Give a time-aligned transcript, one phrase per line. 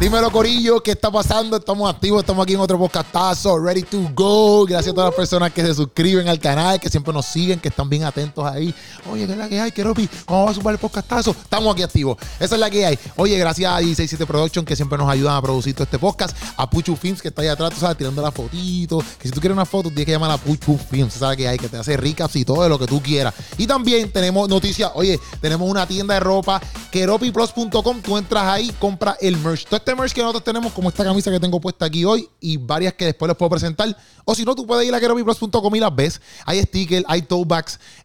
[0.00, 1.58] Dímelo, Corillo, ¿qué está pasando?
[1.58, 4.64] Estamos activos, estamos aquí en otro podcastazo, ready to go.
[4.64, 7.68] Gracias a todas las personas que se suscriben al canal, que siempre nos siguen, que
[7.68, 8.74] están bien atentos ahí.
[9.12, 10.08] Oye, ¿qué es la que hay, Keropi?
[10.24, 11.32] ¿Cómo va a subir el podcastazo?
[11.32, 12.16] Estamos aquí activos.
[12.38, 12.98] Esa es la que hay.
[13.16, 16.34] Oye, gracias a 167 Production, que siempre nos ayudan a producir todo este podcast.
[16.56, 19.04] A Puchu Films, que está ahí atrás, tú sabes, tirando la fotito.
[19.18, 21.12] Que si tú quieres una foto, tienes que llamar a Puchu Films.
[21.12, 23.34] Sabes que hay, que te hace recaps y todo lo que tú quieras.
[23.58, 24.90] Y también tenemos noticias.
[24.94, 26.58] Oye, tenemos una tienda de ropa,
[26.90, 28.00] keropiplus.com.
[28.00, 29.66] Tú entras ahí, compra el merch.
[29.66, 32.56] Todo este merch que nosotros tenemos, como esta camisa que tengo puesta aquí hoy y
[32.56, 33.96] varias que después les puedo presentar.
[34.24, 36.20] O si no, tú puedes ir a keropiplus.com y las ves.
[36.44, 37.50] Hay stickers, hay tote.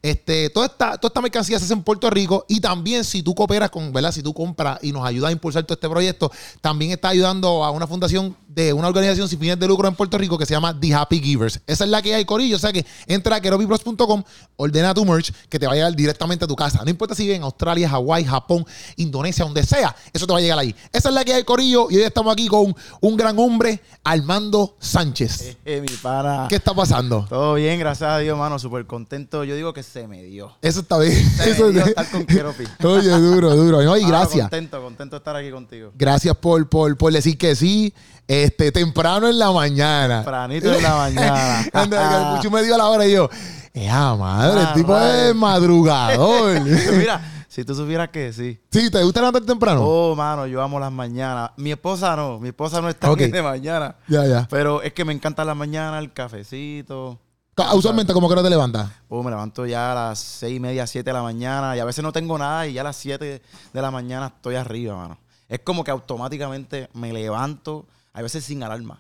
[0.02, 2.46] Este, toda, esta, toda esta mercancía se hace en Puerto Rico.
[2.48, 4.12] Y también, si tú cooperas con, ¿verdad?
[4.12, 7.72] Si tú compras y nos ayudas a impulsar todo este proyecto, también está ayudando a
[7.72, 10.80] una fundación de una organización sin fines de lucro en Puerto Rico que se llama
[10.80, 11.60] The Happy Givers.
[11.68, 12.56] Esa es la que hay, Corillo.
[12.56, 14.24] O sea que entra a keropiplus.com,
[14.56, 16.82] ordena tu merch que te va a llegar directamente a tu casa.
[16.84, 20.42] No importa si vives en Australia, Hawái, Japón, Indonesia, donde sea, eso te va a
[20.42, 20.74] llegar ahí.
[20.94, 21.88] Esa es la que hay, Corillo.
[21.92, 25.58] Y hoy estamos aquí con un gran hombre, Armando Sánchez.
[25.66, 26.46] Eh, mi pana.
[26.48, 27.26] ¿Qué está pasando?
[27.28, 28.58] Todo bien, gracias a Dios, mano.
[28.58, 29.44] Súper contento.
[29.44, 30.54] Yo digo que se me dio.
[30.62, 31.14] Eso está bien.
[31.36, 32.64] Se Eso me dio es- estar con Keropi.
[32.86, 33.84] Oye, duro, duro.
[33.84, 34.44] No, y gracias.
[34.50, 35.92] Contento, contento de estar aquí contigo.
[35.96, 37.94] Gracias por, por, por decir que sí.
[38.28, 40.18] Este, temprano en la mañana.
[40.24, 41.62] Tempranito en la mañana.
[41.74, 43.30] El Puchu me dio la hora y yo,
[43.74, 44.62] ¡eh, madre!
[44.62, 45.14] Ah, el tipo rayos.
[45.30, 46.60] es madrugador.
[46.98, 48.60] Mira, si tú supieras que sí.
[48.72, 49.82] sí, ¿te gusta levantar temprano?
[49.84, 51.52] Oh, mano, yo amo las mañanas.
[51.58, 53.18] Mi esposa no, mi esposa no está Ok.
[53.20, 53.96] bien de mañana.
[54.08, 54.48] Ya, ya.
[54.50, 57.20] Pero es que me encanta la mañana, el cafecito.
[57.54, 58.90] Ca- Usualmente, ¿cómo que no te levantas?
[59.08, 61.86] Oh, me levanto ya a las seis y media, siete de la mañana y a
[61.86, 65.18] veces no tengo nada y ya a las siete de la mañana estoy arriba, mano.
[65.48, 69.00] Es como que automáticamente me levanto, a veces sin alarma.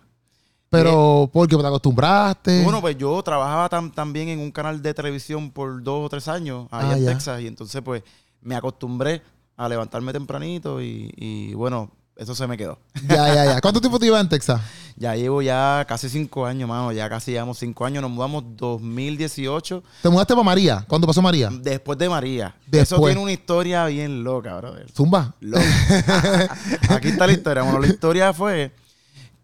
[0.70, 2.64] Pero, ¿por qué te acostumbraste?
[2.64, 6.28] Bueno, pues yo trabajaba tam- también en un canal de televisión por dos o tres
[6.28, 7.14] años allá Ah, en ya.
[7.14, 8.04] Texas y entonces pues
[8.42, 9.22] me acostumbré
[9.56, 12.78] a levantarme tempranito y, y, bueno, eso se me quedó.
[13.08, 13.62] Ya, ya, ya.
[13.62, 14.60] ¿Cuánto tiempo te ibas en Texas?
[14.98, 19.84] Ya llevo ya casi cinco años, mano, ya casi llevamos cinco años, nos mudamos 2018
[20.02, 20.84] ¿Te mudaste para María?
[20.88, 21.50] ¿Cuándo pasó María?
[21.52, 22.48] después de María.
[22.48, 23.14] Eso Después.
[23.14, 24.92] tiene una historia bien loca, brother.
[24.92, 25.36] Zumba.
[25.40, 25.64] Loca.
[26.90, 27.64] Aquí está la historia.
[27.64, 28.74] Bueno, la historia fue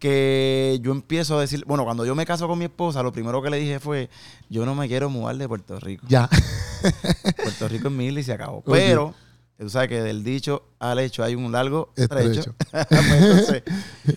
[0.02, 3.40] que yo empiezo a decir, bueno, cuando yo me caso con mi esposa, lo primero
[3.40, 4.10] que le dije fue,
[4.50, 6.04] yo no me quiero mudar de Puerto Rico.
[6.08, 6.28] Ya.
[7.36, 8.62] Puerto Rico es mil y se acabó.
[8.62, 9.14] Pero,
[9.56, 12.42] tú sabes que del dicho al hecho hay un largo Estrecho.
[12.42, 12.54] trecho.
[12.88, 13.62] Pues entonces,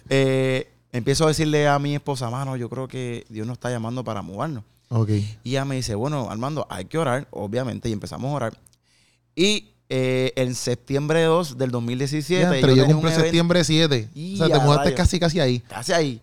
[0.09, 4.03] eh, empiezo a decirle a mi esposa, mano, yo creo que Dios nos está llamando
[4.03, 4.63] para mudarnos.
[4.89, 5.09] ok.
[5.43, 8.57] Y ella me dice, bueno, Armando, hay que orar, obviamente, y empezamos a orar.
[9.35, 14.09] Y eh, en septiembre 2 del 2017, Ya, yo yo cumplo septiembre 7.
[14.15, 15.59] Y o sea, te mudaste casi, casi ahí.
[15.59, 16.21] casi ahí.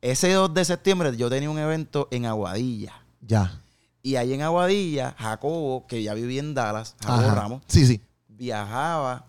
[0.00, 2.92] Ese 2 de septiembre yo tenía un evento en Aguadilla.
[3.20, 3.60] Ya.
[4.02, 7.34] Y ahí en Aguadilla, Jacobo, que ya vivía en Dallas, Jacobo Ajá.
[7.34, 8.00] Ramos, Sí, sí.
[8.28, 9.24] viajaba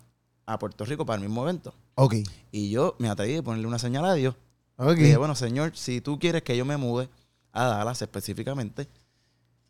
[0.45, 1.74] a Puerto Rico para el mismo evento.
[1.95, 2.16] Ok.
[2.51, 4.35] Y yo me atreví a ponerle una señal a Dios.
[4.78, 4.97] Ok.
[4.97, 7.07] Le dije, bueno, Señor, si tú quieres que yo me mude
[7.53, 8.90] a Dallas específicamente,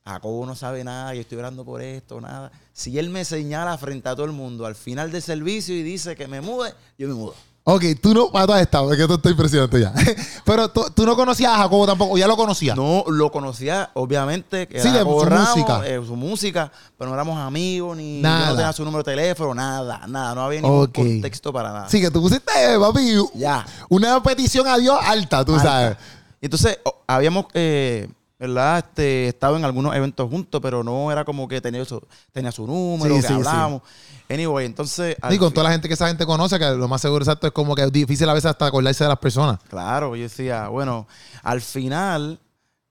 [0.07, 2.51] Jacobo no sabe nada, yo estoy orando por esto, nada.
[2.73, 6.15] Si él me señala frente a todo el mundo al final del servicio y dice
[6.15, 7.33] que me mude, yo me mudo.
[7.63, 9.91] Ok, tú no, para todo estado, es que tú estoy impresionante ya.
[10.45, 12.77] Pero tú, tú no conocías a Jacobo tampoco, o ya lo conocías.
[12.77, 15.87] No lo conocía, obviamente, que Sí, de su Ramos, música.
[15.87, 18.49] eh, su música, pero no éramos amigos, ni Nada.
[18.51, 21.85] no tenía su número de teléfono, nada, nada, no había ningún contexto para nada.
[21.87, 23.65] Así que tú pusiste, papi, Ya.
[23.89, 25.63] una petición a Dios alta, tú Alta.
[25.67, 25.97] sabes.
[26.41, 26.77] Entonces,
[27.07, 28.07] habíamos, eh,
[28.39, 28.79] ¿verdad?
[28.79, 32.01] Este, estado en algunos eventos juntos, pero no era como que tenía su,
[32.31, 33.33] tenía su número, Sí, que sí, sí.
[33.33, 33.81] hablábamos.
[34.29, 35.15] Anyway, entonces.
[35.29, 37.47] Y con fin- toda la gente que esa gente conoce, que lo más seguro exacto
[37.47, 39.59] es como que es difícil a veces hasta acordarse de las personas.
[39.69, 41.07] Claro, yo decía, bueno,
[41.43, 42.39] al final,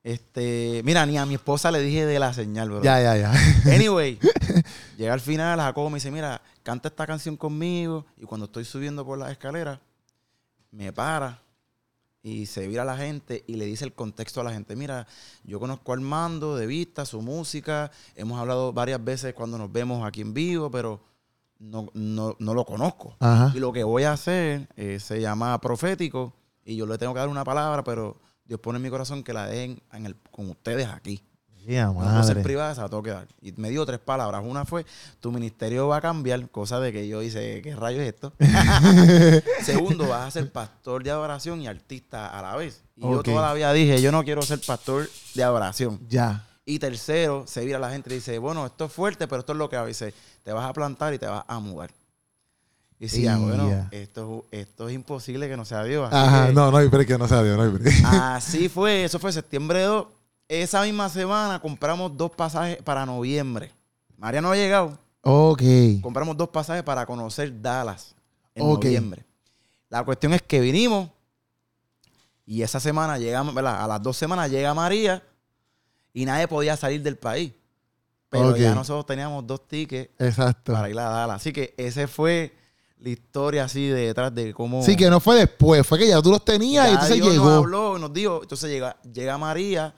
[0.02, 2.82] este, mira, ni a mi esposa le dije de la señal, bro.
[2.82, 3.32] Ya, ya, ya.
[3.74, 4.18] Anyway,
[4.96, 8.06] llega al final, Jacobo me dice, mira, canta esta canción conmigo.
[8.16, 9.78] Y cuando estoy subiendo por las escaleras,
[10.70, 11.38] me para
[12.24, 14.74] y se vira la gente y le dice el contexto a la gente.
[14.74, 15.06] Mira,
[15.44, 17.90] yo conozco a Armando de vista, su música.
[18.16, 21.02] Hemos hablado varias veces cuando nos vemos aquí en vivo, pero
[21.58, 23.14] no, no, no lo conozco.
[23.20, 23.52] Ajá.
[23.54, 26.32] Y lo que voy a hacer eh, se llama profético
[26.64, 28.16] y yo le tengo que dar una palabra, pero
[28.46, 31.22] Dios pone en mi corazón que la dejen en el, con ustedes aquí.
[31.66, 32.42] No puede ser madre.
[32.42, 33.26] privada, se la tengo que dar.
[33.40, 34.42] Y me dio tres palabras.
[34.44, 34.84] Una fue,
[35.20, 38.32] tu ministerio va a cambiar, cosa de que yo hice, ¿qué rayos es esto?
[39.62, 42.82] Segundo, vas a ser pastor de adoración y artista a la vez.
[42.96, 43.24] Y yo Ok.
[43.24, 46.00] toda la vida dije, yo no quiero ser pastor de adoración.
[46.08, 46.46] Ya.
[46.66, 49.58] Y tercero, se vira la gente y dice, bueno, esto es fuerte, pero esto es
[49.58, 49.76] lo que.
[49.76, 51.90] Y dice, te vas a plantar y te vas a mudar.
[52.98, 56.10] Y decía, bueno, esto, esto es imposible que no sea Dios.
[56.12, 58.02] Ajá, que- no, no hay que no sea Dios, no hay.
[58.04, 60.06] Así fue, eso fue septiembre 2.
[60.48, 63.72] Esa misma semana compramos dos pasajes para noviembre.
[64.18, 64.98] María no ha llegado.
[65.22, 65.62] Ok.
[66.02, 68.14] Compramos dos pasajes para conocer Dallas
[68.54, 69.24] en noviembre.
[69.88, 71.08] La cuestión es que vinimos
[72.46, 73.82] y esa semana llega, ¿verdad?
[73.82, 75.22] A las dos semanas llega María
[76.12, 77.52] y nadie podía salir del país.
[78.28, 80.72] Pero ya nosotros teníamos dos tickets Exacto.
[80.72, 81.36] para ir a Dallas.
[81.36, 82.52] Así que ese fue
[82.98, 84.82] la historia así de detrás de cómo...
[84.82, 87.44] Sí, que no fue después, fue que ya tú los tenías y entonces Dios llegó.
[87.44, 89.94] Nos habló, nos dijo, entonces llega, llega María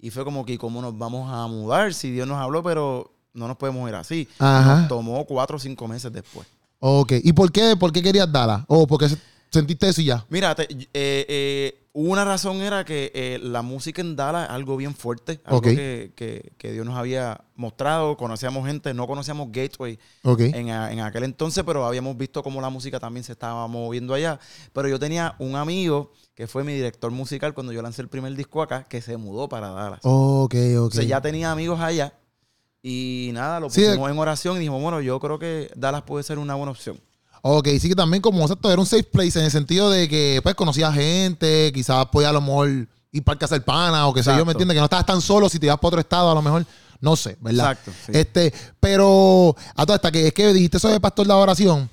[0.00, 3.46] y fue como que cómo nos vamos a mudar si Dios nos habló, pero no
[3.48, 4.28] nos podemos ir así.
[4.38, 4.86] Ajá.
[4.88, 6.46] Tomó cuatro o cinco meses después.
[6.78, 7.12] Ok.
[7.22, 8.64] ¿Y por qué, por qué querías darla?
[8.68, 9.18] ¿O porque se-
[9.50, 10.24] sentiste eso y ya?
[10.30, 14.76] Mira, te- eh, eh, una razón era que eh, la música en Dallas es algo
[14.76, 19.98] bien fuerte, algo que, que- que Dios nos había mostrado, conocíamos gente, no conocíamos Gateway
[20.54, 24.38] en, en aquel entonces, pero habíamos visto cómo la música también se estaba moviendo allá.
[24.72, 28.34] Pero yo tenía un amigo que fue mi director musical cuando yo lancé el primer
[28.34, 30.00] disco acá, que se mudó para Dallas.
[30.04, 30.54] Ok, ok.
[30.54, 32.14] Entonces ya tenía amigos allá
[32.82, 36.24] y nada, lo Sí, pusimos en oración y dijimos, bueno, yo creo que Dallas puede
[36.24, 36.98] ser una buena opción.
[37.42, 40.40] Ok, sí que también como exacto, era un safe place en el sentido de que
[40.42, 42.70] pues conocía gente, quizás podía a lo mejor
[43.12, 44.46] ir para casa del pana o que sé yo.
[44.46, 44.76] ¿me entiendes?
[44.76, 46.64] Que no estabas tan solo si te ibas para otro estado a lo mejor,
[47.02, 47.72] no sé, ¿verdad?
[47.72, 48.12] Exacto, sí.
[48.14, 48.50] Este,
[48.80, 51.90] pero a toda esta que es que dijiste eso de pastor de adoración,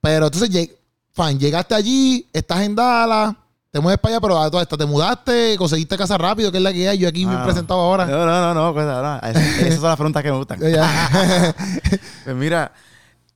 [0.00, 0.70] pero entonces
[1.12, 3.36] fan, llegaste allí, estás en Dallas,
[3.74, 6.62] te mueves para allá, pero a toda esta te mudaste, conseguiste casa rápido, que es
[6.62, 8.06] la que hay, yo aquí me he presentado ahora.
[8.06, 10.60] No, no, no, no, pues, no, Esas, esas son las preguntas que me gustan.
[12.24, 12.70] Pues mira,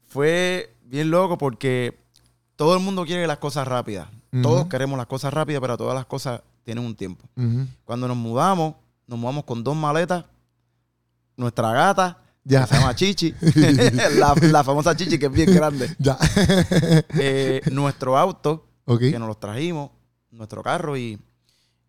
[0.07, 1.99] fue bien loco porque
[2.55, 4.07] todo el mundo quiere las cosas rápidas.
[4.41, 7.25] Todos queremos las cosas rápidas, pero todas las cosas tienen un tiempo.
[7.85, 8.75] Cuando nos mudamos,
[9.09, 10.25] nos mudamos con dos maletas,
[11.37, 12.61] nuestra gata, Ya.
[12.61, 13.35] que se llama Chichi,
[14.19, 16.17] la, la famosa Chichi que es bien grande, Ya.
[17.19, 18.67] eh, nuestro auto,
[19.01, 19.91] que nos los trajimos,
[20.31, 21.19] nuestro carro y,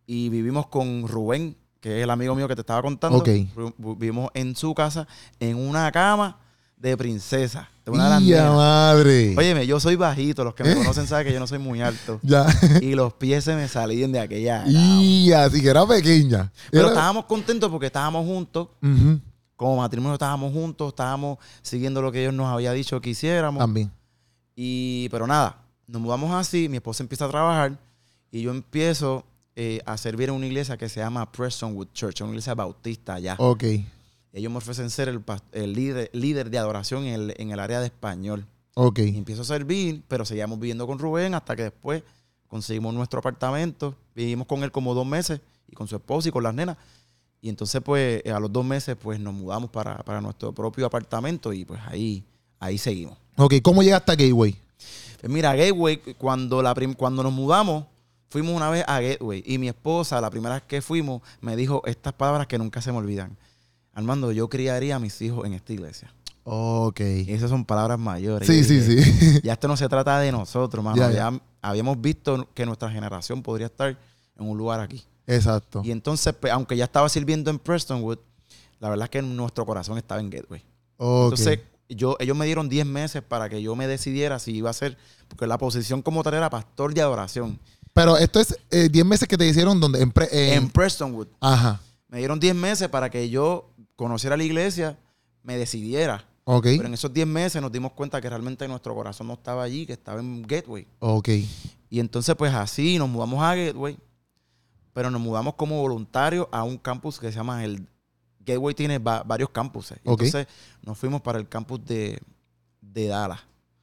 [0.05, 3.17] y vivimos con Rubén, que es el amigo mío que te estaba contando.
[3.19, 3.27] Ok.
[3.55, 5.07] Ru- Vivimos en su casa
[5.39, 6.37] en una cama
[6.77, 7.69] de princesa.
[7.85, 9.35] De una ¡Ya madre!
[9.37, 12.19] Óyeme, yo soy bajito, los que me conocen saben que yo no soy muy alto.
[12.21, 12.45] Ya.
[12.81, 14.63] Y los pies se me salían de aquella.
[14.67, 16.51] Y así que era pequeña.
[16.71, 18.69] Pero Era- estábamos contentos porque estábamos juntos.
[19.55, 23.59] Como matrimonio estábamos juntos, estábamos siguiendo lo que Dios nos había dicho que hiciéramos.
[23.59, 23.91] También.
[24.55, 25.57] Y, pero nada,
[25.87, 27.77] nos mudamos así, mi esposa empieza a trabajar
[28.31, 32.31] y yo empiezo eh, a servir en una iglesia que se llama Prestonwood Church, una
[32.31, 33.35] iglesia bautista allá.
[33.39, 33.63] Ok.
[34.31, 35.21] Ellos me ofrecen ser el,
[35.51, 38.45] el líder, líder de adoración en el, en el área de español.
[38.75, 38.99] Ok.
[38.99, 42.03] Y empiezo a servir, pero seguíamos viviendo con Rubén hasta que después
[42.47, 43.95] conseguimos nuestro apartamento.
[44.15, 46.77] Vivimos con él como dos meses y con su esposa y con las nenas.
[47.41, 51.53] Y entonces, pues, a los dos meses, pues, nos mudamos para, para nuestro propio apartamento
[51.53, 52.23] y pues ahí,
[52.59, 53.17] ahí seguimos.
[53.37, 53.55] Ok.
[53.63, 54.55] ¿Cómo llegaste a Gateway?
[55.19, 57.85] Pues mira, Gateway, cuando, la cuando nos mudamos,
[58.29, 61.81] fuimos una vez a Gateway y mi esposa, la primera vez que fuimos, me dijo
[61.85, 63.37] estas palabras que nunca se me olvidan.
[63.93, 66.13] Armando, yo criaría a mis hijos en esta iglesia.
[66.43, 66.99] Ok.
[67.01, 68.47] Y esas son palabras mayores.
[68.47, 69.39] Sí, sí, sí.
[69.43, 70.97] Ya esto no se trata de nosotros, mano.
[70.97, 71.41] Ya, Ya, ya.
[71.61, 73.89] habíamos visto que nuestra generación podría estar
[74.37, 75.03] en un lugar aquí.
[75.27, 75.81] Exacto.
[75.83, 78.17] Y entonces, pues, aunque ya estaba sirviendo en Prestonwood,
[78.79, 80.63] la verdad es que nuestro corazón estaba en Gateway.
[80.97, 81.23] Ok.
[81.33, 81.59] Entonces,
[81.89, 84.97] yo, ellos me dieron 10 meses para que yo me decidiera si iba a ser,
[85.27, 87.59] porque la posición como tal era pastor de adoración.
[87.93, 91.27] Pero esto es eh, 10 meses que te hicieron donde en, pre- en- En Prestonwood.
[91.39, 91.81] Ajá.
[92.07, 94.97] Me dieron 10 meses para que yo conociera la iglesia,
[95.43, 96.25] me decidiera.
[96.77, 99.85] Pero en esos 10 meses nos dimos cuenta que realmente nuestro corazón no estaba allí,
[99.85, 100.87] que estaba en Gateway.
[100.99, 101.29] Ok.
[101.91, 103.97] Y entonces, pues así nos mudamos a Gateway,
[104.93, 107.87] pero nos mudamos como voluntarios a un campus que se llama el
[108.39, 109.99] Gateway, tiene va- varios campuses.
[110.23, 110.47] Entonces
[110.81, 112.19] nos fuimos para el campus de,
[112.81, 113.41] de Dallas.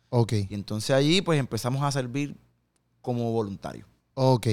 [0.09, 0.33] Ok.
[0.33, 2.37] Y entonces allí, pues empezamos a servir
[3.01, 3.87] como voluntarios.
[4.17, 4.47] Ok.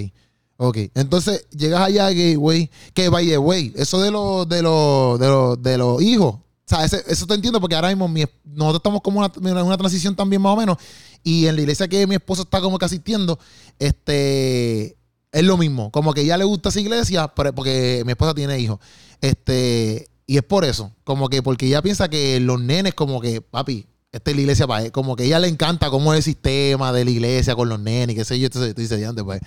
[0.57, 0.77] Ok.
[0.93, 2.69] Entonces llegas allá a Gateway.
[2.93, 6.35] Que by the way, eso de los de los de los de los hijos.
[6.35, 9.77] O sea, eso te entiendo porque ahora mismo mi nosotros estamos como una, en una
[9.77, 10.77] transición también más o menos.
[11.23, 13.39] Y en la iglesia que mi esposo está como que asistiendo,
[13.79, 14.97] este
[15.31, 15.91] es lo mismo.
[15.91, 18.79] Como que ya le gusta esa iglesia, porque mi esposa tiene hijos.
[19.21, 20.91] Este, y es por eso.
[21.03, 24.65] Como que porque ella piensa que los nenes, como que, papi, esta es la iglesia
[24.67, 24.91] para él.
[24.93, 28.13] Como que ella le encanta cómo es el sistema de la iglesia con los nenes,
[28.13, 28.45] y qué sé yo.
[28.45, 29.41] Entonces tú dices, "Ya, pues,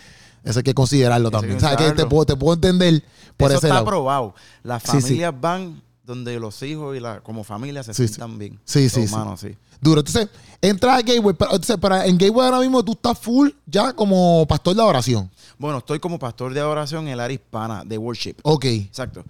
[0.44, 1.54] eso hay que considerarlo Eso también.
[1.56, 1.78] que ¿Sabes?
[1.78, 3.02] Que te puedo, te puedo entender
[3.36, 3.86] por Eso ese está lado.
[3.86, 4.34] aprobado.
[4.62, 5.00] Las Sí, sí.
[5.02, 8.14] familias van donde los hijos y la, como familia se Sí, sí.
[8.14, 8.60] sientan bien.
[8.64, 9.56] Sí, sí, humanos, sí.
[9.80, 10.00] Duro.
[10.00, 10.28] Entonces,
[10.62, 14.46] entras a Gateway, pero, entonces, pero en Gateway ahora mismo tú estás full ya como
[14.48, 15.28] pastor de oración.
[15.58, 18.36] Bueno, estoy como pastor de adoración en el área hispana de worship.
[18.42, 18.64] Ok.
[18.66, 19.24] Exacto.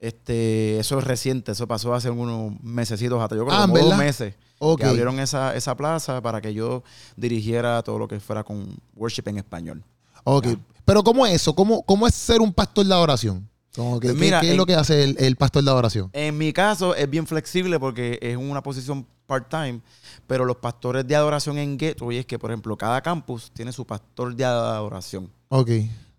[0.00, 3.88] Este, eso es reciente, eso pasó hace unos mesecitos hasta yo creo Ah, como ¿verdad?
[3.90, 4.34] dos meses.
[4.58, 4.80] Ok.
[4.80, 6.82] Que abrieron esa, esa plaza para que yo
[7.16, 9.82] dirigiera todo lo que fuera con worship en español.
[10.24, 10.48] Ok.
[10.84, 11.54] Pero ¿cómo es eso?
[11.54, 13.48] ¿Cómo, cómo es ser un pastor de adoración?
[13.76, 16.10] Como que, ¿qué- mira, ¿Qué es lo que hace el, el pastor de adoración?
[16.12, 19.80] En mi caso es bien flexible porque es una posición part-time,
[20.26, 23.86] pero los pastores de adoración en Gateway es que, por ejemplo, cada campus tiene su
[23.86, 25.30] pastor de adoración.
[25.50, 25.70] Ok.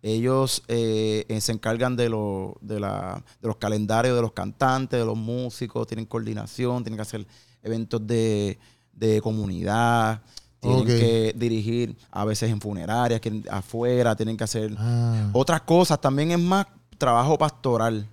[0.01, 4.97] Ellos eh, eh, se encargan de, lo- de, la- de los calendarios de los cantantes,
[4.99, 7.27] de los músicos, tienen coordinación, tienen que hacer
[7.63, 8.57] eventos de,
[8.93, 10.21] de comunidad,
[10.61, 15.29] tienen que dirigir a veces en funerarias, que afuera, tienen que hacer Ah.
[15.33, 15.99] otras cosas.
[16.01, 16.65] También es más
[16.97, 18.07] trabajo pastoral.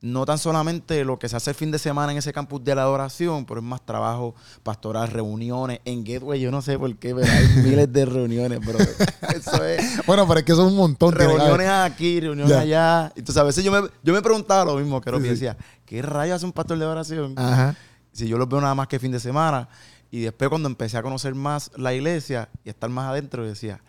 [0.00, 2.74] No tan solamente lo que se hace el fin de semana en ese campus de
[2.74, 5.78] la adoración, pero es más trabajo pastoral, reuniones.
[5.84, 8.78] En Gateway, yo no sé por qué, pero hay miles de reuniones, bro.
[8.80, 11.14] Eso es Bueno, pero es que son un montón.
[11.14, 11.36] que haber.
[11.36, 12.60] reuniones aquí, reuniones Ya.
[12.62, 13.12] allá.
[13.14, 15.28] Entonces, a veces yo me, yo me preguntaba lo mismo, que Sí, y sí.
[15.28, 15.56] decía,
[15.86, 17.34] ¿qué rayos hace un pastor de oración?
[17.36, 17.76] Ajá.
[18.12, 19.68] Si yo los veo nada más que fin de semana.
[20.10, 23.80] Y después cuando empecé a conocer más la iglesia y estar más adentro, decía,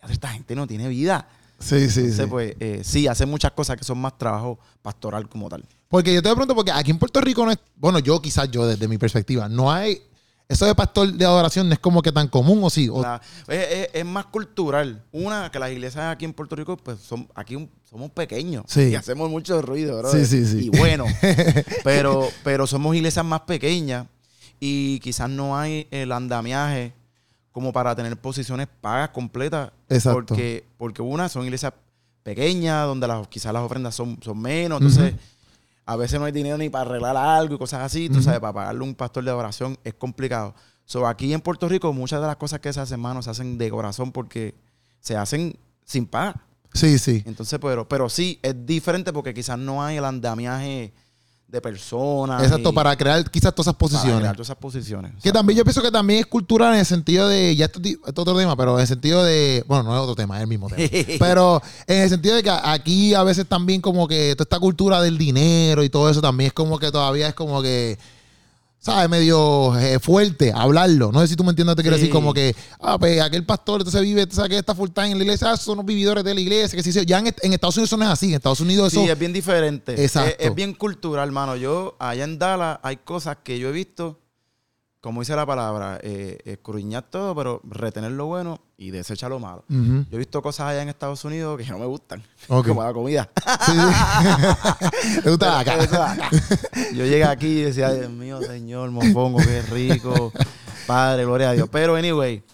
[0.00, 1.28] "Ya, esta gente no tiene vida.
[1.58, 2.26] Sí, sí, Entonces, sí.
[2.30, 5.64] pues, eh, sí, hace muchas cosas que son más trabajo pastoral como tal.
[5.88, 8.66] Porque yo te pregunto, porque aquí en Puerto Rico no es, bueno, yo quizás yo
[8.66, 10.00] desde mi perspectiva, no hay,
[10.48, 12.88] eso de pastor de adoración no es como que tan común o sí.
[12.88, 15.04] O- La- es, es- es más cultural.
[15.12, 18.64] Una, que las iglesias aquí en Puerto Rico, pues son, aquí un- somos pequeños.
[18.68, 18.88] Sí.
[18.88, 20.12] Y hacemos mucho ruido, ¿verdad?
[20.12, 20.70] Sí, sí, sí.
[20.72, 21.04] Y bueno.
[21.84, 24.06] pero, pero somos iglesias más pequeñas
[24.58, 26.94] y quizás no hay el andamiaje
[27.52, 29.72] como para tener posiciones pagas completas.
[29.90, 30.24] Exacto.
[30.28, 31.74] Porque, porque una, son iglesias
[32.22, 34.80] pequeñas, donde las, quizás las ofrendas son, son menos.
[34.80, 35.14] Entonces,
[35.84, 38.08] a veces no hay dinero ni para arreglar algo y cosas así.
[38.08, 40.54] Tú sabes, para pagarle un pastor de adoración es complicado.
[40.86, 43.58] So, aquí en Puerto Rico, muchas de las cosas que se hacen, hermano, se hacen
[43.58, 44.54] de corazón porque
[44.98, 46.42] se hacen sin paga.
[46.74, 47.22] Sí, sí.
[47.26, 50.92] Entonces, pero, pero sí, es diferente porque quizás no hay el andamiaje
[51.48, 52.42] de personas.
[52.42, 54.18] Exacto, y- para crear quizás todas esas para posiciones.
[54.20, 55.12] crear todas esas posiciones.
[55.22, 58.00] Que también yo pienso que también es cultural en el sentido de, ya esto, esto
[58.06, 60.48] es otro tema, pero en el sentido de, bueno, no es otro tema, es el
[60.48, 60.88] mismo tema.
[61.18, 65.02] pero en el sentido de que aquí a veces también como que toda esta cultura
[65.02, 67.98] del dinero y todo eso también es como que todavía es como que,
[68.82, 69.08] ¿sabes?
[69.08, 71.12] Medio eh, fuerte hablarlo.
[71.12, 72.02] No sé si tú me entiendes, te quiero Sí.
[72.02, 75.18] decir como que, ah, pues aquel pastor entonces vive, sabes que está full time en
[75.18, 77.06] la iglesia, ah, son los vividores de la iglesia, que sí, sí.
[77.06, 79.02] ya en, en Estados Unidos eso no es así, en Estados Unidos eso...
[79.02, 80.02] Sí, es bien diferente.
[80.02, 80.36] Exacto.
[80.38, 81.54] Es, es bien cultural, hermano.
[81.56, 84.18] Yo, allá en Dallas, hay cosas que yo he visto,
[85.02, 89.64] como dice la palabra, eh, escruñar todo, pero retener lo bueno y desechar lo malo.
[89.68, 92.22] Yo he visto cosas allá en Estados Unidos que no me gustan.
[92.46, 93.28] Como la comida.
[93.66, 95.20] Sí, sí.
[95.24, 95.82] ¿Te gusta acá?
[95.82, 96.30] Acá.
[96.94, 100.32] Yo llegué aquí y decía, Dios mío, señor, mofongo, qué rico.
[100.86, 101.68] Padre, gloria a Dios.
[101.72, 102.44] Pero, anyway,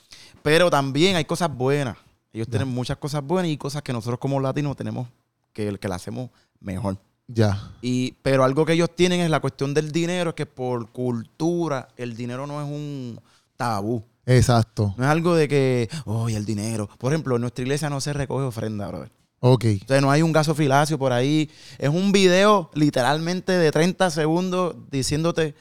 [0.42, 1.98] pero también hay cosas buenas.
[2.32, 5.06] Ellos tienen muchas cosas buenas y cosas que nosotros como latinos tenemos
[5.52, 6.96] que, que la hacemos mejor.
[7.28, 7.72] Ya.
[7.82, 11.88] Y, pero algo que ellos tienen es la cuestión del dinero, es que por cultura
[11.96, 13.20] el dinero no es un
[13.56, 14.02] tabú.
[14.24, 14.94] Exacto.
[14.96, 16.88] No es algo de que, oye, el dinero.
[16.98, 19.10] Por ejemplo, en nuestra iglesia no se recoge ofrenda, brother.
[19.40, 19.64] Ok.
[19.84, 21.50] O sea, no hay un gasofilacio por ahí.
[21.78, 25.54] Es un video literalmente de 30 segundos diciéndote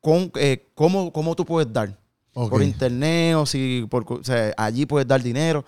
[0.00, 1.98] con, eh, cómo, cómo tú puedes dar.
[2.34, 2.50] ok.
[2.50, 5.64] Por internet o si por, o sea, allí puedes dar dinero.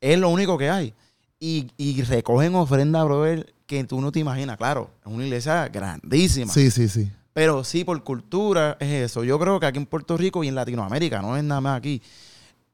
[0.00, 0.94] Es lo único que hay.
[1.38, 4.56] Y, y recogen ofrenda, brother, que tú no te imaginas.
[4.56, 6.52] Claro, es una iglesia grandísima.
[6.52, 7.10] Sí, sí, sí.
[7.32, 9.24] Pero sí, por cultura es eso.
[9.24, 12.00] Yo creo que aquí en Puerto Rico y en Latinoamérica, no es nada más aquí,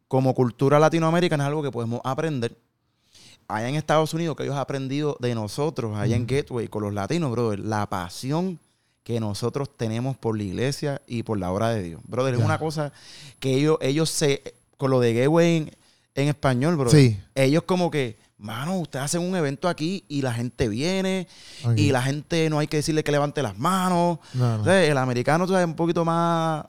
[0.09, 2.57] como cultura latinoamericana es algo que podemos aprender.
[3.49, 6.93] Allá en Estados Unidos, que ellos han aprendido de nosotros, allá en Gateway, con los
[6.93, 8.59] latinos, brother, la pasión
[9.03, 12.01] que nosotros tenemos por la iglesia y por la obra de Dios.
[12.07, 12.93] Brother, es una cosa
[13.41, 14.43] que ellos, ellos se,
[14.77, 15.71] con lo de Gateway en,
[16.15, 17.19] en español, brother, Sí.
[17.35, 21.29] ellos como que, mano, ustedes hacen un evento aquí y la gente viene
[21.77, 24.19] y la gente no hay que decirle que levante las manos.
[24.35, 24.73] No, no.
[24.73, 26.65] El americano tú sabes, un poquito más.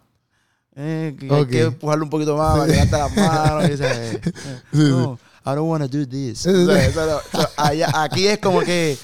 [0.75, 3.65] eh, que hay que empujarlo un poquito más para que levante las manos.
[3.65, 4.21] y dice, eh,
[4.73, 6.45] no, I don't want to do this.
[6.45, 7.21] Eso
[7.57, 8.97] allá- aquí es como que,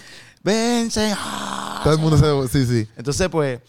[0.43, 1.13] vence.
[1.17, 1.81] ah".
[1.83, 2.65] Todo el mundo se...
[2.65, 2.89] Sí, sí.
[2.97, 3.59] Entonces, pues,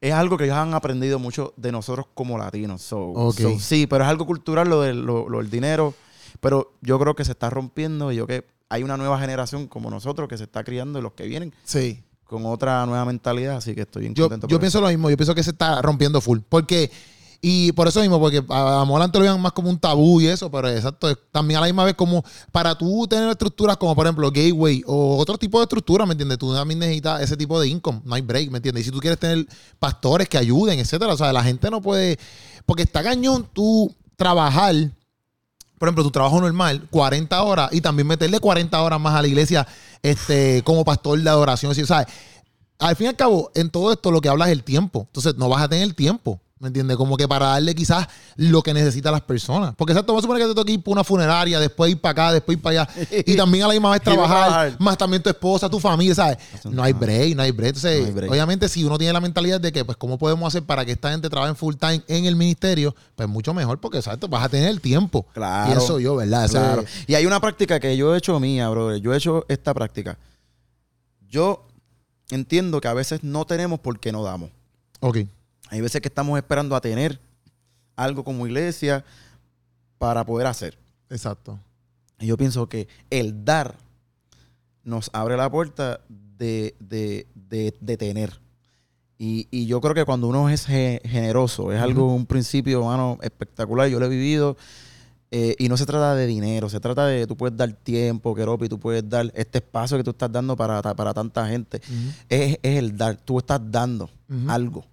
[0.00, 2.80] es algo que ellos han aprendido mucho de nosotros como latinos.
[2.80, 5.94] So, sí, pero es algo cultural lo del lo, lo del dinero.
[6.40, 9.90] Pero yo creo que se está rompiendo y yo que hay una nueva generación como
[9.90, 12.02] nosotros que se está criando y los que vienen Sí.
[12.24, 13.56] con otra nueva mentalidad.
[13.56, 14.46] Así que estoy bien Yo, contento.
[14.46, 15.10] yo por pienso lo mismo.
[15.10, 16.38] Yo pienso que se está rompiendo full.
[16.48, 16.90] Porque...
[17.42, 20.26] Y por eso mismo, porque a Amor antes lo veían más como un tabú y
[20.26, 22.22] eso, pero exacto, también a la misma vez como
[22.52, 26.36] para tú tener estructuras como por ejemplo Gateway o otro tipo de estructura, ¿me entiendes?
[26.36, 28.82] Tú también necesitas ese tipo de income, no hay break, ¿me entiendes?
[28.82, 29.46] Y si tú quieres tener
[29.78, 32.18] pastores que ayuden, etcétera, o sea, la gente no puede,
[32.66, 34.74] porque está cañón tú trabajar,
[35.80, 39.28] por ejemplo, tu trabajo normal, 40 horas y también meterle 40 horas más a la
[39.28, 39.66] iglesia
[40.02, 42.06] este, como pastor de adoración, así, ¿sabes?
[42.78, 45.06] Al fin y al cabo, en todo esto lo que hablas es el tiempo.
[45.06, 46.38] Entonces, no vas a tener tiempo.
[46.60, 46.98] ¿Me entiendes?
[46.98, 49.74] Como que para darle quizás lo que necesitan las personas.
[49.76, 52.10] Porque exacto, vamos a suponer que te toque ir para una funeraria, después ir para
[52.12, 52.94] acá, después ir para allá.
[53.26, 56.36] y también a la misma vez trabajar, más también tu esposa, tu familia, ¿sabes?
[56.64, 57.76] No hay break, no hay break.
[57.76, 60.92] Entonces, obviamente, si uno tiene la mentalidad de que, pues, ¿cómo podemos hacer para que
[60.92, 62.94] esta gente trabaje full time en el ministerio?
[63.16, 65.24] Pues mucho mejor, porque, exacto, vas a tener el tiempo.
[65.32, 65.72] Claro.
[65.72, 66.46] Pienso yo, ¿verdad?
[66.50, 66.84] Claro.
[67.06, 68.98] Y hay una práctica que yo he hecho mía, bro.
[68.98, 70.18] Yo he hecho esta práctica.
[71.26, 71.66] Yo
[72.30, 74.50] entiendo que a veces no tenemos porque no damos.
[75.00, 75.20] Ok.
[75.70, 77.20] Hay veces que estamos esperando a tener
[77.96, 79.04] algo como iglesia
[79.98, 80.76] para poder hacer.
[81.08, 81.58] Exacto.
[82.18, 83.76] Y yo pienso que el dar
[84.82, 86.74] nos abre la puerta de,
[87.98, 88.40] tener.
[89.16, 93.88] Y, yo creo que cuando uno es generoso, es algo, un principio, mano, espectacular.
[93.88, 94.56] Yo lo he vivido.
[95.32, 98.68] Eh, y no se trata de dinero, se trata de tú puedes dar tiempo, Keropi,
[98.68, 101.80] tú puedes dar este espacio que tú estás dando para, para tanta gente.
[102.28, 104.10] es, el dar, tú estás dando
[104.48, 104.84] algo.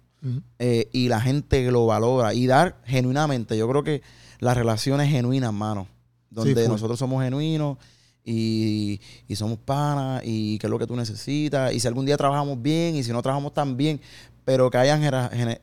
[0.58, 3.56] Eh, y la gente lo valora y dar genuinamente.
[3.56, 4.02] Yo creo que
[4.40, 5.86] las relaciones genuinas, mano,
[6.30, 7.78] donde nosotros somos genuinos
[8.24, 9.00] y,
[9.34, 11.72] somos panas y qué es lo que tú necesitas.
[11.72, 14.00] Y si algún día trabajamos bien y si no trabajamos tan bien,
[14.44, 15.02] pero que hayan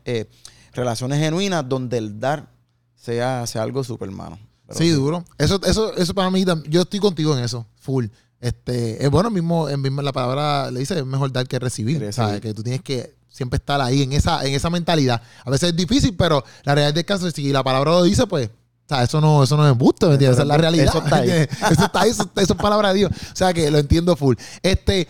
[0.06, 0.26] eh,
[0.74, 2.50] relaciones genuinas donde el dar
[2.96, 4.40] sea, sea algo súper, mano.
[4.72, 5.24] sí, duro.
[5.38, 8.08] Eso, eso, eso para mí, yo estoy contigo en eso, full.
[8.40, 12.12] Este, es bueno, mismo, en mismo la palabra le dice, es mejor dar que recibir.
[12.14, 12.42] ¿sabes?
[12.42, 15.22] Que tú tienes que siempre estar ahí en esa, en esa mentalidad.
[15.44, 18.50] A veces es difícil, pero la realidad del caso si la palabra lo dice, pues
[18.86, 20.38] o sea, eso no, eso no es embuste, ¿me entiendes?
[20.38, 20.86] Esa es la realidad.
[20.86, 21.30] Eso está ahí.
[21.30, 23.12] eso está ahí, eso, es palabra de Dios.
[23.12, 24.36] O sea que lo entiendo full.
[24.62, 25.08] Este,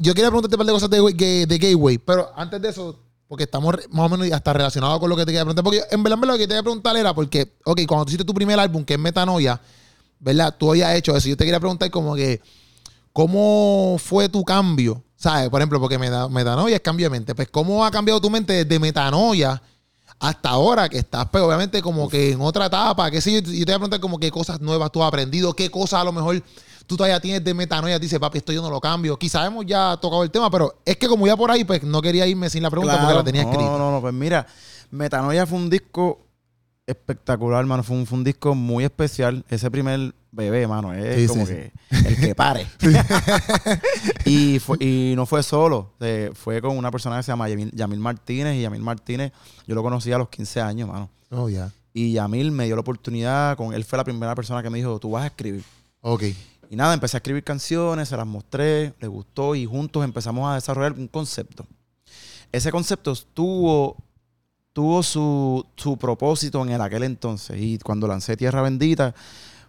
[0.00, 3.44] yo quería preguntarte un par de cosas de, de, Gateway, pero antes de eso, porque
[3.44, 5.62] estamos más o menos hasta relacionados con lo que te quería preguntar.
[5.62, 8.34] Porque en verdad, lo que te quería preguntar era porque, ok, cuando tú hiciste tu
[8.34, 9.60] primer álbum, que es Metanoia,
[10.18, 10.54] ¿verdad?
[10.58, 11.28] Tú habías hecho eso.
[11.28, 12.42] Yo te quería preguntar como que,
[13.12, 15.04] ¿cómo fue tu cambio?
[15.20, 15.50] ¿Sabes?
[15.50, 17.34] Por ejemplo, porque metanoia es cambio de mente.
[17.34, 19.60] Pues, ¿cómo ha cambiado tu mente desde metanoia
[20.18, 23.10] hasta ahora que estás, pues, obviamente, como que en otra etapa?
[23.10, 23.42] ¿Qué sé yo?
[23.42, 26.12] te voy a preguntar como qué cosas nuevas tú has aprendido, qué cosas a lo
[26.12, 26.42] mejor
[26.86, 27.98] tú todavía tienes de metanoia.
[27.98, 29.18] Dices, papi, esto yo no lo cambio.
[29.18, 32.00] Quizás hemos ya tocado el tema, pero es que como ya por ahí, pues, no
[32.00, 33.62] quería irme sin la pregunta porque la tenía escrita.
[33.62, 34.00] No, no, no.
[34.00, 34.46] Pues mira,
[34.90, 36.26] metanoia fue un disco
[36.86, 37.82] espectacular, mano.
[37.82, 39.44] Fue un, fue un disco muy especial.
[39.50, 42.66] Ese primer bebé, mano, es como que el que pare.
[44.24, 45.92] y, fue, y no fue solo,
[46.34, 48.56] fue con una persona que se llama Yamil, Martínez.
[48.56, 49.32] Y Yamil Martínez,
[49.66, 51.10] yo lo conocí a los 15 años, mano.
[51.30, 51.70] Oh, ya.
[51.92, 54.98] Y Yamil me dio la oportunidad, con él fue la primera persona que me dijo,
[54.98, 55.64] tú vas a escribir.
[56.00, 56.24] Ok.
[56.70, 60.54] Y nada, empecé a escribir canciones, se las mostré, le gustó y juntos empezamos a
[60.54, 61.66] desarrollar un concepto.
[62.52, 63.96] Ese concepto tuvo
[64.72, 67.60] tuvo su, su propósito en el aquel entonces.
[67.60, 69.14] Y cuando lancé Tierra Bendita,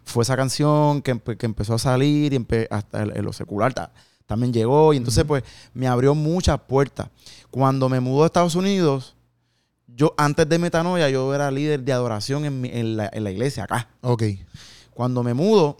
[0.03, 3.73] fue esa canción que, empezó a salir y hasta en lo secular
[4.25, 4.93] también llegó.
[4.93, 7.09] Y entonces, pues, me abrió muchas puertas.
[7.49, 9.15] Cuando me mudó a Estados Unidos,
[9.87, 13.89] yo antes de Metanoia, yo era líder de adoración en, la, iglesia acá.
[14.01, 14.23] Ok.
[14.93, 15.77] Cuando me mudo,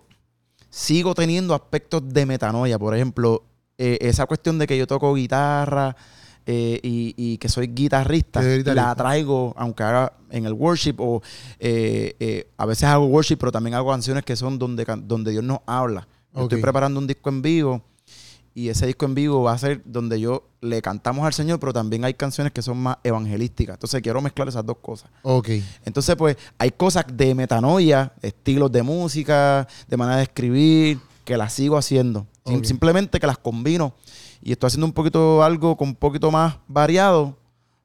[0.69, 2.77] sigo teniendo aspectos de metanoia.
[2.77, 3.43] Por ejemplo,
[3.77, 5.95] eh, esa cuestión de que yo toco guitarra,
[6.45, 11.21] eh, y, que soy guitarrista, la traigo, aunque haga en el worship o
[11.60, 15.43] eh, eh, a veces hago worship, pero también hago canciones que son donde, donde Dios
[15.43, 16.08] nos habla.
[16.36, 17.82] Estoy preparando un disco en vivo
[18.54, 21.73] y ese disco en vivo va a ser donde yo le cantamos al Señor, pero
[21.73, 23.75] también hay canciones que son más evangelísticas.
[23.75, 25.10] Entonces quiero mezclar esas dos cosas.
[25.23, 25.49] Ok.
[25.86, 31.54] Entonces, pues, hay cosas de metanoia, estilos de música, de manera de escribir, que las
[31.54, 32.27] sigo haciendo.
[32.63, 33.93] simplemente que las combino
[34.41, 37.38] y estoy haciendo un poquito algo con un poquito más variado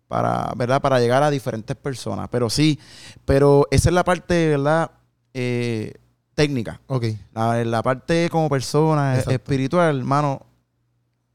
[0.08, 0.80] para, ¿verdad?
[0.80, 2.28] Para llegar a diferentes personas.
[2.30, 2.78] Pero sí,
[3.24, 4.90] pero esa es la parte, ¿verdad?
[5.34, 5.94] Eh,
[6.34, 6.80] técnica.
[6.86, 7.06] Ok.
[7.34, 10.46] La, parte como persona, espiritual, hermano,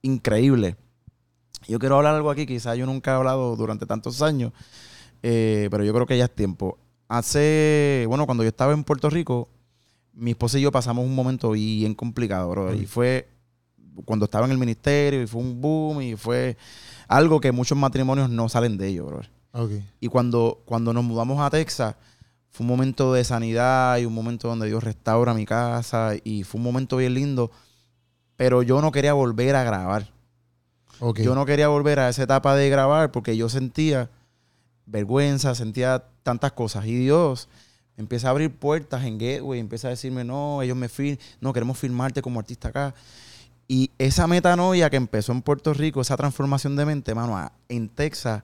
[0.02, 0.76] increíble.
[1.68, 4.52] Yo quiero hablar algo aquí, quizás yo nunca he hablado durante tantos años,
[5.22, 6.80] eh, pero yo creo que ya es tiempo.
[7.08, 9.50] Hace, bueno, cuando yo estaba en Puerto Rico,
[10.14, 12.74] mi esposa y yo pasamos un momento bien complicado, bro.
[12.74, 13.28] Y fue
[14.06, 16.58] cuando estaba en el ministerio y fue un boom y fue
[17.08, 19.22] algo que muchos matrimonios no salen de ello, bro.
[20.00, 21.96] Y cuando, cuando nos mudamos a Texas,
[22.50, 26.60] fue un momento de sanidad y un momento donde Dios restaura mi casa y fue
[26.60, 27.52] un momento bien lindo,
[28.36, 30.10] pero yo no quería volver a grabar.
[31.16, 34.10] Yo no quería volver a esa etapa de grabar porque yo sentía
[34.86, 37.50] vergüenza, sentía tantas cosas y Dios
[37.98, 41.78] empieza a abrir puertas en Gateway, empieza a decirme, no, ellos me firman, no, queremos
[41.78, 42.94] firmarte como artista acá.
[43.72, 48.44] Y esa metanoia que empezó en Puerto Rico, esa transformación de mente, mano, en Texas,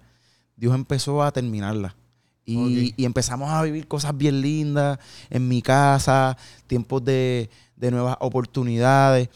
[0.55, 1.97] Dios empezó a terminarla.
[2.45, 9.27] Y, empezamos a vivir cosas bien lindas en mi casa, tiempos de, nuevas oportunidades,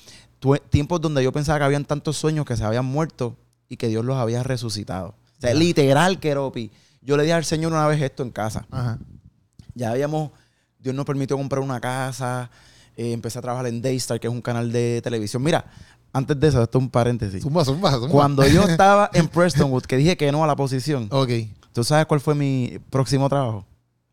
[0.69, 3.35] tiempos donde yo pensaba que habían tantos sueños que se habían muerto
[3.67, 5.09] y que Dios los había resucitado.
[5.09, 6.71] O sea, literal, Keropi.
[7.01, 8.65] yo le dije al Señor una vez esto en casa.
[8.71, 8.97] Ajá.
[9.73, 10.31] Ya habíamos,
[10.79, 12.49] Dios nos permitió comprar una casa,
[12.97, 15.41] eh, empecé a trabajar en Daystar, que es un canal de televisión.
[15.43, 15.65] Mira,
[16.13, 17.41] antes de eso, esto es un paréntesis.
[17.43, 18.09] Zumba, zumba, zumba.
[18.09, 21.29] Cuando yo estaba en Prestonwood, que dije que no a la posición, Ok.
[21.73, 23.65] ¿tú sabes cuál fue mi próximo trabajo?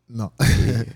[0.07, 0.33] No.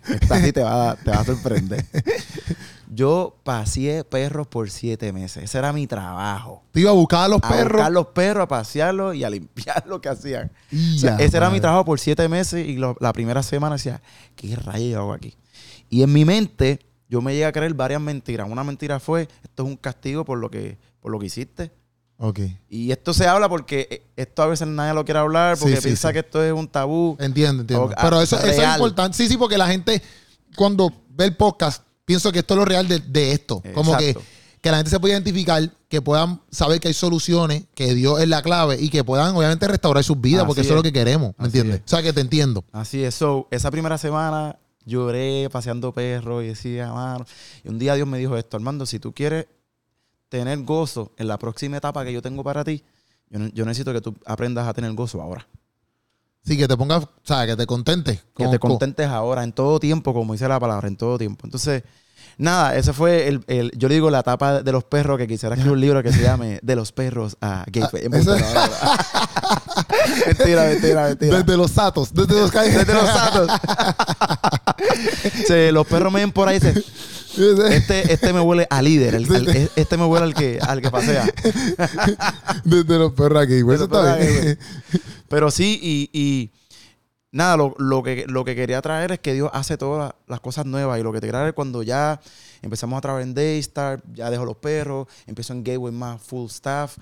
[0.10, 1.86] Esta sí te va, a- te va a sorprender.
[2.96, 5.44] Yo paseé perros por siete meses.
[5.44, 6.64] Ese era mi trabajo.
[6.72, 7.72] Te iba a buscar a los A perros.
[7.74, 10.52] buscar los perros, a pasearlos y a limpiar lo que hacían.
[10.96, 14.02] O sea, ese era mi trabajo por siete meses y lo- la primera semana decía,
[14.36, 15.36] ¿qué rayos yo hago aquí?
[15.90, 16.80] Y en mi mente,
[17.14, 18.50] yo me llegué a creer varias mentiras.
[18.50, 21.72] Una mentira fue, esto es un castigo por lo que, por lo que hiciste.
[22.18, 22.40] Ok.
[22.70, 25.82] Y esto se habla porque eh, esto a veces nadie lo quiere hablar porque Sí,
[25.82, 26.14] sí, piensa sí.
[26.14, 27.16] que esto es un tabú.
[27.20, 27.86] Entiendo, entiendo.
[27.86, 29.16] O- Pero ah, eso, eso es importante.
[29.16, 30.02] Sí, sí, porque la gente,
[30.56, 33.62] cuando ve el podcast, pienso que esto es lo real de, de esto.
[33.76, 34.18] Como que,
[34.60, 38.28] que la gente se pueda identificar, que puedan saber que hay soluciones, que Dios es
[38.28, 40.94] la clave y que puedan, obviamente, restaurar sus vidas, Así porque eso es lo que
[40.94, 41.36] queremos.
[41.38, 41.76] ¿Me Así entiendes?
[41.86, 41.86] es.
[41.86, 42.64] O sea, que te entiendo.
[42.72, 43.14] Así es.
[43.14, 47.26] So, esa primera semana lloré paseando perros y decía, mano.
[47.64, 49.48] Y un día Dios me dijo esto, Armando, si tú quieres
[50.30, 52.84] tener gozo en la próxima etapa que yo tengo para ti,
[53.30, 55.48] yo, ne- yo necesito que tú aprendas a tener gozo ahora.
[56.46, 58.22] Sí, que te pongas, o sea, que te contentes.
[58.36, 61.46] Que te con- contentes ahora, en todo tiempo, como dice la palabra, en todo tiempo.
[61.48, 61.84] Entonces,
[62.38, 65.56] nada, ese fue el, el- yo le digo la etapa de los perros, que quisiera
[65.56, 67.84] escribir un libro que se llame De los perros a gay.
[67.84, 67.90] Ah,
[70.28, 71.16] Mentira, mentira.
[71.16, 73.48] Desde los satos, desde los Desde los santos.
[75.72, 76.84] Los perros me ven por ahí y dicen,
[77.72, 80.92] este, este me huele a líder, el- al- este me huele al que, al que
[80.92, 81.26] pasea.
[82.64, 83.62] Desde los perros aquí.
[83.64, 84.60] De eso está bien.
[85.28, 86.52] Pero sí, y, y
[87.32, 90.66] nada, lo, lo que, lo que quería traer es que Dios hace todas las cosas
[90.66, 91.00] nuevas.
[91.00, 92.20] Y lo que te es cuando ya
[92.62, 96.98] empezamos a trabajar en Daystar, ya dejo los perros, empiezo en Gateway más full staff.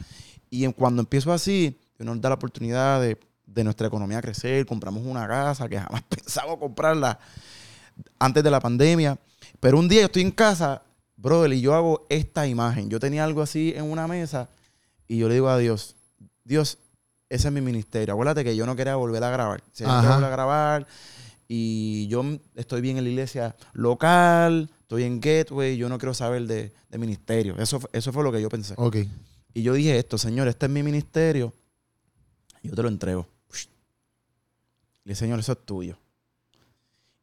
[0.49, 4.65] Y en- cuando empiezo así, Dios nos da la oportunidad de, de nuestra economía crecer.
[4.65, 7.19] Compramos una casa que jamás pensaba comprarla
[8.19, 9.17] antes de la pandemia.
[9.59, 10.81] Pero un día yo estoy en casa,
[11.17, 12.89] brother, y yo hago esta imagen.
[12.89, 14.49] Yo tenía algo así en una mesa
[15.07, 15.95] y yo le digo a Dios,
[16.43, 16.77] Dios,
[17.29, 18.13] ese es mi ministerio.
[18.13, 19.63] Acuérdate que yo no quería volver a grabar.
[19.75, 20.87] Quería volver a grabar
[21.47, 22.23] y yo
[22.55, 26.97] estoy bien en la iglesia local, estoy en Gateway, yo no quiero saber de, de
[26.97, 27.55] ministerio.
[27.57, 28.73] Eso, fue- eso fue lo que yo pensé.
[28.77, 28.97] Ok.
[29.53, 31.53] Y yo dije esto, Señor, este es mi ministerio.
[32.63, 33.27] Yo te lo entrego.
[35.03, 35.97] Y le dije, Señor, eso es tuyo.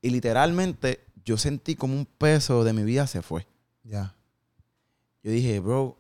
[0.02, 3.46] Y literalmente yo sentí como un peso de mi vida se fue.
[3.84, 4.14] Ya.
[5.22, 5.96] Yo dije, bro,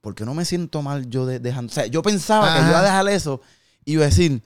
[0.00, 1.70] ¿por qué no me siento mal yo de- dejando?
[1.70, 2.62] O sea, yo pensaba que Ajá.
[2.64, 3.40] yo iba a dejar eso
[3.84, 4.42] y iba a decir,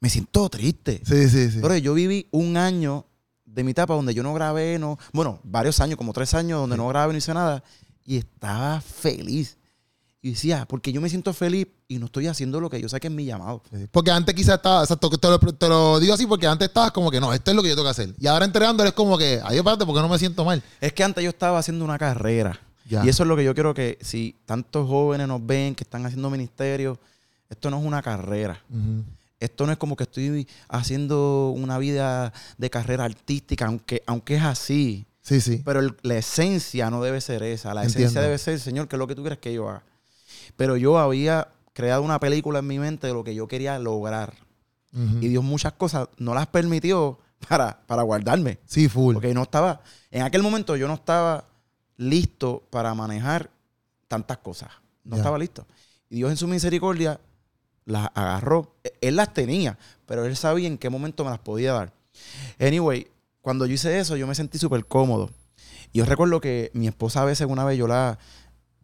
[0.00, 1.02] me siento triste.
[1.04, 1.58] Sí, sí, sí.
[1.60, 3.04] Pero yo viví un año
[3.44, 6.76] de mi etapa donde yo no grabé, no, bueno, varios años, como tres años, donde
[6.76, 6.82] Sí.
[6.82, 7.64] no grabé ni hice nada.
[8.04, 9.56] Y estaba feliz.
[10.20, 12.98] Y decía, porque yo me siento feliz y no estoy haciendo lo que yo sé
[12.98, 13.62] que es mi llamado.
[13.92, 17.08] Porque antes quizás estaba, exacto, te lo, te lo digo así porque antes estabas como
[17.10, 18.14] que no, esto es lo que yo tengo que hacer.
[18.18, 20.60] Y ahora entregándole es como que, ay, espérate, porque no me siento mal.
[20.80, 22.58] Es que antes yo estaba haciendo una carrera.
[22.88, 23.04] Ya.
[23.04, 26.04] Y eso es lo que yo quiero que si tantos jóvenes nos ven que están
[26.04, 26.98] haciendo ministerio,
[27.48, 28.60] esto no es una carrera.
[29.38, 34.42] Esto no es como que estoy haciendo una vida de carrera artística, aunque, aunque es
[34.42, 35.06] así.
[35.22, 35.62] Sí, sí.
[35.64, 37.72] Pero el- la esencia no debe ser esa.
[37.74, 38.00] La Entiendo.
[38.06, 39.82] esencia debe ser, Señor, ¿qué es lo que tú quieres que yo haga?
[40.56, 44.34] Pero yo había creado una película en mi mente de lo que yo quería lograr.
[44.92, 48.58] Y Dios muchas cosas no las permitió para, para guardarme.
[48.66, 49.14] Sí, full.
[49.14, 49.80] Porque no estaba,
[50.10, 51.44] en aquel momento yo no estaba
[51.96, 53.50] listo para manejar
[54.08, 54.70] tantas cosas.
[55.04, 55.66] No estaba listo.
[56.10, 57.20] Y Dios en su misericordia
[57.84, 58.74] las agarró.
[58.82, 61.92] E- Él las tenía, pero él sabía en qué momento me las podía dar.
[62.58, 63.06] Anyway,
[63.40, 65.30] cuando yo hice eso, yo me sentí súper cómodo.
[65.92, 68.18] Y yo recuerdo que mi esposa a veces, una vez yo la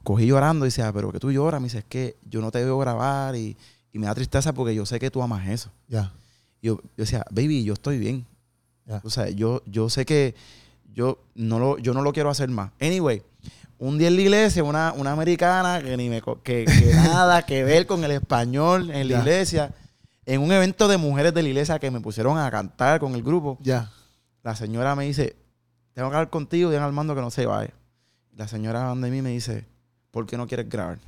[0.04, 1.60] cogí llorando y decía, pero que tú lloras.
[1.60, 3.56] Me dice, es que yo no te veo grabar y,
[3.92, 5.70] y me da tristeza porque yo sé que tú amas eso.
[5.88, 6.12] Ya.
[6.60, 8.24] Y yo, yo decía, baby, yo estoy bien.
[9.02, 10.34] O sea, yo, yo sé que
[10.92, 12.70] yo no, lo, yo no lo quiero hacer más.
[12.80, 13.22] Anyway,
[13.78, 17.64] un día en la iglesia, una, una americana que ni me que, que nada que
[17.64, 19.72] ver con el español en la iglesia,
[20.26, 23.22] en un evento de mujeres de la iglesia que me pusieron a cantar con el
[23.22, 23.90] grupo, Ya.
[24.42, 25.34] la señora me dice,
[25.94, 27.72] tengo que hablar contigo, digan al mando que no se vaya.
[28.36, 29.64] La señora de mí me dice,
[30.14, 31.00] ¿por qué no quieres grabar?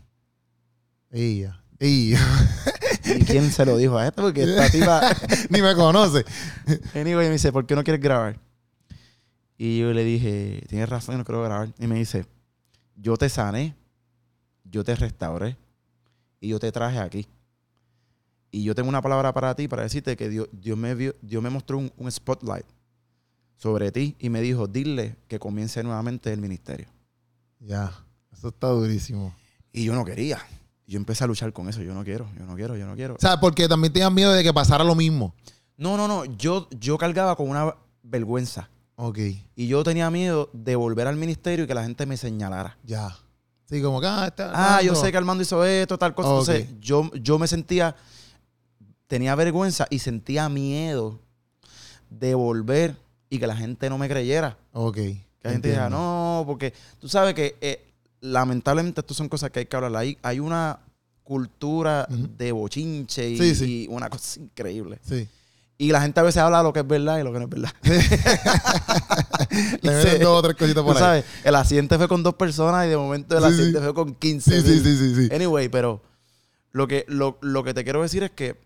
[1.13, 1.63] Y ya.
[1.79, 2.19] Y ya.
[3.05, 4.21] ¿Y quién se lo dijo a esto?
[4.21, 5.01] Porque esta tipa...
[5.51, 6.25] Ni me conoce.
[6.93, 8.37] Anyway, me dice, ¿por qué no quieres grabar?
[9.57, 11.69] Y yo le dije, tienes razón, yo no quiero grabar.
[11.79, 12.27] Y me dice,
[12.97, 13.77] yo te sané,
[14.65, 15.57] yo te restauré
[16.41, 17.29] y yo te traje aquí.
[18.51, 21.41] Y yo tengo una palabra para ti, para decirte que Dios, Dios, me, vio, Dios
[21.41, 22.67] me mostró un, un spotlight
[23.57, 26.89] sobre ti y me dijo, dile que comience nuevamente el ministerio.
[27.61, 28.06] Ya.
[28.47, 29.35] Eso está durísimo.
[29.73, 30.39] Y yo no quería.
[30.87, 31.83] Yo empecé a luchar con eso.
[31.83, 33.15] Yo no quiero, yo no quiero, yo no quiero.
[33.15, 35.35] O sea, porque también tenían miedo de que pasara lo mismo.
[35.77, 36.25] No, no, no.
[36.25, 38.71] Yo, yo cargaba con una vergüenza.
[38.95, 39.19] Ok,
[39.57, 42.79] Y yo tenía miedo de volver al ministerio y que la gente me señalara.
[42.85, 43.17] ya.
[43.69, 46.29] Sí, como que, ah, está Ah, yo sé que Armando hizo esto, tal cosa.
[46.29, 46.49] Ok.
[46.49, 47.97] Entonces, yo, yo me sentía,
[49.09, 51.19] tenía vergüenza y sentía miedo
[52.09, 52.95] de volver
[53.29, 54.57] y que la gente no me creyera.
[54.71, 54.95] Ok.
[54.95, 57.83] Que la gente dijera, no, porque tú sabes que eh,
[58.21, 59.95] lamentablemente esto son cosas que hay que hablar.
[59.97, 60.81] Hay, hay una
[61.23, 63.83] cultura de bochinche y, Sí, sí.
[63.85, 64.99] y una cosa increíble.
[65.07, 65.29] Sí.
[65.79, 67.51] Y la gente a veces habla lo que es verdad y lo que no es
[67.51, 67.73] verdad.
[69.83, 70.07] Le Sí.
[70.07, 71.03] meten dos o tres cositas por ahí.
[71.03, 74.63] sabes, el accidente fue con dos personas y de momento el accidente fue con 15.
[74.63, 75.35] Sí, sí, sí, sí, sí.
[75.35, 76.03] Anyway, pero
[76.73, 78.59] lo que, lo, lo que te quiero decir es que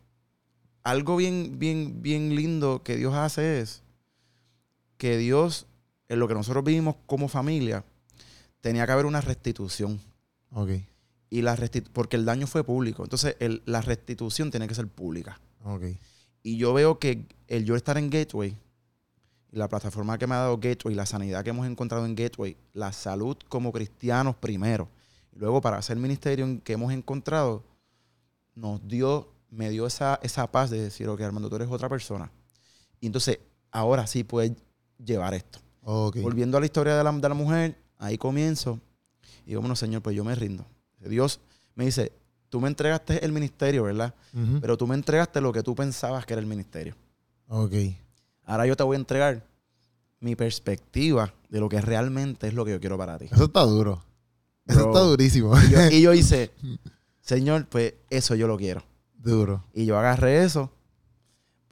[0.83, 3.83] algo bien, bien, bien lindo que Dios hace es
[4.97, 5.67] que Dios,
[6.09, 7.85] en lo que nosotros vivimos como familia,
[8.61, 10.01] tenía que haber una restitución.
[10.53, 10.71] Ok,
[11.31, 11.57] Y la
[11.93, 13.05] porque el daño fue público.
[13.05, 15.41] Entonces, el- la restitución tiene que ser pública.
[15.65, 15.85] ok.
[16.43, 18.57] Y yo veo que el yo estar en Gateway,
[19.51, 22.93] la plataforma que me ha dado Gateway, la sanidad que hemos encontrado en Gateway, la
[22.93, 24.89] salud como cristianos primero,
[25.35, 27.63] y luego para hacer ministerio en- que hemos encontrado,
[28.55, 32.31] nos dio, me dio esa, esa paz de decir, ok, Armando, tú eres otra persona.
[33.01, 33.39] Y entonces,
[33.71, 34.53] ahora sí puedes
[35.05, 35.59] llevar esto.
[36.23, 38.81] Volviendo a la historia de la, de la mujer, ahí comienzo.
[39.45, 40.67] Y digo, bueno, Señor, pues yo me rindo.
[40.99, 41.41] Dios
[41.75, 42.13] me dice,
[42.49, 44.15] tú me entregaste el ministerio, ¿verdad?
[44.61, 46.97] Pero tú me entregaste lo que tú pensabas que era el ministerio.
[47.49, 47.75] Ok.
[48.45, 49.47] Ahora yo te voy a entregar
[50.19, 53.27] mi perspectiva de lo que realmente es lo que yo quiero para ti.
[53.31, 54.03] Eso está duro.
[54.67, 55.55] Eso está durísimo.
[55.59, 56.51] Y yo, y yo hice,
[57.21, 58.83] Señor, pues eso yo lo quiero.
[59.15, 59.65] Duro.
[59.75, 60.71] Y yo agarré eso,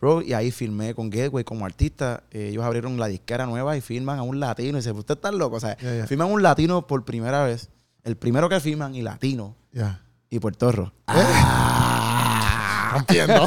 [0.00, 2.22] bro, y ahí firmé con Gateway como artista.
[2.30, 4.78] Eh, ellos abrieron la disquera nueva y firman a un latino.
[4.78, 5.56] Y dice, usted está loco.
[5.56, 6.06] O sea, ya.
[6.06, 7.68] firman a un latino por primera vez.
[8.04, 10.00] El primero que firman y latino Ya.
[10.30, 10.92] y Puerto Rico.
[11.06, 13.46] Ah, rompiendo.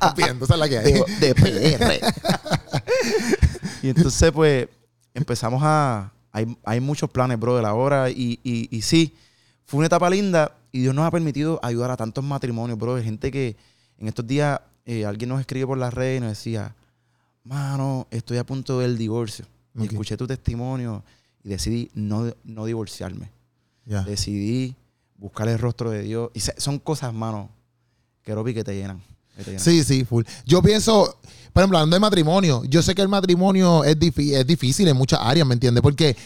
[0.00, 0.92] rompiendo, esa es la que hay.
[0.92, 2.00] de, de PR.
[3.82, 4.68] y entonces, pues,
[5.14, 6.12] empezamos a.
[6.32, 8.08] Hay, hay muchos planes, bro, de la hora.
[8.10, 9.14] Y, y, y sí,
[9.66, 10.52] fue una etapa linda.
[10.72, 12.94] Y Dios nos ha permitido ayudar a tantos matrimonios, bro.
[12.94, 13.56] De gente que
[13.98, 16.74] en estos días eh, alguien nos escribe por las redes y nos decía:
[17.44, 19.44] Mano, estoy a punto del divorcio.
[19.78, 21.02] Y escuché tu testimonio
[21.42, 23.30] y decidí no, no divorciarme.
[23.86, 24.74] Decidí
[25.16, 26.30] buscar el rostro de Dios.
[26.34, 27.48] Y se- son cosas, mano,
[28.22, 29.00] que Robi, que te llenan.
[29.36, 29.64] que te llenan.
[29.64, 30.24] Sí, sí, full.
[30.44, 31.18] Yo pienso,
[31.52, 35.20] por ejemplo, hablando de matrimonio, yo sé que el matrimonio es, es difícil en muchas
[35.22, 35.80] áreas, ¿me entiendes?
[35.82, 36.16] Porque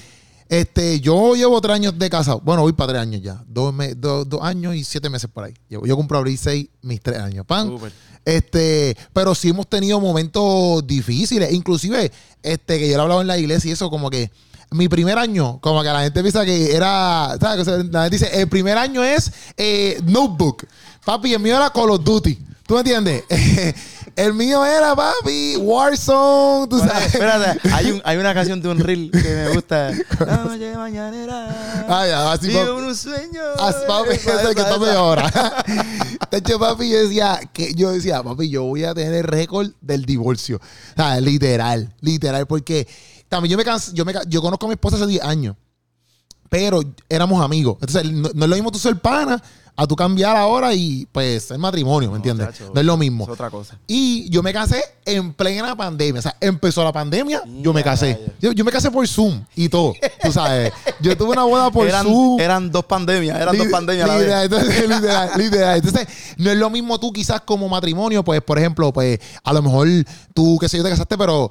[0.49, 2.41] este, yo llevo tres años de casado.
[2.45, 3.43] Bueno, voy para tres años ya.
[3.49, 5.55] Dos, me- dos- dos años y siete meses por ahí.
[5.69, 7.45] Llevo- Yo cumplo abril seis, mis tres años.
[7.47, 7.69] Pan.
[8.25, 11.53] Este, pero sí hemos tenido momentos difíciles.
[11.53, 12.11] Inclusive,
[12.43, 14.31] este, que yo lo he hablado en la iglesia y eso, como que
[14.73, 17.61] mi primer año, como que la gente piensa que era, ¿sabes?
[17.61, 20.67] O sea, La gente dice, el primer año es eh, Notebook.
[21.05, 22.37] Papi, el mío era Call of Duty.
[22.67, 23.23] ¿Tú me entiendes?
[24.17, 27.15] el mío era, papi, Warzone, tú sabes.
[27.15, 29.93] Espérate, hay, un, hay una canción de un reel que me gusta.
[30.27, 31.87] La noche mañanera.
[31.89, 32.69] Ay, así, papi.
[32.71, 33.43] un sueño.
[33.59, 34.99] As, papi, es el que esa.
[34.99, 35.31] ahora.
[36.29, 39.71] De hecho, papi, yo decía, que yo decía, papi, yo voy a tener el récord
[39.81, 40.57] del divorcio.
[40.57, 42.89] O sea, literal, literal, porque
[43.29, 45.57] también yo me canso, yo me yo conozco a mi esposa hace 10 años,
[46.49, 47.79] pero éramos amigos.
[47.81, 49.43] Entonces, no, no es lo mismo tú ser pana
[49.77, 52.49] a tú cambiar ahora y pues el matrimonio, ¿me entiendes?
[52.73, 53.25] no es lo mismo.
[53.25, 53.79] Es otra cosa.
[53.87, 56.19] Y yo me casé en plena pandemia.
[56.19, 58.19] O sea, empezó la pandemia, yo me casé.
[58.41, 59.93] Yo, yo me casé por Zoom y todo.
[60.23, 60.73] Tú sabes.
[61.01, 62.41] Yo tuve una boda por Eran, Zoom.
[62.41, 64.59] eran dos pandemias, eran dos pandemias la literal, vez.
[64.59, 65.77] entonces, literal, literal.
[65.77, 69.61] Entonces, no es lo mismo tú quizás como matrimonio, pues, por ejemplo, pues, a lo
[69.61, 69.89] mejor
[70.33, 71.51] tú, qué sé yo, te casaste, pero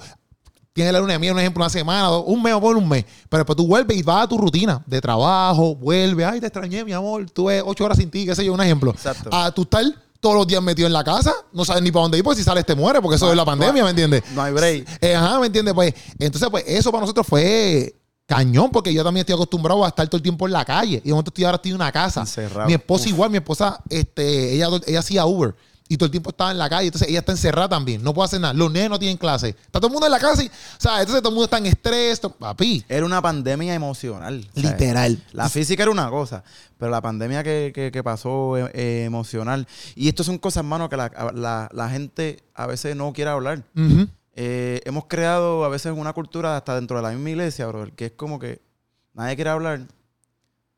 [0.76, 2.88] tienes la luna de miel, un ejemplo, una semana, dos- un mes o por un
[2.88, 3.06] mes.
[3.30, 6.84] Pero después tú vuelves y vas a tu rutina de trabajo, vuelves, ay, te extrañé,
[6.84, 8.92] mi amor, tuve ocho horas sin ti, qué sé yo, un ejemplo.
[8.92, 9.30] Exacto.
[9.32, 9.86] A tú estar
[10.20, 12.44] todos los días metido en la casa, no sabes ni para dónde ir, porque si
[12.44, 14.24] sales te mueres, porque eso es la pandemia, ¿me entiendes?
[14.34, 14.98] No hay break.
[15.02, 15.74] Eh, ajá, ¿me entiendes?
[15.74, 20.06] Pues, entonces, pues, eso para nosotros fue cañón, porque yo también estoy acostumbrado a estar
[20.08, 20.98] todo el tiempo en la calle.
[21.04, 22.22] Y de momento estoy ahora estoy en una casa.
[22.22, 22.68] Encerrado.
[22.68, 23.10] Mi esposa Uf.
[23.12, 25.56] igual, mi esposa, este, ella, ella hacía Uber.
[25.88, 26.88] Y todo el tiempo estaba en la calle.
[26.88, 28.02] Entonces ella está encerrada también.
[28.04, 28.56] No puede hacer nada.
[28.56, 29.50] Los nenes no tienen clase.
[29.50, 30.42] Está todo el mundo en la casa.
[30.44, 32.20] Y, o sea, entonces todo el mundo está en estrés.
[32.20, 32.84] Papi.
[32.90, 34.48] Era una pandemia emocional.
[34.56, 35.22] Literal.
[35.32, 36.44] La física era una cosa,
[36.80, 39.68] pero la pandemia que, que- que pasó eh, eh, emocional.
[39.96, 43.62] Y esto son cosas, mano, que la, la- la gente a veces no quiere hablar.
[44.38, 48.08] Eh, hemos creado a veces una cultura hasta dentro de la misma iglesia, bro, que
[48.08, 48.60] es como que
[49.14, 49.82] nadie quiere hablar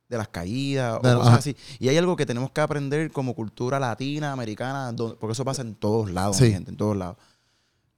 [0.09, 1.37] de las caídas De- o cosas ajá.
[1.37, 1.55] así.
[1.79, 5.75] Y hay algo que tenemos que aprender como cultura latina, americana, porque eso pasa en
[5.75, 6.51] todos lados, Sí.
[6.51, 7.17] gente, en todos lados.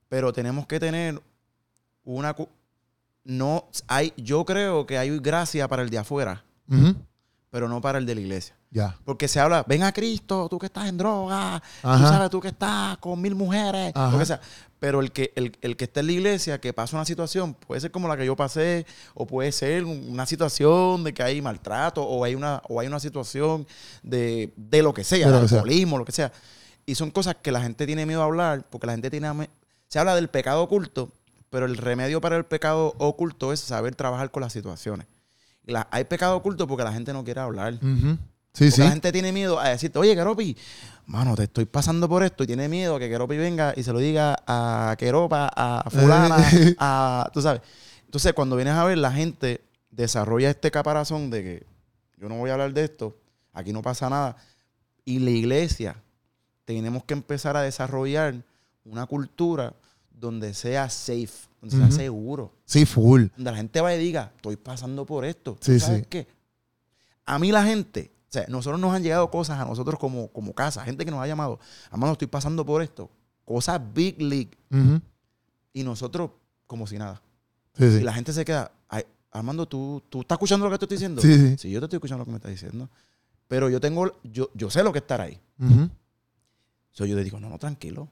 [0.07, 1.21] Pero tenemos que tener
[2.03, 2.35] una...
[3.23, 6.95] No, hay, yo creo que hay gracia para el de afuera, Ujú.
[7.49, 8.55] Pero no para el de la iglesia.
[8.71, 8.95] Ya.
[9.03, 12.49] Porque se habla, ven a Cristo, tú que estás en droga, tú sabes, tú que
[12.49, 14.11] estás con mil mujeres, Ajá.
[14.11, 14.39] lo que sea.
[14.79, 17.81] Pero el que, el, el que está en la iglesia, que pasa una situación, puede
[17.81, 18.85] ser como la que yo pasé,
[19.15, 22.87] o puede ser un- una situación de que hay maltrato, o hay una, o hay
[22.87, 23.67] una situación
[24.03, 25.57] de, de lo que sea, De de lo que sea.
[25.57, 26.31] alcoholismo, lo que sea.
[26.85, 29.49] Y son cosas que la gente tiene miedo a hablar, porque la gente tiene...
[29.87, 31.11] Se habla del pecado oculto,
[31.49, 35.07] pero el remedio para el pecado oculto es saber trabajar con las situaciones.
[35.69, 37.73] La- hay pecado oculto porque la gente no quiere hablar.
[37.73, 37.79] Sí,
[38.51, 38.81] Porque sí.
[38.81, 40.57] la gente tiene miedo a decirte, oye, Keropi,
[41.05, 43.99] mano, te estoy pasando por esto y tiene miedo que Keropi venga y se lo
[43.99, 46.37] diga a Keropa, a fulana,
[46.79, 47.29] a...
[47.31, 47.61] Tú sabes.
[48.05, 51.65] Entonces, cuando vienes a ver, la gente desarrolla este caparazón de que
[52.17, 53.15] yo no voy a hablar de esto,
[53.53, 54.35] aquí no pasa nada.
[55.05, 55.95] Y la iglesia,
[56.65, 58.35] tenemos que empezar a desarrollar
[58.83, 59.73] una cultura
[60.19, 63.27] donde sea safe, donde sea seguro Sí, full.
[63.35, 65.53] donde la gente va y diga, estoy pasando por esto.
[65.59, 66.05] ¿Tú Sí, ¿Sabes sí.
[66.09, 66.27] qué?
[67.25, 70.53] A mí la gente, o sea, nosotros nos han llegado cosas a nosotros como, como
[70.53, 71.59] casa, gente que nos ha llamado,
[71.91, 73.09] Armando, estoy pasando por esto.
[73.45, 74.51] Cosas big league.
[75.73, 76.31] Y nosotros
[76.67, 77.21] como si nada.
[77.75, 77.99] Sí, Y sí.
[78.01, 81.21] la gente se queda, "Ay, Armando, ¿tú, ¿tú estás escuchando lo que te estoy diciendo?
[81.21, 81.69] Sí, sí.
[81.69, 82.89] yo te estoy escuchando lo que me estás diciendo.
[83.47, 85.39] Pero yo tengo, yo, yo sé lo que es estar ahí.
[85.59, 85.89] Ujú.
[86.91, 88.09] So, yo le digo, no, no, tranquilo.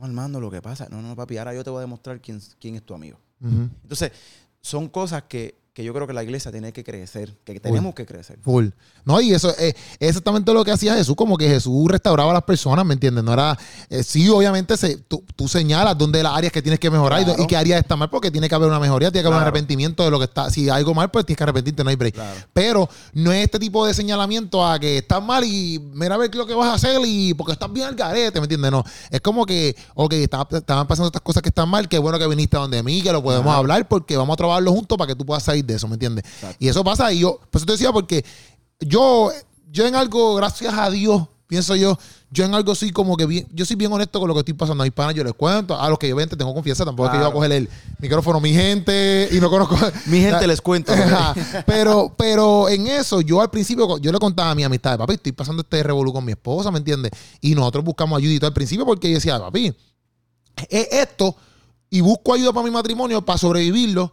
[0.00, 2.40] No, Armando, lo que pasa, no, no, papi, ahora yo te voy a demostrar quién,
[2.58, 3.18] quién es tu amigo.
[3.42, 4.12] Entonces,
[4.60, 8.04] son cosas que, que yo creo que la iglesia tiene que crecer, que tenemos que
[8.04, 8.38] crecer.
[8.42, 8.68] Full.
[9.04, 12.34] No, y eso eh, es exactamente lo que hacía Jesús, como que Jesús restauraba a
[12.34, 13.22] las personas, ¿me entiendes?
[13.22, 13.56] No era,
[13.88, 17.24] eh, sí, obviamente se, tú, tú señalas dónde las áreas que tienes que mejorar y-
[17.24, 17.42] Claro.
[17.42, 19.42] y, qué áreas están mal, porque tiene que haber una mejoría, tiene que haber un
[19.42, 20.50] arrepentimiento de lo que está.
[20.50, 22.14] Si hay algo mal, pues tienes que arrepentirte, no hay break.
[22.14, 22.40] Claro.
[22.52, 26.34] Pero no es este tipo de señalamiento a que estás mal y mira a ver
[26.34, 28.72] lo que vas a hacer y porque estás bien al garete, ¿me entiendes?
[28.72, 28.82] No.
[29.08, 32.56] Es como que, ok, estaban pasando estas cosas que están mal, qué bueno que viniste
[32.56, 35.24] a donde mí, que lo podemos hablar porque vamos a trabajarlo juntos para que tú
[35.24, 36.24] puedas salir de eso, ¿me entiendes?
[36.24, 36.56] Exacto.
[36.58, 38.24] Y eso pasa y yo, por eso te decía, porque
[38.80, 39.30] yo,
[39.70, 41.98] yo en algo, gracias a Dios, pienso yo,
[42.30, 44.54] yo en algo soy como que bien, yo soy bien honesto con lo que estoy
[44.54, 44.82] pasando.
[44.82, 47.12] A mis panas yo les cuento, a los que yo ven tengo confianza, tampoco es
[47.12, 47.68] que yo voy a coger el
[47.98, 49.76] micrófono, mi gente, y no conozco.
[50.06, 50.92] Mi gente les cuento.
[51.66, 55.32] Pero, pero en eso, yo al principio, yo le contaba a mi amistad, papi, estoy
[55.32, 57.10] pasando este revolú con mi esposa, ¿me entiendes?
[57.40, 59.74] Y nosotros buscamos ayudita al principio porque yo decía, papi,
[60.68, 61.34] es esto
[61.90, 64.12] y busco ayuda para mi matrimonio para sobrevivirlo.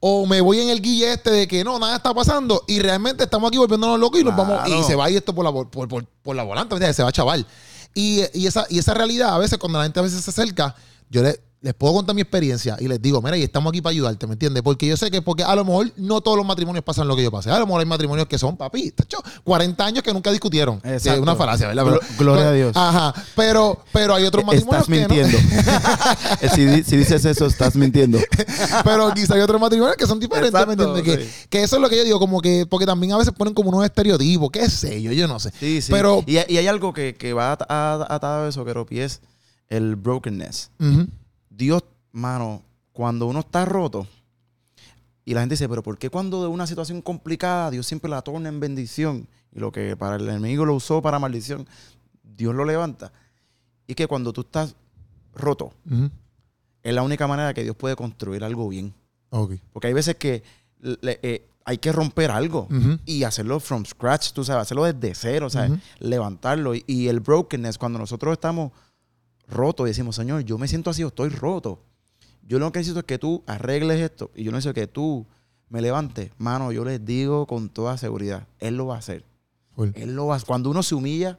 [0.00, 3.24] O me voy en el guille este de que no, nada está pasando y realmente
[3.24, 5.50] estamos aquí volviéndonos locos y nos vamos y se va a ir esto por la,
[5.52, 7.44] por, por, por la volante, se va a chaval.
[7.94, 10.76] Y, y esa, y esa realidad, a veces, cuando la gente a veces se acerca,
[11.10, 13.90] yo le- les puedo contar mi experiencia y les digo, mira, y estamos aquí para
[13.90, 14.62] ayudarte, ¿me entiendes?
[14.62, 17.24] Porque yo sé que, porque a lo mejor no todos los matrimonios pasan lo que
[17.24, 17.50] yo pasé.
[17.50, 20.80] A lo mejor hay matrimonios que son, papi, tacho, 40 años que nunca discutieron.
[20.80, 21.84] Que Es una falacia, ¿verdad?
[21.84, 22.76] Glo- gloria a Dios.
[22.76, 23.12] Ajá.
[23.34, 25.24] Pero, pero hay otros matrimonios Estás que no.
[25.26, 25.38] mintiendo.
[26.54, 28.18] si, di- si dices eso, estás mintiendo.
[28.84, 31.02] Pero quizá hay otros matrimonios que son diferentes, ¿me entiendes?
[31.02, 31.46] Que, sí.
[31.50, 33.70] que eso es lo que yo digo, como que, porque también a veces ponen como
[33.70, 35.50] unos estereotipos, qué sé yo, yo no sé.
[35.58, 35.90] Sí, sí.
[35.90, 39.20] Pero, y, y hay algo que, que va at- at- atado a eso, Keropi, es
[39.68, 40.70] el brokenness.
[40.80, 41.08] Ujú,
[41.58, 44.06] Dios, mano, cuando uno está roto,
[45.24, 48.22] y la gente dice, pero ¿por qué cuando de una situación complicada Dios siempre la
[48.22, 49.26] torna en bendición?
[49.52, 51.66] Y lo que para el enemigo lo usó para maldición,
[52.22, 53.12] Dios lo levanta.
[53.86, 54.74] Y que cuando tú estás
[55.34, 55.72] roto,
[56.82, 58.94] es la única manera que Dios puede construir algo bien.
[59.30, 59.54] Ok.
[59.72, 60.42] Porque hay veces que
[60.80, 62.66] le- eh, hay que romper algo
[63.04, 65.66] y hacerlo from scratch, tú sabes, hacerlo desde cero, o sea,
[65.98, 66.74] levantarlo.
[66.74, 68.72] Y, y el brokenness, cuando nosotros estamos
[69.48, 71.80] rotos y decimos, Señor, yo me siento así, yo estoy roto.
[72.42, 75.26] Yo lo que necesito es que tú arregles esto y yo necesito que tú
[75.68, 76.30] me levantes.
[76.38, 79.24] Mano, yo les digo con toda seguridad, Él lo va a hacer.
[79.94, 81.38] Él lo va a Cuando uno se humilla,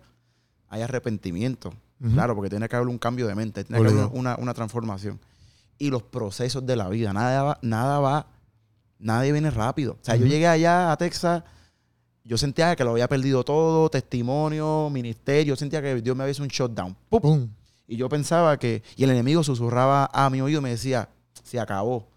[0.67, 1.73] hay arrepentimiento.
[2.13, 5.19] Claro, porque tiene que haber un cambio de mente, tiene que haber una, una transformación.
[5.77, 8.27] Y los procesos de la vida, nada va, nada va,
[8.99, 9.93] nadie viene rápido.
[9.93, 11.43] O sea, yo llegué allá a Texas,
[12.23, 16.31] yo sentía que lo había perdido todo, testimonio, ministerio, yo sentía que Dios me había
[16.31, 16.95] hecho un shutdown.
[17.09, 17.19] ¡Pum!
[17.19, 17.49] Pum.
[17.91, 21.09] Y yo pensaba que, y el enemigo susurraba a mi oído y me decía,
[21.43, 22.07] se acabó,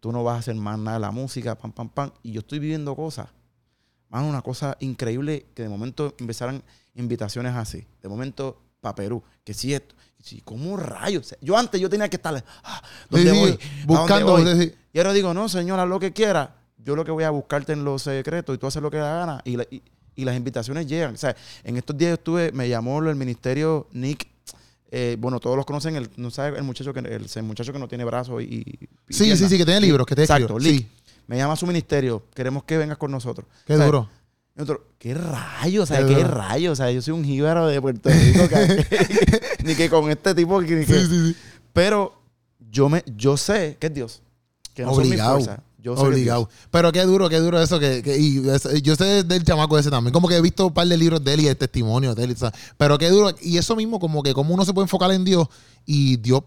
[0.00, 2.10] tú no vas a hacer más nada de la música, pam, pam, pam.
[2.22, 3.28] Y yo estoy viviendo cosas.
[4.08, 6.62] Mano, una cosa increíble que de momento empezaron
[6.94, 7.86] invitaciones así.
[8.02, 9.22] De momento para Perú.
[9.44, 9.94] Que si esto.
[10.18, 11.34] Sí, ¿Cómo rayos?
[11.42, 12.42] Yo antes yo tenía que estar.
[12.64, 13.50] ah, ¿Dónde Sí, voy?
[13.50, 14.32] ¿A Buscando.
[14.32, 14.74] dónde voy?
[14.94, 16.56] Y ahora digo, no, señor, haz lo que quiera.
[16.78, 19.14] Yo lo que voy a buscarte en los secretos y tú haces lo que da
[19.18, 19.42] gana.
[19.44, 19.82] Y, la- y-
[20.14, 21.14] y las invitaciones llegan.
[21.14, 21.34] O sea,
[21.64, 24.31] en estos días yo estuve, me llamó el ministerio Nick.
[24.94, 27.78] Eh, bueno, todos los conocen, el, no sabe, el muchacho que el, el muchacho que
[27.78, 30.58] no tiene brazos y, y Sí, sí, sí, que tiene libros, que te Exacto.
[31.26, 32.24] Me llama a su ministerio.
[32.34, 33.46] Queremos que vengas con nosotros.
[33.66, 34.10] Qué duro.
[34.54, 35.88] y nosotros, ¿qué rayos?
[35.88, 36.72] Sea, Qué ¿qué, rayos?
[36.72, 38.42] O sea, yo soy un jíbaro de Puerto Rico.
[39.64, 40.60] ni que con este tipo.
[40.60, 41.36] ni que- Sí, sí, sí.
[41.72, 42.20] Pero
[42.70, 44.22] yo, me, yo sé que es Dios.
[44.74, 45.30] Que no Obligado.
[45.30, 45.64] son mis fuerzas.
[45.82, 46.48] Yo Obligado.
[46.70, 47.80] Pero qué duro, qué duro eso.
[47.80, 48.02] Que,
[48.82, 50.12] yo sé del chamaco ese también.
[50.12, 52.30] Como que he visto un par de libros de él y de testimonios de él.
[52.30, 52.52] y tal.
[52.76, 53.34] Pero qué duro.
[53.42, 55.48] Y eso mismo, como que como uno se puede enfocar en Dios
[55.84, 56.44] y Dios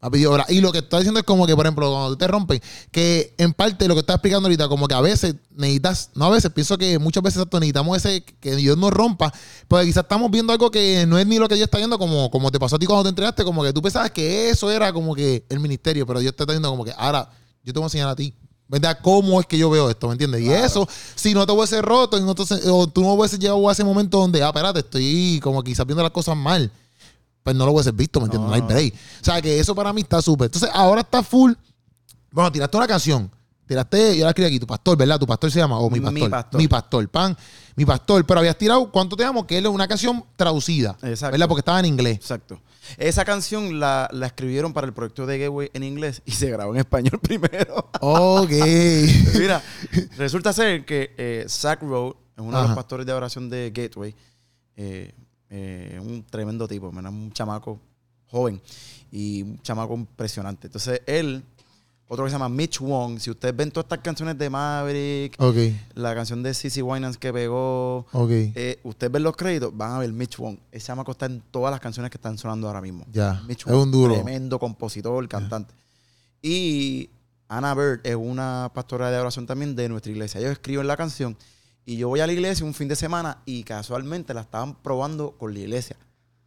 [0.00, 0.46] ha pedido ahora.
[0.48, 2.60] Y lo que está diciendo es como que, por ejemplo, cuando te rompen,
[2.92, 6.30] que en parte lo que estás explicando ahorita, como que a veces necesitas, no a
[6.30, 9.32] veces, pienso que muchas veces necesitamos ese, que Dios nos rompa,
[9.66, 12.30] porque quizás estamos viendo algo que no es ni lo que Dios está viendo, como,
[12.30, 14.92] como te pasó a ti cuando te entregaste, como que tú pensabas que eso era
[14.92, 17.28] como que el ministerio, pero Dios te está diciendo como que ahora
[17.64, 18.32] yo te voy a enseñar a ti.
[18.68, 18.98] ¿Verdad?
[19.00, 20.08] ¿Cómo es que yo veo esto?
[20.08, 20.40] ¿Me entiendes?
[20.42, 23.84] Y eso, si no te hubiese roto, te- o tú no hubieses llegado a ese
[23.84, 26.70] momento donde, ah, espérate, estoy como quizás viendo las cosas mal,
[27.44, 28.48] pues no lo hubieses visto, ¿me entiendes?
[28.48, 28.66] No, hay No.
[28.66, 28.92] break.
[28.94, 30.46] O sea, que eso para mí está súper.
[30.46, 31.52] Entonces, ahora está full.
[32.32, 33.30] Bueno, tiraste una canción.
[33.68, 35.18] Tiraste, yo la escribí aquí, tu pastor, ¿verdad?
[35.18, 36.30] Tu pastor se llama, o mi Mi pastor.
[36.30, 36.60] pastor.
[36.60, 37.36] Mi pastor, pan.
[37.76, 38.24] Mi pastor.
[38.26, 39.46] Pero habías tirado, ¿cuánto te amo?
[39.46, 40.96] Que es una canción traducida.
[41.02, 41.32] Exacto.
[41.32, 41.48] ¿Verdad?
[41.48, 42.16] Porque estaba en inglés.
[42.16, 42.60] Exacto.
[42.98, 46.72] Esa canción la, la escribieron para el proyecto de Gateway en inglés y se grabó
[46.74, 47.88] en español primero.
[48.00, 48.50] Ok.
[49.38, 49.62] Mira,
[50.16, 54.14] resulta ser que eh, Zach Rowe es uno de los pastores de oración de Gateway.
[54.76, 55.12] eh,
[55.48, 57.12] eh, un tremendo tipo, ¿verdad?
[57.12, 57.78] un chamaco
[58.28, 58.60] joven
[59.12, 60.66] y un chamaco impresionante.
[60.66, 61.42] Entonces, él,
[62.08, 65.56] otro que se llama Mitch Wong, si ustedes ven todas estas canciones de Maverick, ok.
[65.94, 68.30] la canción de CC Winans que pegó, Ok.
[68.30, 70.56] eh, ustedes ven los créditos, van a ver Mitch Wong.
[70.70, 73.04] Ese chamaco está en todas las canciones que están sonando ahora mismo.
[73.12, 73.42] Ya.
[73.48, 74.14] Mitch Es un duro.
[74.14, 75.74] Tremendo compositor, cantante.
[76.42, 77.10] Y
[77.48, 80.40] Anna Bird es una pastora de oración también de nuestra iglesia.
[80.40, 81.36] Ellos escriben la canción
[81.84, 85.32] y yo voy a la iglesia un fin de semana y casualmente la estaban probando
[85.32, 85.96] con la iglesia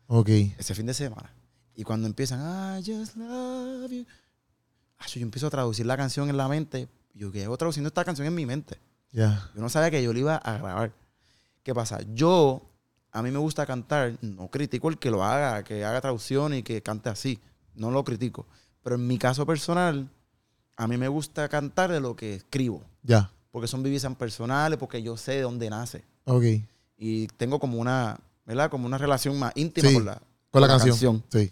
[0.08, 0.30] Ok.
[0.58, 1.34] ese fin de semana.
[1.76, 2.40] Y cuando empiezan,
[2.80, 4.06] I just love you.
[5.00, 6.88] Ah, Yo empiezo a traducir la canción en la mente.
[7.14, 8.78] Yo quedo traduciendo esta canción en mi mente.
[9.12, 9.50] Ya.
[9.56, 10.94] Yo no sabía que yo le iba a grabar.
[11.64, 12.00] ¿Qué pasa?
[12.14, 12.62] Yo,
[13.12, 16.64] a mí me gusta cantar, no critico el que lo haga, que haga traducción y
[16.64, 17.40] que cante así.
[17.76, 18.46] No lo critico.
[18.84, 20.10] Pero en mi caso personal,
[20.76, 22.84] a mí me gusta cantar de lo que escribo.
[23.04, 23.32] Ya.
[23.52, 26.06] Porque son vivencias personales, porque yo sé de dónde nace.
[26.26, 26.44] Ok.
[26.98, 28.70] Y tengo como una, ¿verdad?
[28.70, 30.22] Como una relación más íntima Sí, con la,
[30.52, 31.24] Con la, canción.
[31.30, 31.52] Sí.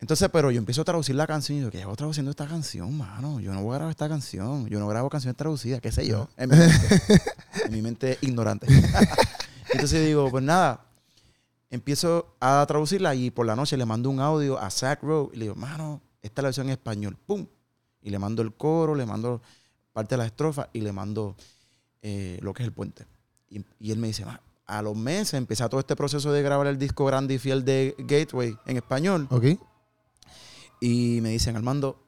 [0.00, 2.96] Entonces, pero yo empiezo a traducir la canción y yo, ¿qué hago traduciendo esta canción,
[2.96, 3.40] mano?
[3.40, 4.68] Yo no voy a grabar esta canción.
[4.68, 6.28] Yo no grabo canciones traducidas, qué sé yo.
[6.36, 7.02] En mi mente,
[7.64, 8.66] en mi mente ignorante.
[9.72, 10.86] Entonces digo, pues nada,
[11.68, 15.38] empiezo a traducirla y por la noche le mando un audio a Zach Rowe y
[15.38, 17.16] le digo, mano, esta es la versión en español.
[17.26, 17.46] ¡Pum!
[18.00, 19.42] Y le mando el coro, le mando
[19.92, 21.36] parte de la estrofa y le mando
[22.02, 23.04] eh, lo que es el puente.
[23.50, 26.66] Y, y él me dice, "Ah, a los meses empecé todo este proceso de grabar
[26.68, 29.26] el disco grande y fiel de Gateway en español.
[29.30, 29.44] Ok.
[30.80, 32.00] Y me dicen, Armando,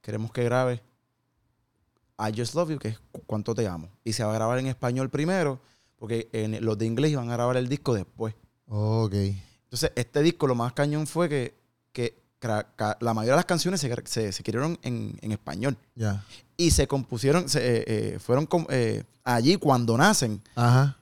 [0.00, 0.82] queremos que grabe
[2.18, 3.88] I Just Love You, que es cu- cuánto te amo.
[4.04, 5.60] Y se va a grabar en español primero,
[5.98, 8.34] porque en los de inglés iban a grabar el disco después.
[8.68, 9.14] Ok.
[9.14, 11.54] Entonces, este disco lo más cañón fue que,
[11.92, 12.16] que
[13.00, 15.76] la mayoría de las canciones se, se, se escribieron en, en español.
[15.94, 16.24] Ya.
[16.56, 20.40] Y se compusieron, se, eh, eh, fueron eh, allí cuando nacen.
[20.54, 20.96] Ajá.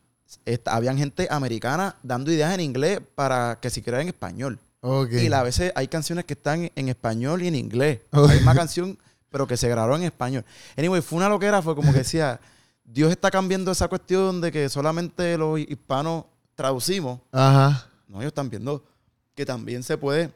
[0.44, 4.58] est- habían gente americana dando ideas en inglés para que se creara en español.
[4.80, 5.12] Ok.
[5.12, 8.00] Y la- a veces hay canciones que están en español y en inglés.
[8.12, 8.30] Ok.
[8.30, 8.98] Hay una canción,
[9.30, 10.44] pero que se grabó en español.
[10.76, 12.40] Anyway, fue una loquera, fue como que decía,
[12.84, 16.24] Dios está cambiando esa cuestión de que solamente los hispanos
[16.54, 17.20] traducimos.
[17.32, 17.86] Ajá.
[18.08, 18.84] No, ellos están viendo
[19.34, 20.32] que también se puede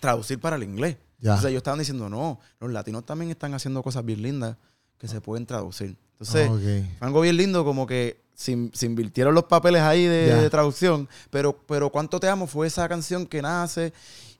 [0.00, 0.96] traducir para el inglés.
[1.18, 1.30] Ya.
[1.30, 4.56] Entonces ellos estaban diciendo, no, los latinos también están haciendo cosas bien lindas
[4.98, 5.96] que se pueden traducir.
[6.12, 6.60] Entonces, Ok.
[6.98, 11.56] fue algo bien lindo, como que se, se invirtieron los papeles ahí de, traducción, pero,
[11.66, 13.92] pero Cuánto Te Amo fue esa canción que nace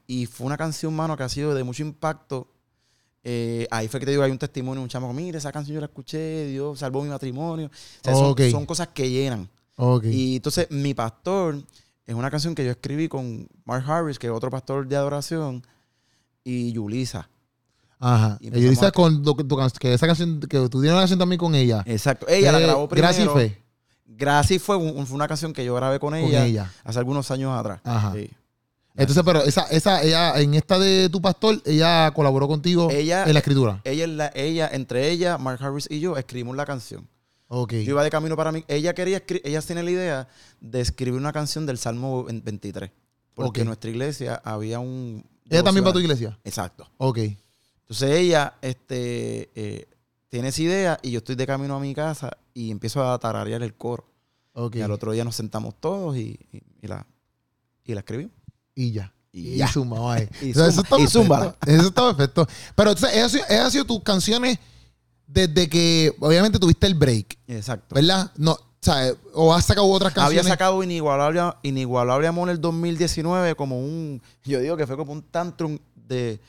[0.07, 2.49] y fue una canción, mano, que ha sido de mucho impacto.
[3.23, 5.81] Eh, ahí fue que te digo, hay un testimonio, un chamo, mire, esa canción yo
[5.81, 7.69] la escuché, Dios salvó mi matrimonio.
[7.69, 9.49] O sea, son, cosas que llenan.
[10.05, 11.63] Y entonces, Mi Pastor
[12.07, 15.65] es una canción que yo escribí con Mark Harris, que es otro pastor de adoración,
[16.45, 17.29] y Yulisa.
[17.99, 18.37] Ajá.
[18.41, 21.39] y Y empezamos dice a- con que esa canción, que tú tienes una canción también
[21.39, 21.83] con ella.
[21.87, 22.27] Exacto.
[22.29, 23.09] Ella la Eh, grabó primero.
[23.09, 23.64] Gracias Fe.
[24.07, 27.53] Gracias fue, un- fue una canción que yo grabé con Con ella, hace algunos años
[27.59, 27.81] atrás.
[27.85, 28.13] Ajá.
[28.15, 28.31] Sí.
[28.97, 33.33] Entonces, pero esa, esa, ella, en esta de tu pastor, ella colaboró contigo Ella- en
[33.33, 33.81] la escritura.
[33.83, 37.09] Ella, ella, entre ella, Mark Harris y yo, escribimos la canción.
[37.49, 37.73] Ok.
[37.73, 38.65] Yo iba de camino para mí.
[38.69, 40.29] Ella quería ella tiene la idea
[40.61, 42.91] de escribir una canción del Salmo 23.
[43.35, 45.25] Porque en nuestra iglesia había un.
[45.51, 46.39] Ella también va a tu iglesia.
[46.45, 46.89] Exacto.
[46.99, 47.19] Ok.
[47.81, 49.89] Entonces ella este, eh,
[50.35, 53.63] tiene esa idea y yo estoy de camino a mi casa y empiezo a tararear
[53.63, 54.05] el coro.
[54.53, 54.75] Ok.
[54.75, 57.07] Y al otro día nos sentamos todos y, y- y la,
[57.85, 58.35] y la escribimos.
[58.75, 59.15] Y ya.
[59.31, 59.69] Y ya.
[59.69, 60.29] zumba, vaya.
[60.43, 61.11] Y O sea, eso zumba- perfecto.
[61.21, 61.57] zúmbala.
[61.65, 62.49] Eso está perfecto.
[62.75, 64.59] Pero entonces, esas, esas han sido tus canciones
[65.29, 67.95] desde que, obviamente, tuviste el break, Exacto.
[67.95, 68.33] ¿verdad?
[68.37, 70.41] No, o sea, o has sacado otras canciones.
[70.41, 75.13] Había sacado Inigualable, Inigualable Amor en el 2019 como un, yo digo que fue como
[75.13, 76.41] un tantrum de,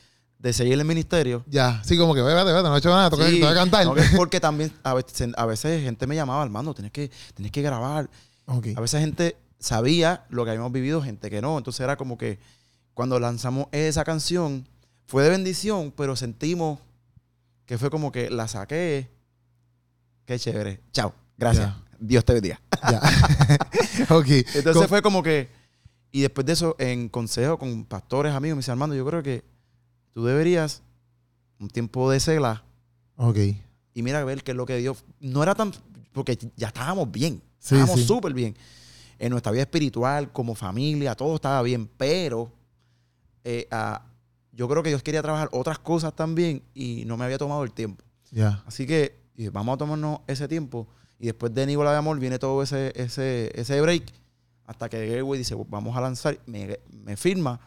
[0.45, 1.43] de seguir el ministerio.
[1.47, 3.83] Ya, sí, como que, vete, vete, no he hecho nada, que- Sí, cantar.
[3.83, 7.51] no, que porque también a veces, a veces gente me llamaba, Armando, tienes que, tienes
[7.51, 8.07] que grabar.
[8.45, 11.57] A veces gente sabía lo que habíamos vivido, gente que no.
[11.57, 12.37] Entonces era como que
[12.93, 14.67] cuando lanzamos esa canción,
[15.07, 16.77] fue de bendición, pero sentimos
[17.65, 19.09] que fue como que la saqué.
[20.25, 20.79] Qué chévere.
[20.91, 21.11] Chao.
[21.39, 21.69] Gracias.
[21.69, 21.83] Ya.
[21.99, 22.61] Dios te bendiga.
[22.91, 23.01] Ya.
[24.15, 24.27] ok.
[24.53, 25.49] Entonces fue como que.
[26.11, 29.54] Y después de eso, en consejo con pastores, amigos, me dice Armando, yo creo que
[30.15, 30.81] tú deberías
[31.59, 32.63] un tiempo de cela
[33.17, 33.37] Ok.
[33.93, 35.03] y mira a ver qué es lo que Dios.
[35.19, 35.73] No era tan.
[36.13, 37.41] Porque ya estábamos bien.
[37.59, 38.07] Sí, estábamos sí.
[38.07, 38.55] súper bien.
[39.19, 41.89] En nuestra vida espiritual, como familia, todo estaba bien.
[41.97, 42.49] Pero
[43.43, 44.05] eh, ah,
[44.53, 47.73] yo creo que Dios quería trabajar otras cosas también y no me había tomado el
[47.73, 48.01] tiempo.
[48.31, 48.63] Ya.
[48.65, 50.87] Así que dije, vamos a tomarnos ese tiempo.
[51.19, 54.13] Y después de Nígola de Amor viene todo ese, ese, ese break.
[54.65, 56.39] Hasta que Gateway dice, vamos a lanzar.
[56.45, 57.59] Me, me firma.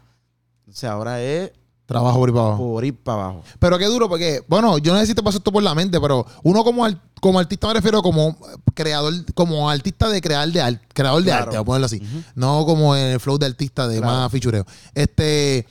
[0.60, 1.52] Entonces ahora es
[1.88, 2.58] Trabajo por ahí para abajo.
[2.74, 3.42] por ir para abajo.
[3.58, 5.98] Pero qué duro, porque, bueno, yo no sé si te pasó esto por la mente,
[5.98, 8.36] pero uno como, al- como artista me refiero como
[8.74, 12.02] creador, como artista de crear de arte, creador de arte, voy a ponerlo así.
[12.34, 14.12] No como en el flow de artista de Claro.
[14.18, 14.66] más fichureo.
[14.94, 15.66] Este,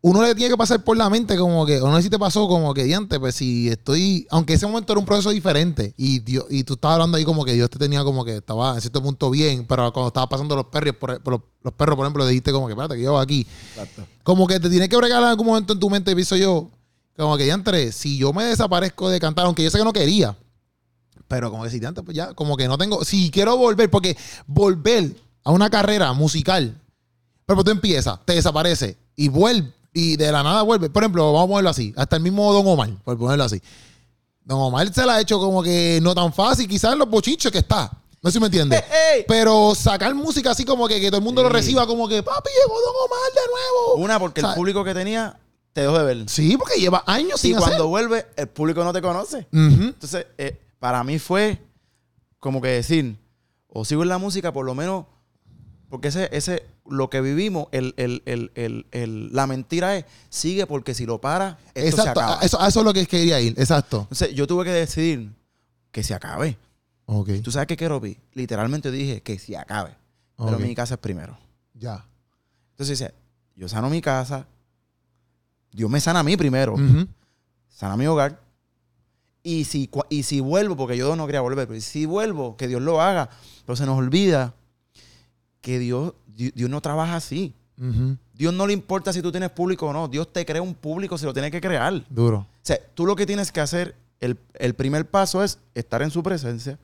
[0.00, 2.18] uno le tiene que pasar por la mente como que, o no sé si te
[2.18, 6.20] pasó como que, diante, pues si estoy, aunque ese momento era un proceso diferente y
[6.20, 8.80] Dios, y tú estabas hablando ahí como que Dios te tenía como que estaba en
[8.80, 12.06] cierto punto bien, pero cuando estabas pasando los perros, por, por los, los perros, por
[12.06, 13.46] ejemplo, dijiste como que, espérate, que yo aquí.
[13.70, 14.06] Exacto.
[14.22, 16.70] Como que te tienes que bregar en algún momento en tu mente, pienso yo,
[17.16, 20.36] como que entre, si yo me desaparezco de cantar, aunque yo sé que no quería,
[21.26, 24.16] pero como que si antes, pues ya, como que no tengo, si quiero volver, porque
[24.46, 26.80] volver a una carrera musical,
[27.44, 30.90] pero tú empiezas, te desaparece y vuelve, y de la nada vuelve.
[30.90, 33.60] Por ejemplo, vamos a ponerlo así, hasta el mismo Don Omar, por ponerlo así.
[34.44, 37.52] Don Omar se la ha hecho como que no tan fácil, quizás en los bochiches
[37.52, 37.90] que está.
[38.20, 38.82] No sé si me entiendes.
[39.28, 42.50] Pero sacar música así como que, que todo el mundo lo reciba como que, papi,
[42.62, 44.04] llegó Don Omar de nuevo.
[44.04, 45.38] Una, porque O sea, el público que tenía
[45.72, 46.28] te dejó de ver.
[46.28, 47.86] Sí, porque lleva años Y sin cuando hacer.
[47.86, 49.46] vuelve, el público no te conoce.
[49.52, 51.62] Entonces, eh, para mí fue
[52.40, 53.16] como que decir,
[53.68, 55.04] o sigo en la música, por lo menos,
[55.88, 60.66] porque ese, ese, lo que vivimos, el, el- el- el- el- la mentira es, sigue
[60.66, 62.40] porque si lo para, esto Exacto, se acaba.
[62.42, 64.00] eso, eso es lo que quería ir, exacto.
[64.02, 65.30] Entonces, yo tuve que decidir
[65.90, 66.58] que se acabe.
[67.06, 68.18] Ok, ¿Tú sabes qué quiero, Pi?
[68.34, 69.94] Literalmente dije que se acabe.
[70.36, 71.36] Pero mi casa es primero.
[71.74, 72.04] ya.
[72.72, 73.14] Entonces dice,
[73.56, 74.46] yo sano mi casa,
[75.72, 76.76] Dios me sana a mí primero,
[77.68, 78.40] sana mi hogar.
[79.42, 82.82] Y si, y si vuelvo, porque yo no quería volver, pero si vuelvo, que Dios
[82.82, 83.30] lo haga.
[83.64, 84.54] Pero se nos olvida
[85.68, 87.52] que Dios, Di- Dios no trabaja así.
[88.34, 90.08] Dios no le importa si tú tienes público o no.
[90.08, 91.92] Dios te crea un público, se lo tiene que crear.
[91.92, 92.46] O Duro.
[92.62, 96.22] sea, tú lo que tienes que hacer, el, el primer paso es estar en su
[96.22, 96.78] presencia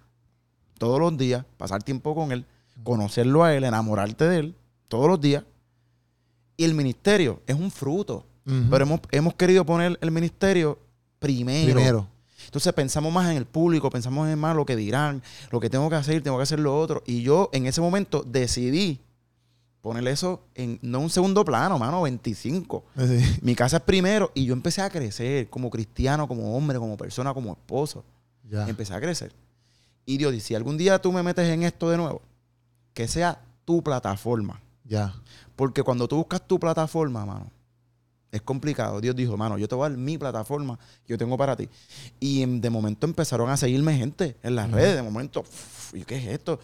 [0.79, 2.45] todos los días, pasar tiempo con Él,
[2.83, 4.55] conocerlo a Él, enamorarte de Él
[4.89, 5.45] todos los días.
[6.57, 8.27] Y el ministerio es un fruto.
[8.71, 10.79] Pero hemos, hemos querido poner el ministerio
[11.19, 11.73] primero.
[11.75, 12.09] Primero.
[12.45, 15.89] Entonces pensamos más en el público, pensamos en más lo que dirán, lo que tengo
[15.91, 17.03] que hacer, tengo que hacer lo otro.
[17.07, 19.01] Y yo en ese momento decidí
[19.81, 22.85] poner eso en no un segundo plano, mano, 25.
[22.97, 23.39] Sí.
[23.43, 27.35] Mi casa es primero y yo empecé a crecer como cristiano, como hombre, como persona,
[27.35, 28.03] como esposo.
[28.49, 28.67] Ya.
[28.69, 29.33] Empecé a crecer.
[30.07, 32.23] Y Dios dice, si algún día tú me metes en esto de nuevo,
[32.95, 34.61] que sea tu plataforma.
[34.85, 35.15] Ya.
[35.57, 37.51] Porque cuando tú buscas tu plataforma, mano,
[38.37, 39.01] es complicado.
[39.01, 41.69] Dios dijo, mano, yo te voy a dar mi plataforma que yo tengo para ti.
[42.21, 44.97] Y em, de momento empezaron a seguirme gente en las redes.
[44.97, 46.59] De momento, "Uf, ¿y qué es esto?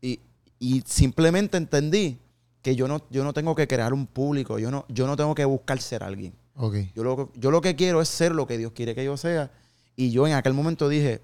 [0.00, 0.20] Y,
[0.58, 2.18] y simplemente entendí
[2.62, 4.58] que yo no, yo no tengo que crear un público.
[4.58, 6.34] Yo no, yo no tengo que buscar ser alguien.
[6.54, 6.74] Ok.
[6.94, 9.50] Yo lo, yo lo que quiero es ser lo que Dios quiere que yo sea.
[9.94, 11.20] Y yo en aquel momento dije,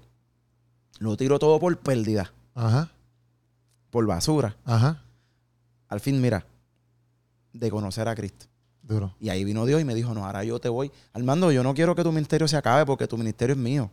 [0.99, 2.91] lo tiro todo por pérdida, Ajá.
[3.89, 4.55] por basura.
[4.63, 5.03] Ajá.
[5.89, 6.45] Al fin, mira,
[7.51, 8.45] de conocer a Cristo.
[8.83, 9.15] Duro.
[9.19, 10.91] Y ahí vino Dios y me dijo, no, ahora yo te voy.
[11.13, 13.89] Armando, yo no quiero que tu ministerio se acabe porque tu ministerio es mío.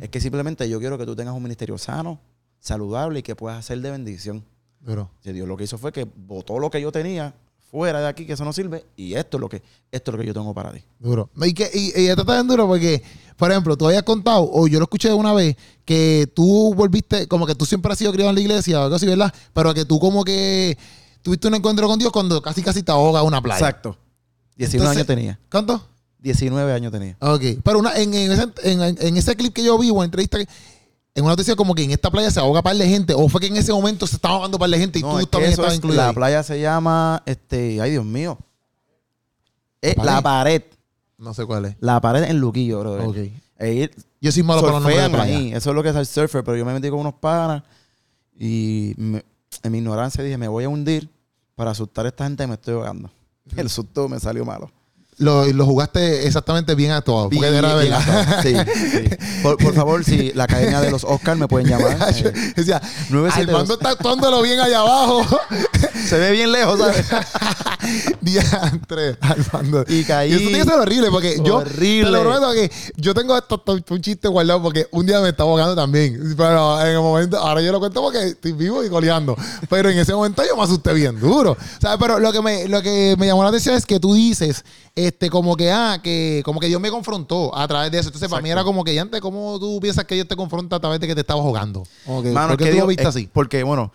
[0.00, 2.18] Es que simplemente yo quiero que tú tengas un ministerio sano,
[2.58, 4.44] saludable y que puedas hacer de bendición.
[4.80, 5.10] Duro.
[5.22, 7.34] Y Dios lo que hizo fue que botó lo que yo tenía
[7.70, 10.20] fuera de aquí, que eso no sirve, y esto es lo que, esto es lo
[10.20, 10.82] que yo tengo para ti.
[10.98, 11.30] Duro.
[11.36, 13.00] Y, que, y, y esto está bien duro porque,
[13.36, 17.46] por ejemplo, tú habías contado, o yo lo escuché una vez, que tú volviste, como
[17.46, 19.32] que tú siempre has sido criado en la iglesia o algo así, ¿verdad?
[19.52, 20.76] Pero que tú como que
[21.22, 23.58] tuviste un encuentro con Dios cuando casi casi te ahoga una playa.
[23.58, 23.96] Exacto.
[24.56, 25.40] 19 Entonces- años tenía.
[25.50, 25.86] ¿Cuánto?
[26.18, 27.16] 19 años tenía.
[27.20, 27.42] Ok.
[27.64, 30.38] Pero una, en, en ese, en, en ese clip que yo vi o en entrevista,
[30.38, 30.46] que-
[31.14, 33.40] en una noticia como que en esta playa se ahoga par de gente, o fue
[33.40, 35.50] que en ese momento se estaba ahogando par de gente y No, tú es también
[35.52, 36.00] estabas es- incluido.
[36.02, 36.14] La ahí.
[36.14, 38.38] playa se llama, este, ay Dios mío.
[39.82, 40.62] Eh, ¿La la pared.
[41.18, 41.76] No sé cuál es.
[41.80, 43.08] La pared en Luquillo, bro.
[43.08, 43.16] Ok.
[44.20, 45.36] Yo soy malo para los nombres de playa.
[45.38, 45.52] ahí.
[45.52, 46.44] Eso es lo que es el surfer.
[46.44, 47.62] Pero yo me metí con unos panas
[48.38, 49.24] y me-
[49.62, 51.08] en mi ignorancia dije, me voy a hundir
[51.54, 53.10] para asustar a esta gente y me estoy ahogando.
[53.56, 54.70] El susto me salió malo.
[55.18, 56.92] lo, lo jugaste exactamente bien
[57.82, 58.42] era.
[58.42, 58.54] Sí,
[58.90, 59.16] sí.
[59.42, 61.92] Por, por favor, si la Academia de los Oscars me pueden llamar.
[62.00, 62.80] eh,
[63.10, 63.36] 972.
[63.36, 65.26] Armando está actuándolo bien allá abajo.
[66.08, 67.04] se ve bien lejos, ¿sabes?
[68.20, 69.84] Diantre, Armando.
[69.88, 70.30] Y caí.
[70.32, 72.04] eso tiene que ser horrible porque yo Horrible.
[72.06, 75.30] te lo prometo que yo tengo esto, esto- un chiste guardado porque un día me
[75.30, 76.34] estaba ahogando también.
[76.36, 79.36] Pero en el momento, ahora yo lo cuento porque estoy vivo y coleando.
[79.68, 81.56] Pero en ese momento yo me asusté bien duro.
[81.80, 81.98] ¿Sabes?
[82.00, 85.30] Pero lo que me, lo que me llamó la atención es que tú dices, este,
[85.30, 88.08] como que, ah, que como que Dios me confrontó a través de eso.
[88.08, 90.76] Entonces, para mí era como que, ya antes, ¿cómo tú piensas que Dios te confronta
[90.76, 91.40] a través de que te estabas?
[91.40, 93.28] Como que, Mano, ¿Por qué que tú lo Dios- viste es- así?
[93.32, 93.92] Porque, bueno,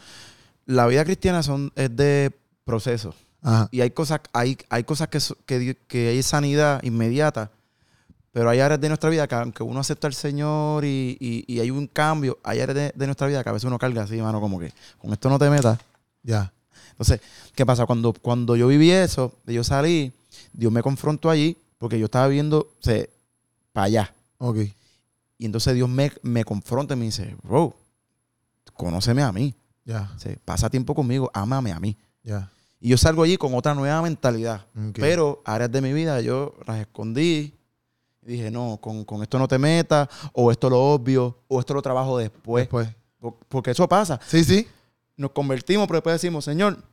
[0.66, 2.32] la vida cristiana son, es de
[2.64, 3.14] proceso.
[3.42, 3.70] Ajá.
[3.72, 7.52] Y hay cosas, hay, hay cosas que, que, que hay sanidad inmediata,
[8.32, 11.60] pero hay áreas de nuestra vida que aunque uno acepta al Señor y, y- y
[11.60, 14.20] hay un cambio, hay áreas de, de nuestra vida que a veces uno carga así,
[14.22, 15.80] mano, como que con esto no te metas.
[16.24, 16.52] Ya.
[16.92, 17.22] Entonces,
[17.54, 17.86] ¿qué pasa?
[17.86, 20.12] Cuando, cuando yo viví eso, yo salí,
[20.54, 22.74] Dios me confrontó allí, porque yo estaba viendo
[23.74, 24.14] para allá.
[24.40, 24.58] Ok.
[25.38, 27.76] Y entonces Dios me, me confronta y me dice, bro,
[28.74, 29.54] conóceme a mí.
[29.88, 31.98] O sea, pasa tiempo conmigo, ámame a mí.
[32.24, 32.52] Ya.
[32.80, 34.66] Y yo salgo allí con otra nueva mentalidad.
[34.76, 34.98] Ok.
[35.00, 37.54] Pero áreas de mi vida yo las escondí.
[38.24, 41.76] Y dije, no, con, con esto no te metas, o esto lo obvio, o esto
[41.76, 42.64] lo trabajo después.
[42.64, 42.90] Después.
[43.20, 44.20] Por- Porque eso pasa.
[44.26, 44.68] Sí, sí.
[45.16, 46.84] Nos convertimos, pero después decimos, Señor,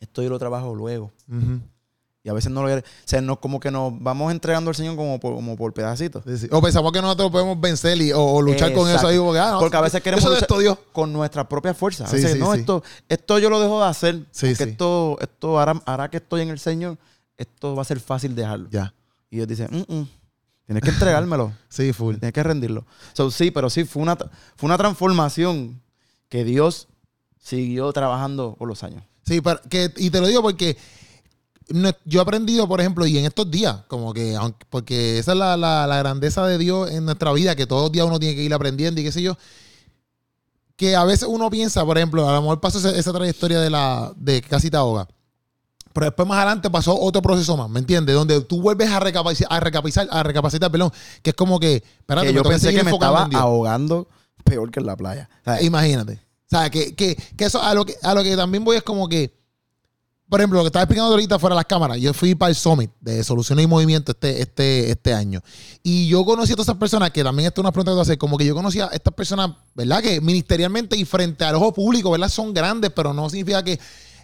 [0.00, 1.10] esto yo lo trabajo luego.
[1.28, 1.60] Ujú.
[2.26, 4.96] Y a veces no lo O sea, no, como que nos vamos entregando al Señor
[4.96, 6.24] como por, como por pedacitos.
[6.26, 6.48] Sí, sí.
[6.50, 9.18] O pensamos que nosotros podemos vencer y, o, o luchar con eso ahí.
[9.18, 10.78] Porque, ah, no, Porque a veces queremos Eso luchar- esto Dios.
[10.92, 12.06] Con nuestra propia fuerza.
[12.06, 12.54] A veces, sí, no.
[12.54, 14.24] Esto, esto yo lo dejo de hacer.
[14.30, 16.96] Sí, porque esto, esto hará, hará que estoy en el Señor.
[17.36, 18.70] Esto va a ser fácil dejarlo.
[18.70, 18.94] Ya.
[19.28, 20.08] Y Dios dice, "Mm, mm,
[20.64, 21.52] tienes que entregármelo.
[21.68, 22.14] Sí, full.
[22.16, 22.86] tienes que rendirlo.
[23.12, 25.78] So, sí, pero sí, fue una, fue una transformación
[26.30, 26.88] que Dios
[27.38, 29.02] siguió trabajando por los años.
[29.26, 30.78] Sí, pero que, y te lo digo porque
[32.04, 35.38] yo he aprendido, por ejemplo, y en estos días, como que, aunque, porque esa es
[35.38, 38.34] la, la- la grandeza de Dios en nuestra vida, que todos los días uno tiene
[38.34, 39.36] que ir aprendiendo y qué sé yo,
[40.76, 43.70] que a veces uno piensa, por ejemplo, a lo mejor pasó esa, esa trayectoria de
[43.70, 45.08] la de que casi te ahoga.
[45.92, 48.14] Pero después más adelante pasó otro proceso más, ¿me entiendes?
[48.16, 50.90] Donde tú vuelves a recapacitar, a recapacitar, a recapacitar, perdón,
[51.22, 54.08] que es como que, espérate, que yo pensé que me estaba ahogando
[54.42, 55.30] peor que en la playa.
[55.44, 55.62] ¿Sabes?
[55.62, 56.14] Imagínate.
[56.14, 58.82] O sea, que, que, que eso a lo que, a lo que también voy es
[58.82, 59.32] como que,
[60.34, 62.56] por ejemplo, lo que estaba explicando ahorita fuera de las cámaras, yo fui para el
[62.56, 65.40] Summit de Soluciones y Movimiento este, este, este año.
[65.80, 68.00] Y yo conocí a todas esas personas, que también esto es una pregunta que te
[68.02, 70.02] hacer, como que yo conocí a estas personas, ¿verdad?
[70.02, 72.28] Que ministerialmente y frente al ojo público, ¿verdad?
[72.28, 73.78] Son grandes, pero no significa que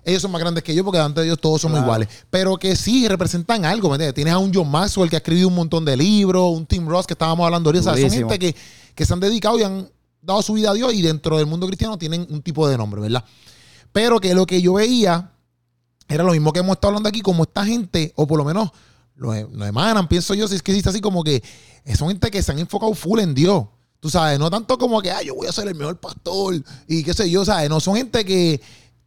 [0.04, 1.86] ellos son más grandes que yo, porque delante de Dios todos somos Claro.
[1.86, 2.08] iguales.
[2.28, 4.14] Pero que sí representan algo, ¿me entiendes?
[4.16, 7.06] Tienes a un John Maxwell que ha escrito un montón de libros, un Tim Ross
[7.06, 7.88] que estábamos hablando ahorita.
[7.88, 8.56] O sea, son gente que,
[8.96, 9.88] que se han dedicado y han
[10.20, 13.00] dado su vida a Dios y dentro del mundo cristiano tienen un tipo de nombre,
[13.00, 13.24] ¿verdad?
[13.92, 15.30] Pero que lo que yo veía
[16.10, 18.70] era lo mismo que hemos estado hablando aquí, como esta gente, o por lo menos
[19.14, 21.42] lo, lo emanan, pienso yo, si es que existe así como que
[21.96, 23.64] son gente que se han enfocado full en Dios.
[24.00, 26.54] Tú sabes, no tanto como que, ah, yo voy a ser el mejor pastor
[26.88, 27.68] y qué sé yo, ¿sabes?
[27.68, 28.60] No, son gente que,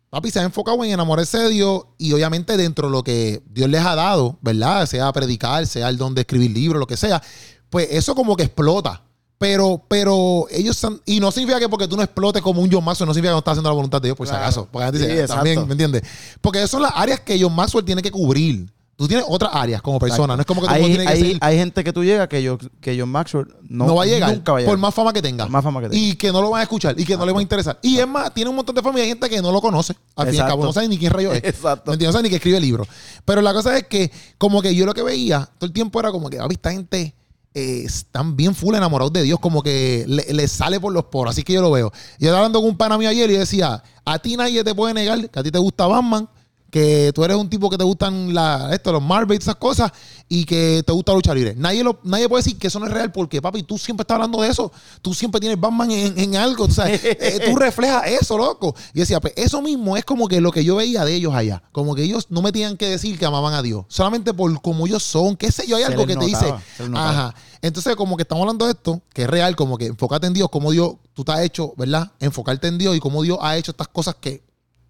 [0.09, 3.69] papi, se han enfocado en enamorarse de Dios y obviamente dentro de lo que Dios
[3.69, 4.85] les ha dado, ¿verdad?
[4.85, 7.21] Sea predicar, sea el don de escribir libros, lo que sea,
[7.69, 9.01] pues eso como que explota.
[9.43, 12.83] Pero, pero ellos son, y no significa que porque tú no explotes como un John
[12.83, 14.69] Maxwell, no significa que no estás haciendo la voluntad de Dios, por si acaso.
[14.71, 15.65] Porque Sí, dice, también.
[15.67, 16.01] ¿me entiendes?
[16.39, 18.71] Porque esas son las áreas que John Maxwell tiene que cubrir.
[18.95, 20.35] Tú tienes otras áreas como persona.
[20.35, 22.27] No es como que tú hay, tienes que hay- seguir- hay gente que tú llegas
[22.29, 24.71] que, yo, que John Maxwell no, no, va a llegar, Nunca va a llegar.
[24.75, 25.43] por más fama que tenga.
[25.45, 26.01] Por más fama que tenga.
[26.01, 27.79] Y que no lo van a escuchar y que no le va a interesar.
[27.81, 29.93] Y es más, tiene un montón de fama y hay gente que no lo conoce.
[30.15, 31.43] Al fin y al cabo, no sabe ni quién rayo es.
[31.43, 31.93] Exacto.
[31.95, 32.87] No sabe ni que escribe libros.
[33.25, 36.11] Pero la cosa es que, como que yo lo que veía todo el tiempo era
[36.11, 37.15] como que, esta gente
[37.53, 41.31] eh, están bien full enamorados de Dios, como que le, le sale por los poros.
[41.31, 41.91] Así que yo lo veo.
[42.19, 44.93] Yo estaba hablando con un pana mío ayer y decía: A ti nadie te puede
[44.93, 46.27] negar que a ti te gusta Batman,
[46.73, 49.91] que tú eres un tipo que te gustan la, esto, los Marvel y esas cosas,
[50.27, 51.53] y que te gusta luchar libre.
[51.55, 54.15] Nadie, lo, nadie puede decir que eso no es real porque, papi, tú siempre estás
[54.15, 54.71] hablando de eso.
[55.03, 56.65] Tú siempre tienes Batman en, en algo.
[56.67, 56.99] tú sabes.
[57.03, 58.75] Eh, tú reflejas eso, loco.
[58.91, 61.61] Y decía, pues eso mismo es como que lo que yo veía de ellos allá.
[61.71, 63.85] Como que ellos no me tenían que decir que amaban a Dios.
[63.87, 65.37] Solamente por como ellos son.
[65.37, 66.51] Qué sé yo, hay algo que te dice.
[66.95, 67.35] Ajá.
[67.61, 70.49] Entonces, como que estamos hablando de esto, que es real, como que enfócate en Dios,
[70.49, 72.11] como Dios, tú te has hecho, ¿verdad?
[72.19, 74.41] Enfocarte en Dios y cómo Dios ha hecho estas cosas que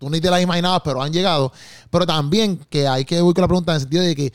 [0.03, 1.51] tú ni te las imaginabas, pero han llegado.
[1.89, 4.33] Pero también que hay que ir con la pregunta en el sentido de que,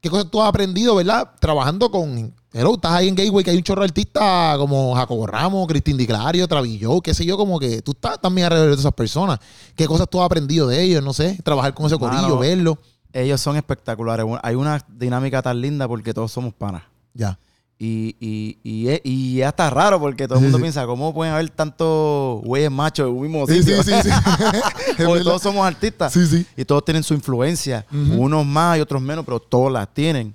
[0.00, 1.30] ¿qué cosas tú has aprendido, ¿verdad?
[1.40, 2.34] Trabajando con.
[2.52, 5.98] Hello, estás ahí en Gateway, que hay un chorro de artistas como Jacobo Ramos, Cristín
[5.98, 9.38] Di Clario, Travillo, qué sé yo, como que tú estás también alrededor de esas personas.
[9.74, 11.04] ¿Qué cosas tú has aprendido de ellos?
[11.04, 12.78] No sé, trabajar con ese Mano, corillo, verlo.
[13.12, 14.24] Ellos son espectaculares.
[14.42, 16.82] Hay una dinámica tan linda porque todos somos panas.
[17.12, 17.38] Ya.
[17.78, 20.62] Y, y, y, es, y hasta raro porque todo el mundo sí.
[20.62, 23.82] piensa, ¿cómo pueden haber tantos güeyes machos en un mismo Sí, sitio?
[23.82, 24.08] sí, sí.
[24.10, 24.10] sí.
[24.98, 26.10] Es Porque todos somos artistas.
[26.12, 26.46] Sí, sí.
[26.56, 27.84] Y todos tienen su influencia.
[27.92, 30.34] Unos más y otros menos, pero todos las tienen.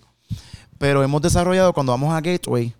[0.77, 2.75] Pero hemos desarrollado, cuando vamos a Gateway,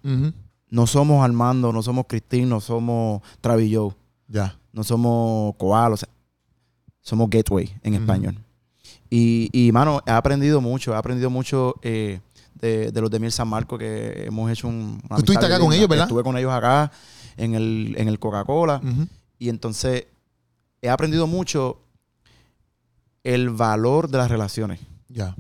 [0.70, 3.92] no somos Armando, no somos Cristín, no somos Travis Joe,
[4.28, 4.56] Ya.
[4.74, 6.08] no somos Koala, o sea,
[7.02, 8.38] somos Gateway en español.
[9.10, 12.20] Y, y, mano, he aprendido mucho, he aprendido mucho eh,
[12.62, 15.02] de, de los de Miel San Marco que hemos hecho un...
[15.04, 16.06] una Tú estuviste acá con ellos, ¿verdad?
[16.06, 16.92] Estuve con ellos acá
[17.38, 18.80] en el, en el Coca-Cola.
[19.40, 20.06] Y entonces
[20.82, 21.80] he aprendido mucho
[23.24, 24.80] el valor de las relaciones.
[25.10, 25.36] Ya.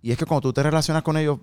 [0.00, 1.38] Y es que cuando tú te relacionas con ellos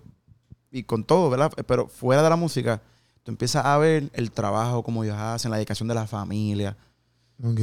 [0.72, 1.52] y con todo, ¿verdad?
[1.68, 2.82] Pero fuera de la música,
[3.24, 6.76] tú empiezas a ver el trabajo, cómo ellos hacen, la dedicación de la familia,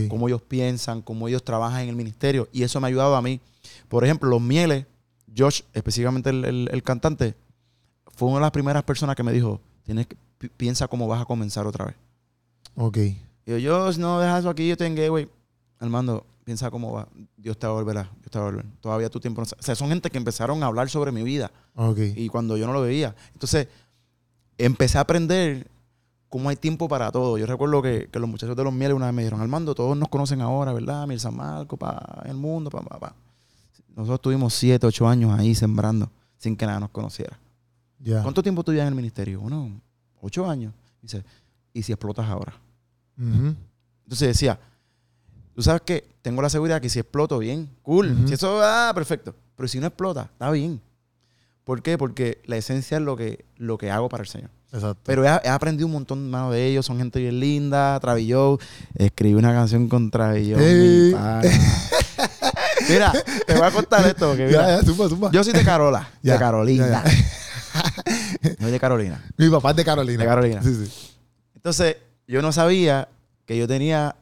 [0.09, 2.49] cómo ellos piensan, cómo ellos trabajan en el ministerio.
[2.53, 3.41] Y eso me ha ayudado a mí.
[3.89, 4.87] Por ejemplo, los mieles,
[5.37, 7.35] Josh, específicamente el, el- el cantante,
[8.17, 11.23] fue una de las primeras personas que me dijo, tienes que, pi- piensa cómo vas
[11.23, 11.95] a comenzar otra vez.
[12.75, 12.97] Ok.
[12.99, 15.29] Y yo, Josh, no dejas eso aquí, yo estoy en Gateway.
[15.79, 17.07] Armando, piensa cómo va.
[17.37, 18.67] Dios te va a volver Dios te va a volver.
[18.81, 21.51] Todavía tu tiempo no O sea, son gente que empezaron a hablar sobre mi vida
[21.77, 21.99] Ok.
[22.17, 23.15] y cuando yo no lo veía.
[23.35, 23.69] Entonces,
[24.59, 25.69] empecé a aprender
[26.29, 27.39] cómo hay tiempo para todo.
[27.39, 29.97] Yo recuerdo que, que los muchachos de los mieles una vez me dijeron, Armando, todos
[29.97, 31.07] nos conocen ahora, ¿verdad?
[31.07, 33.15] Miel San Marco, pa, el mundo, pa, pa, pa.
[33.95, 37.39] Nosotros tuvimos siete, ocho años ahí sembrando sin que nada nos conociera.
[38.23, 39.41] ¿Cuánto tiempo tú llevas en el ministerio?
[39.41, 39.81] Bueno,
[40.21, 40.73] ocho años.
[41.03, 41.25] Dice,
[41.73, 42.55] ¿y si explotas ahora?
[43.19, 44.59] Entonces decía,
[45.55, 48.27] tú sabes que tengo la seguridad que si exploto, bien, cool.
[48.27, 49.35] Si eso, ah, perfecto.
[49.57, 50.81] Pero si no explota, está bien.
[51.65, 51.99] ¿Por qué?
[51.99, 54.51] Porque la esencia es lo que, lo que hago para el Señor.
[54.73, 55.01] Exacto.
[55.05, 56.87] Pero he, he aprendido un montón mano, de ellos.
[56.87, 57.99] Son gente bien linda.
[57.99, 58.59] Travis Joe.
[58.95, 61.07] Escribí una canción con Travis Joe, Ey.
[61.09, 61.43] mi pana.
[62.89, 63.13] Mira,
[63.47, 64.29] te voy a contar esto.
[64.29, 65.31] Porque mira, ya, ya, zumba, zumba.
[65.33, 66.09] yo soy de Carola.
[66.23, 67.03] Ya, de Carolina.
[68.43, 69.25] Yo soy de Carolina.
[69.37, 70.23] Mi papá es de Carolina.
[70.23, 70.63] De Carolina.
[70.63, 71.13] Sí, sí.
[71.55, 71.97] Entonces,
[72.29, 73.09] yo no sabía
[73.45, 74.17] que yo tenía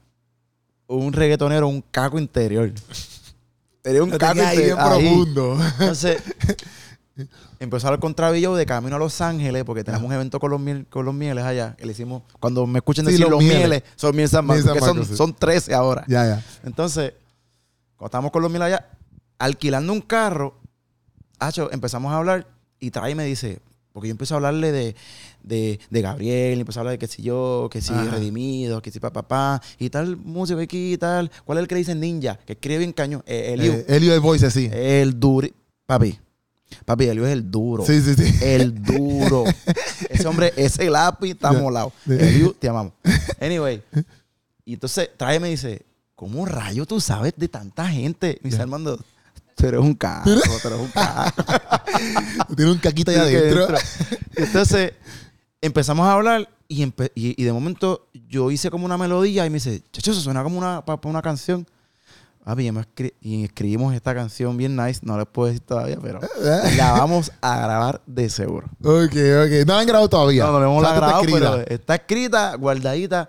[0.86, 2.72] un reggaetonero, un caco interior.
[3.82, 4.78] Tenía un caco tenía interior.
[4.80, 4.88] ahí.
[5.08, 5.58] profundo.
[5.80, 6.22] Entonces,
[7.60, 10.40] empezó a hablar con Travis Joe de camino a Los Ángeles, porque tenemos un evento
[10.40, 11.74] con los, miel- con los mieles allá.
[11.76, 13.58] Que le hicimos, cuando me escuchen Sí, decir los mieles.
[13.58, 15.16] mieles, son miel San Marcos, que son, sí.
[15.16, 16.04] son 13 ahora.
[16.08, 16.42] Ya, ya.
[16.64, 17.12] Entonces,
[17.96, 18.88] cuando estábamos con los mieles allá,
[19.38, 20.58] alquilando un carro,
[21.38, 22.46] Hacho, empezamos a hablar
[22.80, 23.60] y Travis me dice,
[23.94, 24.96] porque yo empecé a hablarle de,
[25.44, 28.10] de, de Gabriel, empecé a hablar de que si yo, que si Ajá.
[28.10, 31.30] Redimido, que si papá, y tal músico aquí y tal.
[31.44, 32.36] ¿Cuál es el que le dicen ninja?
[32.44, 33.22] Que escribe bien cañón.
[33.24, 33.72] Eh, Eliu.
[33.72, 34.68] Eh, Elio de Voice, sí.
[34.72, 35.46] el duro.
[35.86, 36.18] Papi,
[36.84, 37.86] papi, Eliu es el duro.
[37.86, 38.34] Sí, sí, sí.
[38.42, 39.44] El duro.
[40.10, 41.92] ese hombre, ese lápiz está molado.
[42.06, 42.14] Ya.
[42.16, 42.94] Eliu, te amamos.
[43.40, 43.80] Anyway.
[44.64, 48.40] Y entonces trae y me dice, ¿cómo rayo tú sabes de tanta gente?
[48.42, 48.60] Me dice.
[48.60, 48.98] Armando,
[49.54, 51.42] tú eres un caco, tú eres un caco.
[52.56, 53.66] Tiene un caquito allá adentro.
[53.66, 53.78] dentro.
[54.36, 54.92] Entonces,
[55.60, 59.50] empezamos a hablar y, empe- y, y de momento yo hice como una melodía y
[59.50, 61.66] me dice, chacho, eso suena como una, para una canción.
[62.46, 62.78] Ah, bien,
[63.22, 66.20] y escribimos esta canción bien nice, no les puedo decir todavía, pero
[66.76, 68.66] la vamos a grabar de seguro.
[68.82, 69.66] Ok, ok.
[69.66, 70.44] No la han grabado todavía.
[70.44, 71.50] No, no la hemos O sea, tú grabado, escrita.
[71.64, 73.28] pero está escrita, guardadita.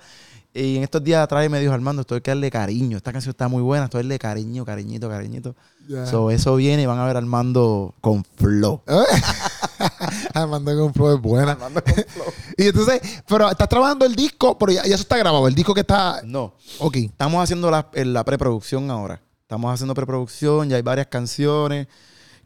[0.57, 2.95] Y en estos días atrás me dijo Armando, esto hay que darle cariño.
[2.95, 5.53] Esta canción está muy buena, esto hay que darle cariño, cariñito, cariñito.
[5.87, 6.05] Ya.
[6.05, 8.81] So, eso viene y van a ver a Armando con flow.
[10.33, 11.51] Armando con flow es buena.
[11.53, 12.25] Armando con flow.
[12.57, 15.45] Y entonces, pero estás trabajando el disco, pero ya, ya eso está grabado.
[15.47, 16.21] El disco que está.
[16.23, 16.95] No, Ok.
[16.97, 19.21] estamos haciendo la, la preproducción ahora.
[19.41, 21.87] Estamos haciendo preproducción, ya hay varias canciones.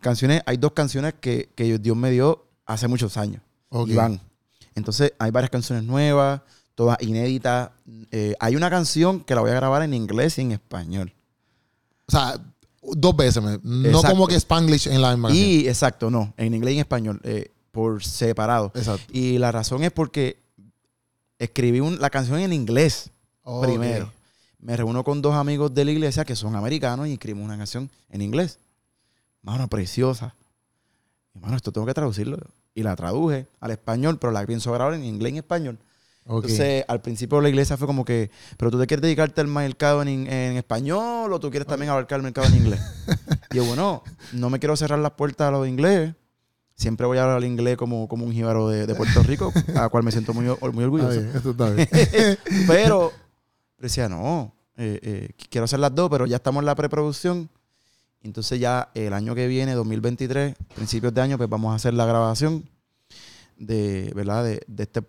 [0.01, 3.41] Canciones, hay dos canciones que, que Dios me dio hace muchos años.
[3.69, 3.89] Ok.
[3.89, 4.19] Y van.
[4.75, 6.41] Entonces, hay varias canciones nuevas,
[6.79, 7.71] todas inéditas.
[8.09, 11.11] Eh, hay una canción que la voy a grabar en inglés y en español.
[12.07, 12.39] O sea,
[12.81, 13.43] dos veces.
[13.43, 14.11] me- No Exacto.
[14.11, 15.45] como que Spanglish en la misma canción.
[15.49, 18.71] Y, exacto, no, en inglés y en español, eh, por separado.
[18.75, 19.03] Exacto.
[19.11, 20.39] Y la razón es porque
[21.37, 23.09] escribí un- la canción en inglés
[23.61, 24.13] primero.
[24.59, 27.89] Me reúno con dos amigos de la iglesia que son americanos y escribimos una canción
[28.09, 28.57] en inglés.
[29.41, 30.33] Mano, preciosa.
[31.35, 32.37] Y, mano, esto tengo que traducirlo.
[32.73, 35.77] Y la traduje al español, pero la pienso grabar en inglés y en español.
[36.29, 40.03] Entonces, al principio la iglesia fue como que, pero tú te quieres dedicarte al mercado
[40.03, 42.79] en, en español o tú quieres también abarcar el mercado en inglés.
[43.51, 44.03] y yo, bueno,
[44.33, 46.13] no me quiero cerrar las puertas a lo de inglés.
[46.75, 49.89] Siempre voy a hablar inglés como, como un jíbaro de, de Puerto Rico, a la
[49.89, 51.19] cual me siento muy, muy orgulloso.
[51.19, 51.89] esto está bien.
[52.67, 53.11] pero
[53.79, 57.49] decía, no, eh, eh, quiero hacer las dos, pero ya estamos en la preproducción.
[58.21, 62.05] Entonces ya el año que viene, 2023, principios de año, pues vamos a hacer la
[62.05, 62.69] grabación
[63.57, 64.43] de, ¿verdad?
[64.43, 65.01] De, de este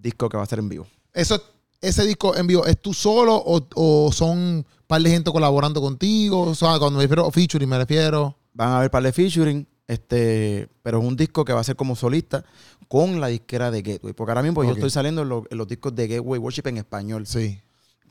[0.00, 0.86] disco que va a ser en vivo.
[1.12, 1.40] Eso,
[1.80, 5.80] ese disco en vivo, ¿es tú solo o, o son un par de gente colaborando
[5.80, 6.42] contigo?
[6.42, 8.36] O sea, cuando me refiero a featuring, me refiero.
[8.54, 9.66] Van a haber par de featuring.
[9.86, 12.44] Este, pero es un disco que va a ser como solista
[12.88, 14.12] con la disquera de Gateway.
[14.12, 14.76] Porque ahora mismo yo Ok.
[14.76, 17.26] estoy saliendo en, lo- en los discos de Gateway Worship en español.
[17.26, 17.58] Sí.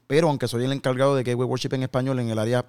[0.08, 2.66] Pero aunque soy el encargado de Gateway Worship en español en el área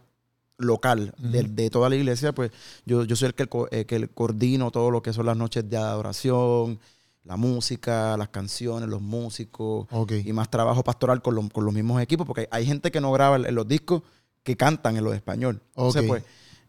[0.58, 2.50] local de, toda la iglesia, pues
[2.84, 5.68] yo, yo soy el que, co- eh, que coordino todo lo que son las noches
[5.70, 6.80] de adoración,
[7.24, 9.86] la música, las canciones, los músicos
[10.26, 13.12] y más trabajo pastoral con, los- con los mismos equipos, porque hay gente que no
[13.12, 14.02] graba en los discos
[14.42, 15.60] que cantan en los español.
[15.70, 16.24] Entonces, pues,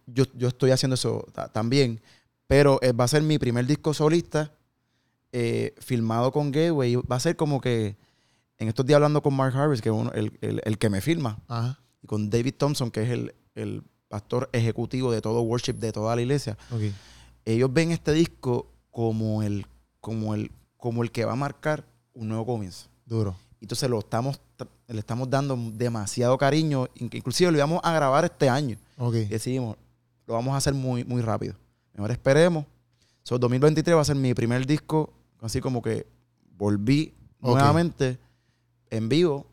[0.06, 2.02] yo, yo estoy haciendo eso ta- también.
[2.48, 4.52] Pero eh, va a ser mi primer disco solista,
[5.32, 6.96] eh, filmado con Gateway.
[6.96, 7.96] Va a ser como que,
[8.58, 11.00] en estos días hablando con Mark Harris, que es uno- el, el- el que me
[11.00, 11.80] filma, Ajá.
[12.02, 16.16] y con David Thompson, que es el, el pastor ejecutivo de todo worship de toda
[16.16, 16.58] la iglesia,
[17.46, 19.68] ellos ven este disco como el,
[20.02, 22.88] como el, como el que va a marcar un nuevo comienzo.
[23.06, 23.36] Duro.
[23.62, 24.40] Entonces lo estamos,
[24.88, 26.88] le estamos dando demasiado cariño.
[26.96, 28.78] Inc- Inclusive lo íbamos a grabar este año.
[28.98, 29.16] Ok.
[29.16, 29.76] Y decidimos,
[30.28, 31.56] lo vamos a hacer muy, muy rápido.
[31.94, 32.66] Mejor esperemos.
[33.24, 36.08] So, 2023 va a ser mi primer disco, así como que
[36.58, 38.18] volví nuevamente
[38.90, 39.46] en vivo.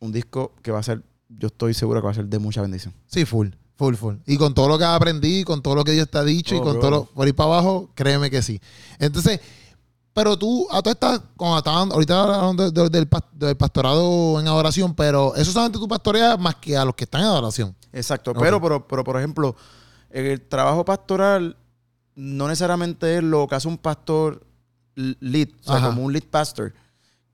[0.00, 2.60] Un disco que va a ser, yo estoy seguro que va a ser de mucha
[2.60, 2.92] bendición.
[3.06, 3.50] Sí, full.
[3.76, 4.14] Full, full.
[4.26, 6.58] Y con todo lo que aprendí, con todo lo que Dios te ha dicho y
[6.58, 6.80] Oh, con bro.
[6.80, 8.60] todo lo por ahí para abajo, créeme que sí.
[8.98, 9.40] Entonces,
[10.14, 14.94] pero tú, a todas estas, cuando estaban, ahorita de- de- del, del pastorado en adoración,
[14.94, 17.74] pero eso solamente tú pastoreas más que a los que están en adoración.
[17.92, 18.32] Exacto.
[18.34, 19.56] Pero, pero, pero, por ejemplo,
[20.10, 21.56] el trabajo pastoral
[22.14, 24.44] no necesariamente es lo que hace un pastor
[24.94, 25.86] lead, o sea, Ajá.
[25.88, 26.74] como un lead pastor,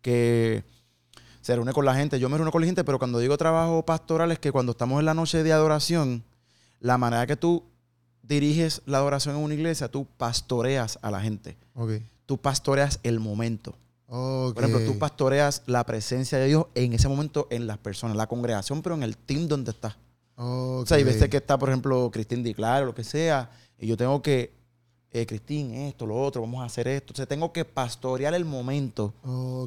[0.01, 0.63] que
[1.41, 2.21] se reúne con la gente.
[2.21, 5.01] Yo me reúno con la gente, pero cuando digo trabajo pastoral es que cuando estamos
[5.01, 6.23] en la noche de adoración,
[6.81, 7.65] la manera que tú
[8.23, 11.57] diriges la adoración en una iglesia, tú pastoreas a la gente.
[11.75, 11.93] Ok.
[12.29, 13.75] Tú pastoreas el momento.
[14.07, 18.27] Por ejemplo, tú pastoreas la presencia de Dios en ese momento en las personas, la
[18.27, 19.97] congregación, pero en el team donde estás.
[20.37, 23.87] O sea, hay veces que está, por ejemplo, Cristín Di Claro, lo que sea, y
[23.87, 24.53] yo tengo que,
[25.11, 27.13] eh, Cristín, esto, lo otro, vamos a hacer esto.
[27.13, 29.15] Entonces tengo que pastorear el momento,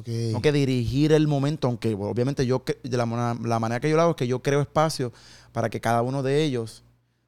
[0.04, 3.96] tengo que dirigir el momento, aunque bueno, obviamente yo, de la, la manera que yo
[3.96, 5.12] lo hago es que yo creo espacio
[5.50, 6.84] para que cada uno de ellos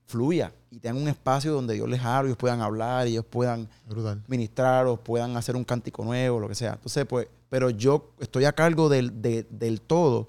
[0.07, 4.23] fluya y tengan un espacio donde yo les hablo, ellos puedan hablar, ellos puedan Brutal.
[4.27, 6.73] ministrar o puedan hacer un cántico nuevo, lo que sea.
[6.75, 10.29] Entonces, pues, pero yo estoy a cargo del, de- del todo.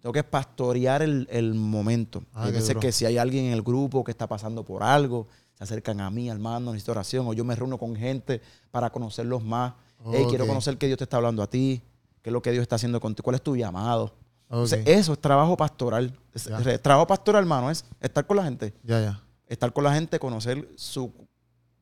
[0.00, 2.22] Tengo que pastorear el, el momento.
[2.32, 5.64] Ah, veces que si hay alguien en el grupo que está pasando por algo, se
[5.64, 9.74] acercan a mí, hermano, necesito oración, o yo me reúno con gente para conocerlos más.
[10.12, 11.80] Hey, quiero conocer qué Dios te está hablando a ti,
[12.22, 14.14] qué es lo que Dios está haciendo contigo, cuál es tu llamado.
[14.48, 16.12] Entonces, eso es trabajo pastoral.
[16.34, 16.48] Es-
[16.82, 19.22] trabajo pastoral, hermano, es estar con la gente Ya, ya.
[19.46, 21.12] Estar con la gente, conocer su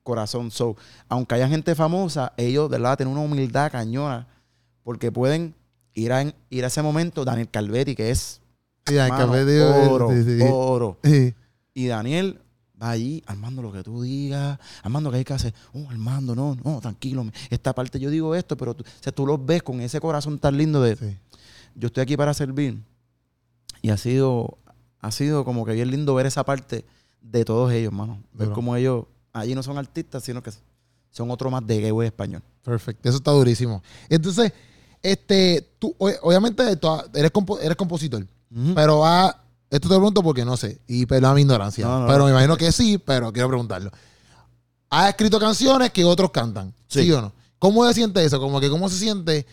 [0.03, 0.51] corazón.
[0.51, 0.77] So,
[1.09, 4.27] aunque haya gente famosa, ellos de verdad tienen una humildad cañona
[4.83, 5.55] porque pueden
[5.95, 7.25] ir a, ir a ese momento.
[7.25, 8.41] Daniel Calvetti, que es
[8.87, 10.39] Sí, de oro, sí, sí.
[10.51, 10.99] oro.
[11.77, 12.39] Y Daniel
[12.81, 15.53] va allí, Armando, lo que tú digas, Armando, que hay que hacer?
[15.73, 17.27] Oh, Armando, no, no, tranquilo.
[17.51, 20.39] Esta parte yo digo esto, pero tú, o sea, tú los ves con ese corazón
[20.39, 21.19] tan lindo de
[21.75, 22.81] yo estoy aquí para servir.
[23.83, 24.59] Y ha sido,
[25.01, 26.85] ha sido como que bien lindo ver esa parte
[27.25, 28.23] de todos ellos, mano.
[28.33, 30.53] Ver cómo ellos, allí no son artistas, sino que
[31.11, 32.43] son otro más de gateway español.
[32.63, 33.83] Perfecto, eso está durísimo.
[34.09, 34.53] Entonces,
[35.03, 38.27] este, tú, obviamente, eres, compo- eres compositor,
[38.75, 42.19] pero va, esto te pregunto porque no sé, y perdona mi ignorancia, No, no, pero
[42.21, 42.25] no.
[42.27, 43.91] me imagino que sí, pero quiero preguntarlo.
[44.91, 46.73] ¿Has escrito canciones que otros cantan?
[46.87, 47.13] ¿Sí, Sí.
[47.13, 47.33] o no?
[47.59, 48.39] ¿Cómo se siente eso?
[48.39, 49.47] Como que, ¿cómo se siente?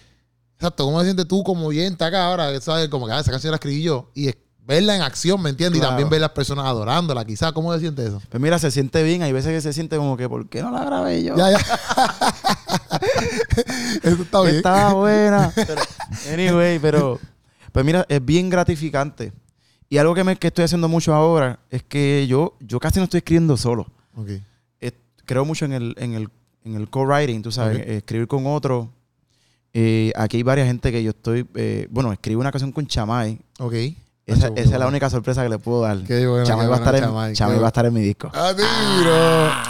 [0.56, 2.60] Exacto, ¿cómo se siente tú como oyente acá ahora?
[2.62, 2.88] ¿Sabes?
[2.90, 4.12] Como que ah, esa canción la escribí yo.
[4.14, 4.38] Y es-
[4.72, 5.80] verla en acción, ¿me entiendes?
[5.80, 7.52] Y también ver las personas adorándola, quizás.
[7.52, 8.22] ¿Cómo se siente eso?
[8.30, 9.22] Pues mira, se siente bien.
[9.22, 11.36] Hay veces que se siente como que, ¿por qué no la grabé yo?
[11.36, 11.58] Ya, ya.
[14.04, 14.56] eso está bien.
[14.56, 15.52] Estaba buena.
[15.56, 15.82] Pero,
[16.32, 17.20] anyway, pero,
[17.74, 19.34] pues mira, es bien gratificante.
[19.90, 23.04] Y algo que, me, que estoy haciendo mucho ahora es que yo, yo casi no
[23.04, 23.88] estoy escribiendo solo.
[24.16, 24.30] Ok.
[24.80, 24.92] eh,
[25.26, 26.30] creo mucho en el, en el,
[26.64, 28.90] en el co-writing, tú sabes, escribir con otro.
[29.74, 33.38] Eh, aquí hay varias gente que yo estoy, eh, bueno, escribí una canción con Chamay.
[33.60, 33.74] Ok.
[34.26, 35.98] Esa, es la única sorpresa que le puedo dar.
[36.04, 37.94] Qué bueno, Chamay, qué va, a bueno, estar en, Chamay, Chamay va a estar en
[37.94, 38.32] mi disco.
[38.34, 38.54] ¡Ah!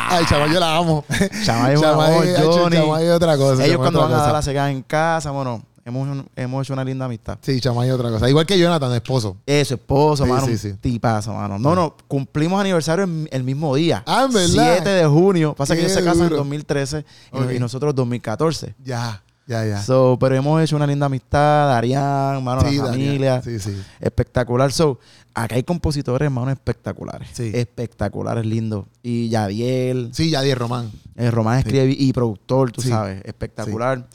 [0.09, 1.05] Ay, chaval, yo la amo.
[1.45, 2.75] Chamay es un Chamay, amor, Johnny.
[2.77, 3.53] Chamay es otra cosa.
[3.65, 4.33] Ellos Chamay cuando van otra a dar cosa.
[4.37, 7.37] la cegada en casa, bueno, hemos, hemos hecho una linda amistad.
[7.41, 8.29] Sí, Chamay es otra cosa.
[8.29, 9.37] Igual que Jonathan, esposo.
[9.45, 10.45] Eso, esposo, Sí, mano.
[10.45, 10.73] sí, sí.
[10.79, 11.57] Tipazo, mano.
[11.57, 14.03] No, no, cumplimos aniversario en- el mismo día.
[14.05, 14.73] Ah, ¿en verdad?
[14.75, 15.55] 7 de junio.
[15.55, 16.37] Pasa que ellos se casan en duro.
[16.37, 17.51] 2013 y, Ok.
[17.55, 18.75] y nosotros 2014.
[18.83, 19.81] Ya, ya, ya.
[19.81, 23.41] So, pero hemos hecho una linda amistad, Arián, mano, Sí, la familia.
[23.41, 23.75] Sí, sí.
[23.99, 24.71] Espectacular.
[24.71, 24.99] So,
[25.33, 27.29] acá hay compositores, hermano, espectaculares.
[27.33, 27.51] Sí.
[27.53, 28.85] Espectaculares, lindos.
[29.03, 30.91] Y Yadiel, Sí, Yadier Román.
[31.15, 33.21] eh, Román escribe y productor, tú sabes.
[33.25, 34.07] Espectacular.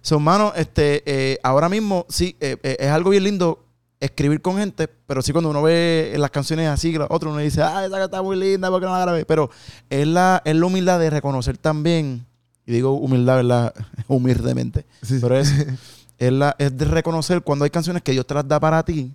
[0.00, 3.64] So, hermano, este, eh, ahora mismo, sí, eh, eh, es algo bien lindo
[4.00, 7.84] escribir con gente, pero sí cuando uno ve las canciones así, otro uno dice, ah,
[7.86, 9.24] esa está muy linda, porque no la grabé?
[9.24, 9.48] Pero
[9.88, 12.26] es la, es la humildad de reconocer también,
[12.72, 13.74] y digo humildad, ¿verdad?
[14.08, 14.86] Humildemente,
[15.20, 15.52] pero es,
[16.18, 19.12] es, la, es de reconocer cuando hay canciones que Dios te las da para ti,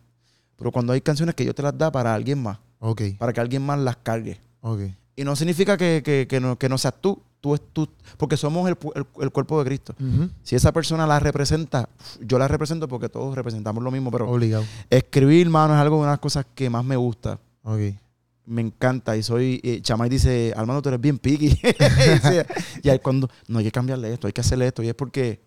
[0.57, 2.59] pero cuando hay canciones que Dios te las da para alguien más.
[2.79, 3.01] Ok.
[3.17, 4.39] Para que alguien más las cargue.
[4.61, 4.81] Ok.
[5.15, 7.19] Y no significa que, que, que, no, que no seas tú.
[7.41, 7.87] Tú es tú.
[8.17, 9.95] Porque somos el, el, el cuerpo de Cristo.
[10.43, 11.89] Si esa persona la representa,
[12.21, 14.11] yo la represento porque todos representamos lo mismo.
[14.11, 14.63] Pero Obligado.
[14.89, 17.39] escribir, mano, es algo de las cosas que más me gusta.
[17.63, 17.79] Ok.
[18.47, 19.15] Me encanta.
[19.15, 19.59] Y soy.
[19.63, 21.19] eh, Chamay dice, Armando, tú eres bien.
[21.21, 22.45] Dice,
[22.81, 23.29] y ahí cuando.
[23.47, 24.81] No hay que cambiarle esto, hay que hacerle esto.
[24.81, 25.39] Y es porque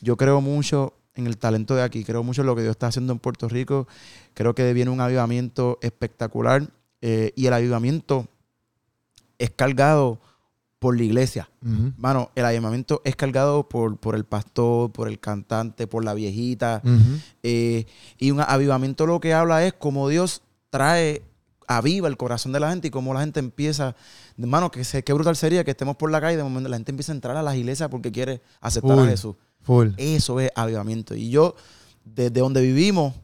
[0.00, 2.04] yo creo mucho en el talento de aquí.
[2.04, 3.86] Creo mucho en lo que Dios está haciendo en Puerto Rico.
[4.34, 6.68] Creo que viene un avivamiento espectacular.
[7.00, 8.26] eh, y el avivamiento
[9.38, 10.20] es cargado
[10.78, 11.48] por la iglesia.
[11.96, 16.82] Mano, el avivamiento es cargado por, por el pastor, por el cantante, por la viejita.
[17.44, 17.86] Eh,
[18.18, 21.22] y un avivamiento lo que habla es cómo Dios trae,
[21.76, 23.94] aviva el corazón de la gente y cómo la gente empieza,
[24.38, 26.76] hermano, que se, qué brutal sería que estemos por la calle y de momento la
[26.76, 29.06] gente empieza a entrar a las iglesias porque quiere aceptar Full.
[29.06, 29.36] a Jesús.
[29.62, 29.88] Full.
[29.96, 31.14] Eso es avivamiento.
[31.14, 31.54] Y yo,
[32.04, 33.14] desde donde vivimos,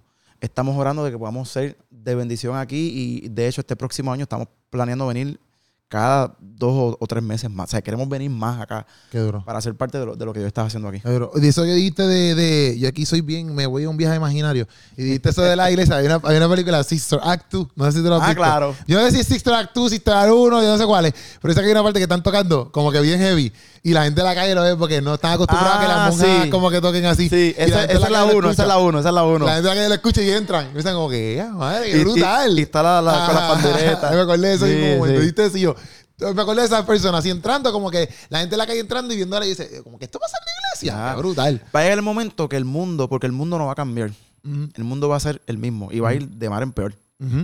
[0.40, 3.22] estamos orando de que podamos ser de bendición aquí.
[3.24, 5.40] Y de hecho, este próximo año estamos planeando venir
[5.88, 7.68] cada dos o, tres meses más.
[7.68, 9.42] O sea, queremos venir más acá Qué duro.
[9.46, 11.00] para ser parte de lo, de lo que yo estaba haciendo aquí.
[11.00, 11.30] Qué duro.
[11.34, 12.78] De eso que dijiste de, de.
[12.78, 14.68] Yo aquí soy bien, me voy a un viaje imaginario.
[14.98, 15.96] Y dijiste eso de la iglesia.
[15.96, 17.68] Hay una, hay una película, Sister Act 2.
[17.74, 18.42] No sé si te lo has Ah, visto.
[18.42, 18.76] claro.
[18.86, 21.06] Yo no sé si es Sister Act 2, Sister Act 1, yo no sé cuál
[21.06, 21.14] es.
[21.40, 23.50] Pero esa que hay una parte que están tocando como que bien heavy.
[23.82, 25.96] Y la gente de la calle lo ve porque no están acostumbrados a que Ah,
[25.96, 26.50] las monjas sí.
[26.50, 27.28] como que toquen así.
[27.30, 29.08] Sí, Y esa, la esa es la calle lo uno, esa es la uno, esa
[29.08, 29.46] es la uno.
[29.46, 30.68] La gente de la calle lo escucha y entran.
[30.74, 32.58] Y dicen como que, ya, madre, Y- qué y- brutal.
[32.58, 34.12] y está la- la- con las panderetas.
[34.14, 35.20] me acordé de eso Sí, mismo momento.
[35.20, 35.24] sí.
[35.26, 35.56] ¿Viste eso?
[35.56, 35.74] Y yo,
[36.18, 39.12] me acordé de esas personas así entrando, como que la gente de la calle entrando
[39.14, 41.10] y viendo y dice, como que esto pasa en la iglesia.
[41.10, 41.14] Ah.
[41.14, 41.62] Qué brutal.
[41.74, 44.12] Va a llegar el momento que el mundo, porque el mundo no va a cambiar,
[44.42, 46.96] el mundo va a ser el mismo y va a ir de mar en peor.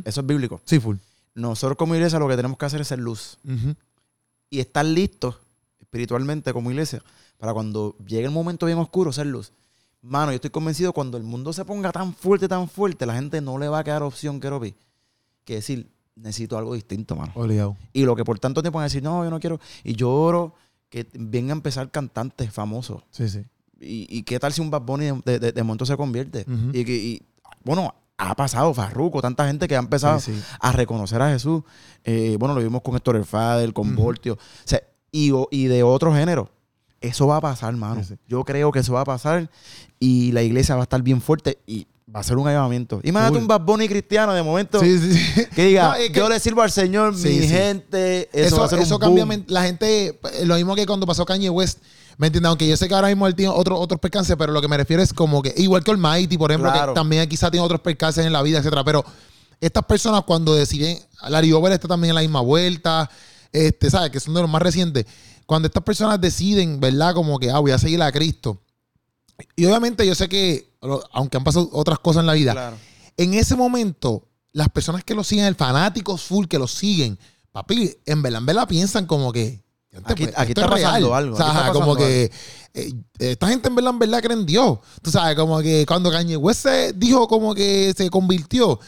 [0.04, 0.60] Eso es bíblico.
[0.64, 0.96] Sí, full.
[1.34, 3.38] Nosotros como iglesia lo que tenemos que hacer es ser luz
[4.50, 5.36] y estar listos
[5.80, 7.02] espiritualmente como iglesia
[7.38, 9.52] para cuando llegue el momento bien oscuro ser luz.
[10.00, 13.40] Mano, yo estoy convencido cuando el mundo se ponga tan fuerte, tan fuerte, la gente
[13.40, 14.74] no le va a quedar opción, quiero ver,
[15.44, 17.32] que decir, necesito algo distinto, mano.
[17.34, 17.76] Obligado.
[17.92, 19.60] Y lo que por tanto tiempo van a decir, no, yo no quiero.
[19.82, 20.54] Y yo oro
[20.88, 23.02] que vengan a empezar cantantes famosos.
[23.10, 23.40] Sí, sí.
[23.80, 26.46] ¿Y, y qué tal si un Bad Bunny de, de- de momento se convierte?
[26.72, 27.22] Y, que- y,
[27.64, 30.40] bueno, ha pasado Farruko, tanta gente que ha empezado Sí, sí.
[30.60, 31.62] a reconocer a Jesús.
[32.04, 33.96] Eh, bueno, lo vimos con Héctor El Fader, con.
[33.96, 34.34] Voltio.
[34.34, 36.48] O sea, y, y de otro género.
[37.00, 38.02] Eso va a pasar, mano.
[38.02, 38.14] Sí.
[38.28, 39.50] Yo creo que eso va a pasar
[39.98, 43.00] y la iglesia va a estar bien fuerte y va a ser un avivamiento.
[43.02, 46.28] Imagínate un Bad Bunny cristiano de momento Sí, sí, que diga, No, es que- yo
[46.28, 48.28] le sirvo al Señor, Sí, mi gente.
[48.32, 49.44] Eso, Eso, va a ser eso un cambia boom.
[49.48, 51.78] la gente, eh, lo mismo que cuando pasó Kanye West,
[52.18, 52.48] ¿me entiendes?
[52.48, 54.76] Aunque yo sé que ahora mismo él tiene otro, otros percances, pero lo que me
[54.76, 56.92] refiero es como que, igual que Almighty, por ejemplo, Claro.
[56.92, 59.04] que también quizá tiene otros percances en la vida, etcétera, pero
[59.60, 60.98] estas personas cuando deciden,
[61.28, 63.08] Larry Over está también en la misma vuelta,
[63.50, 64.10] este, ¿sabes?
[64.10, 65.06] Que son de los más recientes.
[65.46, 67.14] Cuando estas personas deciden, ¿verdad?
[67.14, 68.60] Como que, ah, voy a seguir a Cristo.
[69.56, 70.73] Y obviamente yo sé que,
[71.12, 72.76] aunque han pasado otras cosas en la vida, Claro.
[73.16, 77.18] en ese momento, las personas que lo siguen, el fanáticos full que lo siguen,
[77.52, 79.62] papi, en verdad, en verdad piensan como que.
[79.90, 81.12] "Gente, Aquí- pues, aquí está es pasando real".
[81.14, 82.30] algo, O sea, aquí está como que
[82.74, 84.78] eh, esta gente en verdad, en verdad cree en Dios.
[85.02, 88.80] Tú sabes, como que cuando Kanye West se dijo como que se convirtió,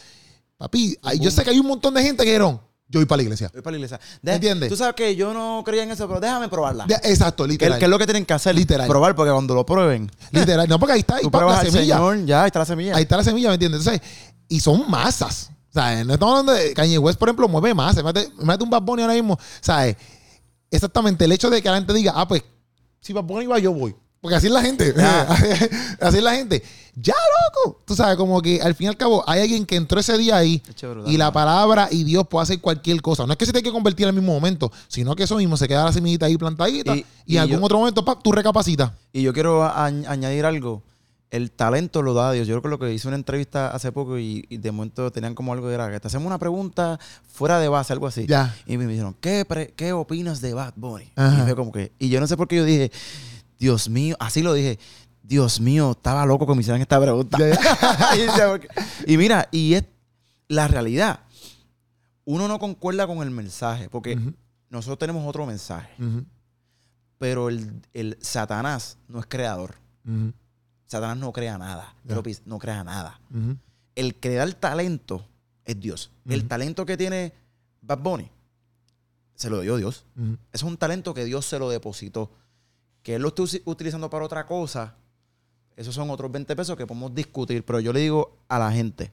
[0.57, 3.23] papi, yo sé que hay un montón de gente que dijeron, yo voy para la
[3.25, 3.51] iglesia.
[3.53, 4.01] Voy para la iglesia.
[4.25, 4.69] ¿Entiendes?
[4.69, 6.87] Tú sabes que yo no creía en eso, pero déjame probarla.
[6.87, 7.79] De- exacto, ¿Qué, literal.
[7.79, 8.55] qué es lo que tienen que hacer?
[8.55, 8.87] Literal.
[8.87, 10.69] Probar, porque cuando lo prueben, Literal.
[10.69, 11.95] No, porque ahí está, ahí tú está pruebas la al semilla.
[11.97, 12.97] Señor, ya, ahí está la semilla.
[12.97, 13.81] Ahí está la semilla, ¿me entiendes?
[13.87, 14.09] Entonces,
[14.49, 15.51] y son masas.
[15.75, 16.07] ¿Sabes?
[16.07, 18.03] No estamos hablando de Kanye West, por ejemplo, mueve masas.
[18.03, 19.39] Mete, mete un Bad Bunny ahora mismo.
[19.61, 19.97] ¿Sabes?
[20.71, 21.25] Exactamente.
[21.25, 22.43] El hecho de que la gente diga, ah, pues,
[23.01, 23.95] si Bad Bunny va, yo voy.
[24.27, 24.93] Porque así es la gente.
[26.01, 26.61] Así es la gente.
[26.97, 27.81] Ya, loco.
[27.85, 30.37] Tú sabes, como que al fin y al cabo hay alguien que entró ese día
[30.37, 33.25] ahí brutal, y la palabra y Dios puede hacer cualquier cosa.
[33.25, 35.57] No es que se tenga que convertir en el mismo momento, sino que eso mismo
[35.57, 38.21] se queda la semillita ahí plantadita y, Y- y en algún yo- otro momento, pap,
[38.21, 38.91] tú recapacitas.
[39.13, 40.83] Y yo quiero a- añ- añadir algo.
[41.31, 42.47] El talento lo da Dios.
[42.49, 45.35] Yo creo que lo que hice una entrevista hace poco y, y de momento tenían
[45.35, 46.99] como algo que era que te hacemos una pregunta
[47.33, 48.27] fuera de base, algo así.
[48.27, 48.55] Ya.
[48.67, 51.13] Y me dijeron, ¿qué, pre- qué opinas de Bad Bunny?
[51.17, 51.41] Ajá.
[51.43, 52.91] Y fue como que, y yo no sé por qué yo dije,
[53.59, 54.79] Dios mío, así lo dije,
[55.23, 57.39] Dios mío, estaba loco que me hicieran esta pregunta.
[59.07, 59.85] Y, mira, y es
[60.49, 61.21] la realidad.
[62.25, 64.19] Uno no concuerda con el mensaje, porque
[64.71, 65.91] nosotros tenemos otro mensaje,
[67.19, 69.75] pero el, el Satanás no es creador.
[70.87, 71.95] Satanás no crea nada.
[72.17, 73.21] López no crea nada.
[73.95, 75.25] El que da el talento
[75.65, 76.11] es Dios.
[76.29, 77.33] El talento que tiene
[77.83, 78.31] Bad Bunny
[79.35, 80.05] se lo dio Dios.
[80.53, 82.31] Es un talento que Dios se lo depositó.
[83.07, 84.97] Que él lo esté utilizando para otra cosa,
[85.77, 87.65] esos son otros 20 pesos que podemos discutir.
[87.65, 89.13] Pero yo le digo a la gente,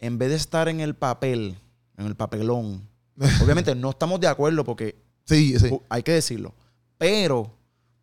[0.00, 1.56] en vez de estar en el papel,
[1.96, 2.82] en el papelón,
[3.40, 4.96] obviamente no estamos de acuerdo porque
[5.26, 5.70] Sí, sí.
[5.88, 6.52] hay que decirlo,
[6.96, 7.52] pero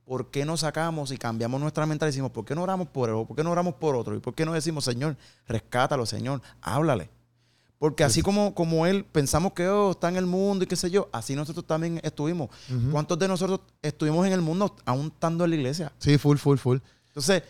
[0.06, 3.10] ¿por qué no sacamos y cambiamos nuestra mentalidad y decimos, ¿por qué no oramos por
[3.10, 3.16] él?
[3.28, 4.16] ¿Por qué no oramos por otro?
[4.16, 7.10] ¿Y por qué no decimos, Señor, rescátalo, Señor, háblale?
[7.86, 10.90] Porque así como, como él pensamos que oh, está en el mundo y qué sé
[10.90, 12.50] yo, así nosotros también estuvimos.
[12.92, 15.92] ¿Cuántos de nosotros estuvimos en el mundo aún estando en la iglesia?
[16.00, 16.80] Sí, full, full, full.
[17.10, 17.44] Entonces,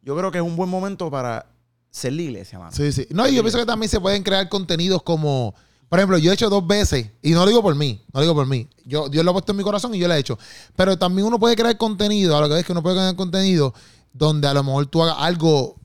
[0.00, 1.44] yo creo que es un buen momento para
[1.90, 2.72] ser la iglesia, mano.
[2.72, 3.06] Sí, sí.
[3.10, 5.54] No, y yo pienso que también se pueden crear contenidos como,
[5.90, 8.22] por ejemplo, yo he hecho dos veces, y no lo digo por mí, no lo
[8.22, 8.70] digo por mí.
[8.86, 10.38] Yo, Dios lo ha puesto en mi corazón y yo lo he hecho.
[10.74, 13.74] Pero también uno puede crear contenido, a lo que es que uno puede crear contenido
[14.14, 15.81] donde a lo mejor tú hagas algo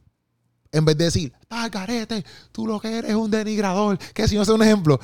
[0.71, 3.97] en vez de decir, ah, carete, tú lo que eres es un denigrador.
[4.13, 4.99] Que si no sé un ejemplo.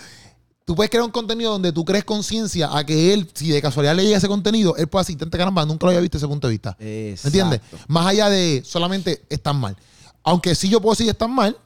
[0.65, 3.95] Tú puedes crear un contenido donde tú crees conciencia a que él, si de casualidad
[3.95, 6.47] le llega ese contenido, él puede decir, tente caramba, nunca lo había visto ese punto
[6.47, 6.77] de vista.
[6.79, 7.59] ¿Me entiendes?
[7.59, 7.85] Exacto.
[7.89, 9.75] Más allá de solamente están mal.
[10.23, 11.57] Aunque sí yo puedo decir están mal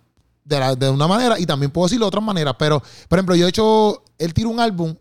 [0.44, 2.56] de, la- de una manera y también puedo decirlo de otras maneras.
[2.58, 4.96] Pero, por ejemplo, yo he hecho, él tiró un álbum,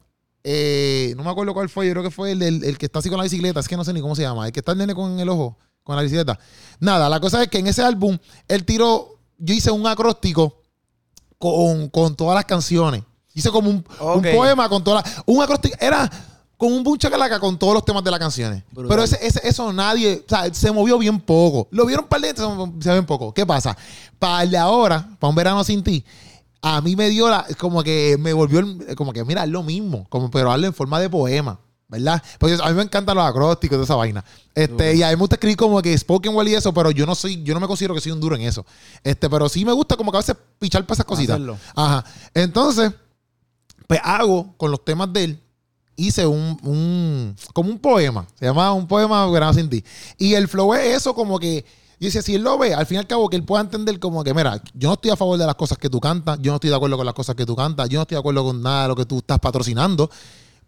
[0.45, 3.09] eh, no me acuerdo cuál fue, yo creo que fue el, el que está así
[3.09, 4.79] con la bicicleta, es que no sé ni cómo se llama, el que está el
[4.79, 5.57] nene con el ojo,
[5.87, 6.37] con la bicicleta.
[6.81, 8.19] Nada, la cosa es que en ese álbum,
[8.49, 10.61] él tiró, yo hice un acróstico
[11.39, 13.03] con, con todas las canciones.
[13.35, 15.23] Hice como un, un poema con todas las...
[15.27, 16.11] Un acróstico, era
[16.57, 18.65] con un buncha calaca con todos los temas de las canciones.
[18.73, 18.89] Brutal.
[18.89, 21.69] Pero ese, ese- eso nadie, o sea, se movió bien poco.
[21.71, 23.33] Lo vieron par de se movió bien poco.
[23.33, 23.77] ¿Qué pasa?
[24.19, 26.03] Para el de ahora, para un verano sin ti,
[26.63, 29.63] a mí me dio la, como que me volvió, el- como que mira, es lo
[29.63, 31.61] mismo, como, pero darle en forma de poema.
[31.89, 32.21] ¿Verdad?
[32.39, 34.25] Porque a mí me encantan los acrósticos y toda esa vaina.
[34.55, 37.07] Este, y a mí me gusta escribir como que spoken word y eso, pero yo
[37.07, 38.67] no soy, yo no me considero que soy un duro en eso.
[39.05, 41.35] Este, pero sí me gusta como que a veces pichar para esas cositas.
[41.35, 41.57] Hacerlo.
[41.77, 42.05] Ajá.
[42.35, 42.93] Entonces,
[43.87, 45.43] pues hago con los temas de él,
[45.95, 48.27] hice un, un como un poema.
[48.39, 49.85] Se llama un poema Verano sin ti.
[50.19, 51.65] Y el flow es eso como que,
[52.01, 53.99] yo decía, si él lo ve, al fin y al cabo que él pueda entender
[54.01, 56.51] como que, mira, yo no estoy a favor de las cosas que tú cantas, yo
[56.51, 58.45] no estoy de acuerdo con las cosas que tú cantas, yo no estoy de acuerdo
[58.45, 60.11] con nada de lo que tú estás patrocinando.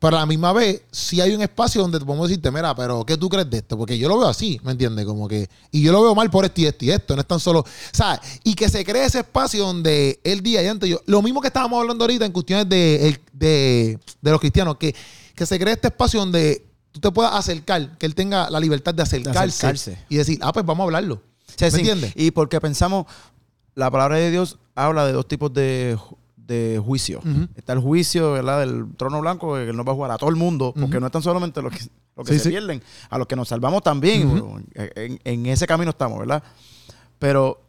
[0.00, 3.04] Pero a la misma vez, sí hay un espacio donde te podemos decirte, mira, pero
[3.04, 3.76] ¿qué tú crees de esto?
[3.76, 5.04] Porque yo lo veo así, ¿me entiendes?
[5.04, 7.26] Como que, y yo lo veo mal por esto y esto y esto, no es
[7.26, 8.20] tan solo, ¿sabes?
[8.44, 11.48] Y que se cree ese espacio donde el día y antes yo, lo mismo que
[11.48, 14.94] estábamos hablando ahorita en cuestiones de, de, de los cristianos, que,
[15.34, 18.94] que se cree este espacio donde tú te puedas acercar, que él tenga la libertad
[18.94, 19.98] de acercarse, acercarse.
[20.08, 21.22] y decir, ah, pues vamos a hablarlo.
[21.48, 21.78] Sí, ¿Me sí.
[21.78, 22.12] entiendes?
[22.14, 23.06] Y porque pensamos,
[23.74, 25.98] la palabra de Dios habla de dos tipos de,
[26.48, 27.20] de juicio.
[27.54, 28.60] Está el juicio, ¿verdad?
[28.60, 31.00] Del trono blanco, que él nos va a jugar a todo el mundo, porque Ujú.
[31.00, 31.84] no están solamente los que,
[32.16, 32.48] los que Sí, se sí.
[32.50, 34.60] pierden, a los que nos salvamos también.
[34.74, 36.42] En, en ese camino estamos, ¿verdad?
[37.18, 37.60] Pero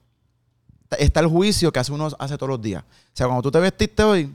[0.97, 2.81] está el juicio que hace uno hace todos los días.
[2.83, 4.33] O sea, cuando tú te vestiste hoy,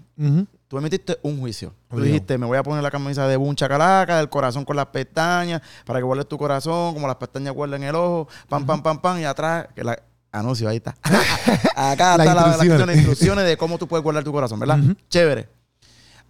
[0.68, 1.72] tú emitiste un juicio.
[1.88, 4.86] Tú dijiste, me voy a poner la camisa de buncha calaca, del corazón con las
[4.86, 9.00] pestañas, para que guardes tu corazón, como las pestañas guardan el ojo, pam, pam, pam,
[9.00, 9.98] pam, y atrás, que la,
[10.38, 10.94] anuncio, ahí está.
[11.76, 12.56] Acá está la- la,
[12.86, 14.78] las instrucciones de cómo tú puedes guardar tu corazón, ¿verdad?
[15.08, 15.48] Chévere.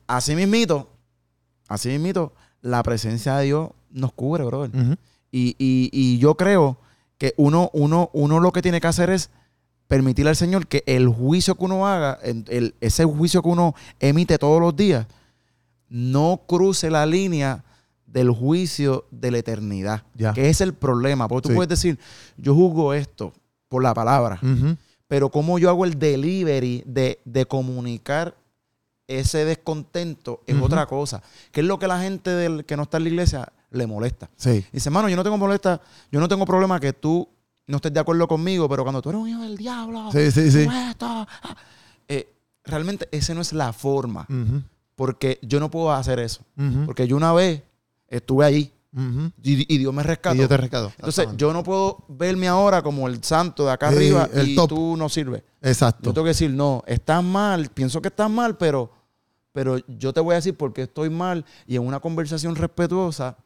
[0.06, 0.90] Así mismito,
[1.68, 4.70] así mismito, la presencia de Dios nos cubre, brother.
[5.32, 6.78] Y, y- y yo creo
[7.18, 9.30] que uno, uno, uno lo que tiene que hacer es
[9.86, 13.74] permitirle al Señor que el juicio que uno haga, el- el- ese juicio que uno
[14.00, 15.06] emite todos los días,
[15.88, 17.64] no cruce la línea
[18.06, 20.02] del juicio de la eternidad.
[20.14, 20.32] Ya.
[20.32, 21.26] Que es el problema.
[21.28, 21.54] Porque tú Sí.
[21.56, 21.98] puedes decir,
[22.36, 23.32] yo juzgo esto
[23.68, 24.38] por la palabra,
[25.08, 28.36] pero cómo yo hago el delivery de, de comunicar
[29.06, 31.22] ese descontento es otra cosa.
[31.52, 34.30] Que es lo que la gente del, que no está en la iglesia le molesta.
[34.36, 34.64] Sí.
[34.72, 37.28] Dice, mano, yo no tengo molesta, yo no tengo problema que tú
[37.66, 40.50] no estés de acuerdo conmigo, pero cuando tú eres un hijo del diablo, Sí, sí,
[40.50, 40.66] sí.
[40.90, 41.56] esto, ah".
[42.08, 42.28] Eh,
[42.64, 44.26] realmente esa no es la forma,
[44.94, 46.42] porque yo no puedo hacer eso,
[46.86, 47.62] porque yo una vez
[48.08, 48.72] estuve allí
[49.42, 50.36] Y, y Dios me rescató.
[50.36, 50.92] Y yo te rescato.
[50.96, 54.68] Entonces, yo no puedo verme ahora como el santo de acá arriba el y top.
[54.68, 55.42] tú no sirves.
[55.62, 56.04] Exacto.
[56.04, 58.92] Yo tengo que decir, no, estás mal, pienso que estás mal, pero,
[59.52, 63.36] pero yo te voy a decir por qué estoy mal y en una conversación respetuosa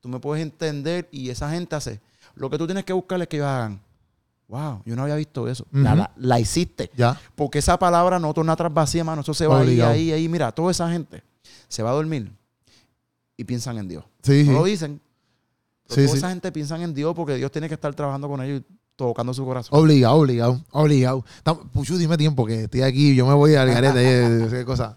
[0.00, 2.00] tú me puedes entender y esa gente hace.
[2.34, 3.82] Lo que tú tienes que buscar es que ellos hagan,
[4.48, 5.64] wow, yo no había visto eso.
[5.72, 5.82] Ujú.
[5.82, 6.90] la- la hiciste.
[6.96, 7.18] Ya.
[7.34, 9.22] Porque esa palabra no torna atrás vacía, mano.
[9.22, 10.28] Eso se va ahí, ahí, ahí.
[10.28, 11.22] Mira, toda esa gente
[11.68, 12.32] se va a dormir
[13.40, 14.04] y piensan en Dios.
[14.22, 14.58] Sí, No sí.
[14.58, 15.00] lo dicen.
[15.88, 18.42] Pero Sí, toda esa gente piensan en Dios porque Dios tiene que estar trabajando con
[18.42, 19.78] ellos y tocando su corazón.
[19.78, 21.24] Obligado, obligado, obligado.
[21.72, 23.14] Puchu, dime tiempo que estoy aquí.
[23.14, 24.44] Yo me voy al garete.
[24.44, 24.96] eh, ¿Qué cosa?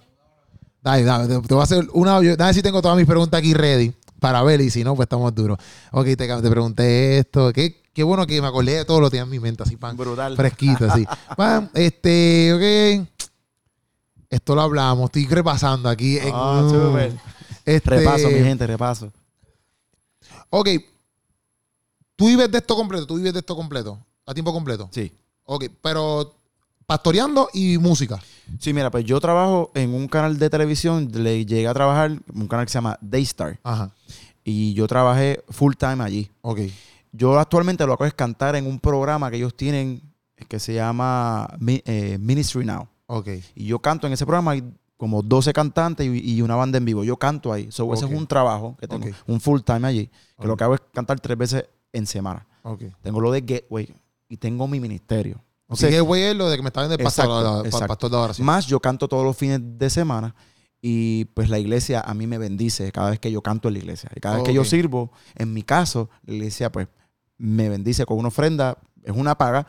[0.82, 1.28] Dale, dale.
[1.28, 2.22] Te, te voy a hacer una.
[2.22, 5.06] yo- Dale si tengo todas mis preguntas aquí ready para ver y si no, pues
[5.06, 5.58] estamos duros.
[5.94, 7.52] Ok, te, te pregunté esto.
[7.54, 9.78] Qué, qué bueno que me acordé de todo lo que tenía en mi mente, así,
[9.78, 9.96] pan.
[9.98, 10.36] Brutal.
[10.36, 11.06] Fresquito, así.
[11.38, 13.08] Pam, este, ok.
[14.30, 15.06] Esto lo hablamos.
[15.06, 16.18] Estoy repasando aquí.
[16.18, 16.30] En,
[16.70, 17.14] súper.
[17.66, 19.12] Este, Repaso, mi gente, repaso.
[20.50, 20.70] Ok.
[22.16, 23.08] Tú vives de esto completo.
[23.08, 24.00] Tú vives de esto completo.
[24.26, 24.90] A tiempo completo.
[24.92, 25.12] Sí.
[25.46, 26.36] Ok, pero
[26.86, 28.20] pastoreando y música.
[28.60, 32.48] Sí, mira, pues yo trabajo en un canal de televisión, le llegué a trabajar un
[32.48, 33.60] canal que se llama Daystar.
[33.64, 33.92] Ajá.
[34.44, 36.30] Y yo trabajé full time allí.
[36.42, 36.60] Ok.
[37.12, 40.02] Yo actualmente lo que hago es cantar en un programa que ellos tienen
[40.48, 41.48] que se llama
[41.86, 42.88] eh, Ministry Now.
[43.08, 43.30] Ok.
[43.56, 44.64] Y yo canto en ese programa, hay
[45.04, 47.04] como 12 cantantes y, y una banda en vivo.
[47.04, 47.68] Yo canto ahí.
[47.74, 50.10] So, Ese es un trabajo que tengo, un full time allí.
[50.40, 52.48] Que lo que hago es cantar tres veces en semana.
[53.02, 53.94] Tengo lo de Gateway
[54.30, 55.44] y tengo mi ministerio.
[55.68, 57.68] O sea, güey es lo de que me está viendo el pastor, Exacto, la- pa-
[57.68, 57.88] exacto.
[57.88, 58.46] pastor de oración.
[58.46, 60.34] Más yo canto todos los fines de semana
[60.82, 63.80] y pues la iglesia a mí me bendice cada vez que yo canto en la
[63.80, 64.10] iglesia.
[64.16, 66.88] Y cada vez que yo sirvo, en mi caso, la iglesia pues
[67.38, 69.68] me bendice con una ofrenda, es una paga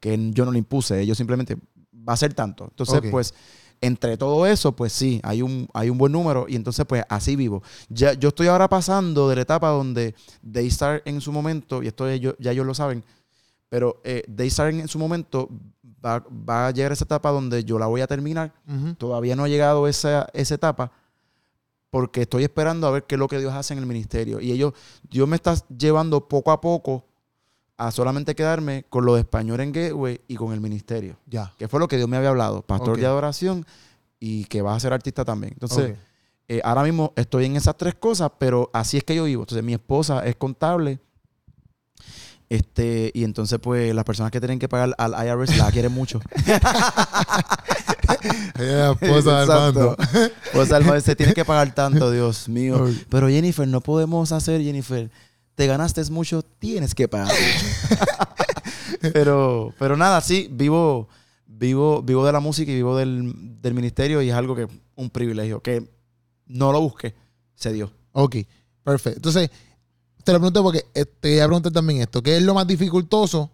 [0.00, 1.56] que yo no le impuse, ellos simplemente
[1.92, 2.64] va a ser tanto.
[2.64, 3.32] Entonces pues
[3.82, 7.36] entre todo eso, pues sí, hay un, hay un buen número y entonces pues así
[7.36, 7.62] vivo.
[7.90, 12.08] Ya, yo estoy ahora pasando de la etapa donde Daystar en su momento, y esto
[12.08, 13.04] ellos- ya ellos lo saben,
[13.68, 15.48] pero eh, Daystar en su momento
[16.04, 18.54] va, va a llegar a esa etapa donde yo la voy a terminar.
[18.96, 20.92] Todavía no ha llegado esa, esa etapa
[21.90, 24.40] porque estoy esperando a ver qué es lo que Dios hace en el ministerio.
[24.40, 24.72] Y ellos,
[25.10, 27.04] Dios me está llevando poco a poco
[27.76, 31.16] a solamente quedarme con lo de español en Gateway y con el ministerio.
[31.26, 31.52] Ya.
[31.58, 32.62] Que fue lo que Dios me había hablado.
[32.62, 33.66] Pastor de adoración
[34.20, 35.52] y que vas a ser artista también.
[35.54, 35.96] Entonces,
[36.48, 39.42] eh, ahora mismo estoy en esas tres cosas, pero así es que yo vivo.
[39.42, 41.00] Entonces, mi esposa es contable.
[42.48, 46.20] Este, y entonces, pues, las personas que tienen que pagar al IRS la quieren mucho.
[48.54, 49.56] Esposa del Exacto.
[49.56, 49.96] mando.
[50.52, 52.88] Pues Alma, se tiene que pagar tanto, Dios mío.
[53.08, 55.10] Pero Jennifer, no podemos hacer, Jennifer.
[55.54, 57.32] Te ganaste mucho, tienes que pagar.
[59.12, 61.08] pero, pero nada, sí, vivo,
[61.46, 65.10] vivo, vivo de la música y vivo del, del ministerio y es algo que un
[65.10, 65.88] privilegio, que
[66.46, 67.14] no lo busqué,
[67.54, 67.92] se dio.
[68.12, 68.36] Ok,
[68.82, 69.18] perfecto.
[69.18, 69.50] Entonces,
[70.22, 72.22] te lo pregunto porque eh, te voy a preguntar también esto.
[72.22, 73.50] ¿Qué es lo más dificultoso,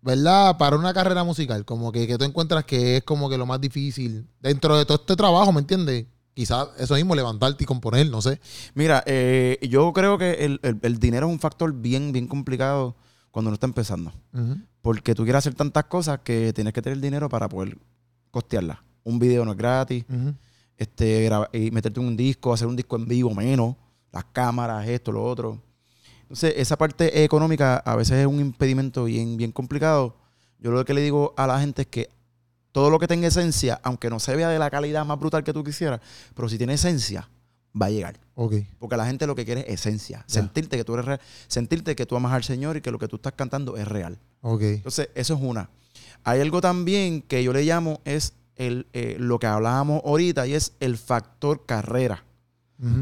[0.00, 1.64] verdad, para una carrera musical?
[1.64, 4.98] Como que, que tú encuentras que es como que lo más difícil dentro de todo
[4.98, 6.06] este trabajo, ¿me entiendes?
[6.34, 8.40] Quizás eso mismo, levantarte y componer, no sé.
[8.74, 12.96] Mira, eh, yo creo que el, el- el dinero es un factor bien, bien complicado
[13.30, 14.12] cuando uno está empezando.
[14.80, 17.76] Porque tú quieres hacer tantas cosas que tienes que tener dinero para poder
[18.30, 18.78] costearlas.
[19.04, 20.04] Un video no es gratis.
[20.76, 23.76] Este, y meterte en un disco, hacer un disco en vivo menos,
[24.10, 25.60] las cámaras, esto, lo otro.
[26.22, 30.16] Entonces, esa parte económica a veces es un impedimento bien, bien complicado.
[30.58, 32.08] Yo lo que le digo a la gente es que
[32.72, 35.52] todo lo que tenga esencia, aunque no se vea de la calidad más brutal que
[35.52, 36.00] tú quisieras,
[36.34, 37.28] pero si tiene esencia,
[37.80, 38.18] va a llegar.
[38.34, 38.54] Ok.
[38.78, 40.24] Porque la gente lo que quiere es esencia.
[40.26, 41.20] Sentirte que tú eres real.
[41.46, 44.18] Sentirte que tú amas al Señor y que lo que tú estás cantando es real.
[44.40, 44.62] Ok.
[44.62, 45.70] Entonces, eso es una.
[46.24, 50.54] Hay algo también que yo le llamo es el, eh, lo que hablábamos ahorita y
[50.54, 52.24] es el factor carrera.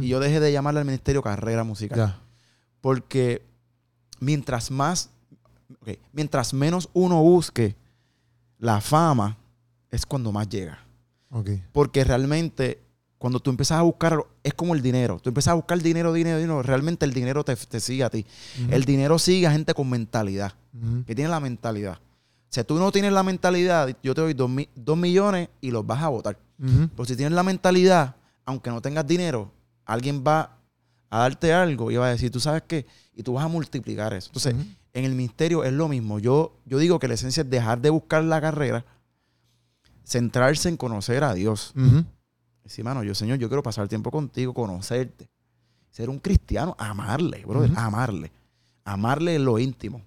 [0.03, 2.21] Y yo dejé de llamarle al ministerio carrera musical.
[2.83, 3.43] Porque
[4.19, 5.09] mientras más,
[6.13, 7.77] mientras menos uno busque
[8.59, 9.39] la fama,
[9.91, 10.79] es cuando más llega.
[11.73, 12.81] Porque realmente,
[13.19, 15.19] cuando tú empiezas a buscar, es como el dinero.
[15.23, 16.63] Tú empiezas a buscar dinero, dinero, dinero.
[16.63, 18.25] Realmente el dinero te, te sigue a ti.
[18.71, 20.53] El dinero sigue a gente con mentalidad
[21.05, 21.99] que tiene la mentalidad.
[22.49, 25.87] Sea, tú no tienes la mentalidad, yo te doy dos, mi- dos millones y los
[25.87, 26.37] vas a votar.
[26.61, 26.89] Ujú.
[26.97, 29.53] Pero si tienes la mentalidad, aunque no tengas dinero,
[29.85, 30.57] alguien va
[31.11, 34.13] a darte algo y va a decir, tú sabes qué, y tú vas a multiplicar
[34.15, 34.29] eso.
[34.31, 34.55] Entonces,
[34.93, 36.19] en el ministerio es lo mismo.
[36.19, 38.85] Yo, yo digo que la esencia es dejar de buscar la carrera,
[40.05, 41.73] centrarse en conocer a Dios.
[41.77, 42.05] Ujú.
[42.65, 45.29] Decir, mano, yo, Señor, yo quiero pasar tiempo contigo, conocerte.
[45.91, 48.31] Ser un cristiano, amarle, brother, amarle.
[48.85, 50.03] Amarle en lo íntimo.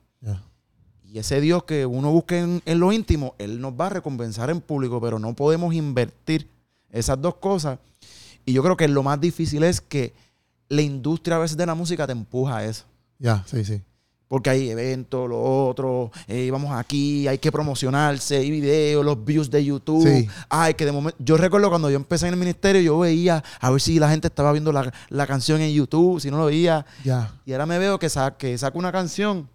[1.04, 4.50] Y ese Dios que uno busque en, en lo íntimo, Él nos va a recompensar
[4.50, 6.50] en público, pero no podemos invertir
[6.90, 7.78] esas dos cosas.
[8.46, 10.14] Y yo creo que lo más difícil es que
[10.70, 12.86] la industria a veces de la música te empuja a eso.
[13.20, 13.82] Ya, sí, sí.
[14.34, 19.52] Porque hay eventos, lo otro, eh, vamos aquí, hay que promocionarse, hay videos, los views
[19.52, 20.08] de YouTube.
[20.08, 20.28] Sí.
[20.50, 21.16] Ay, que de momento.
[21.24, 24.30] Yo recuerdo cuando yo empecé en el ministerio, yo veía a ver si la gente
[24.30, 26.84] estaba viendo la, la canción en YouTube, si no lo veía.
[27.04, 27.32] Ya.
[27.46, 29.48] Y ahora me veo que, sa que saco una canción.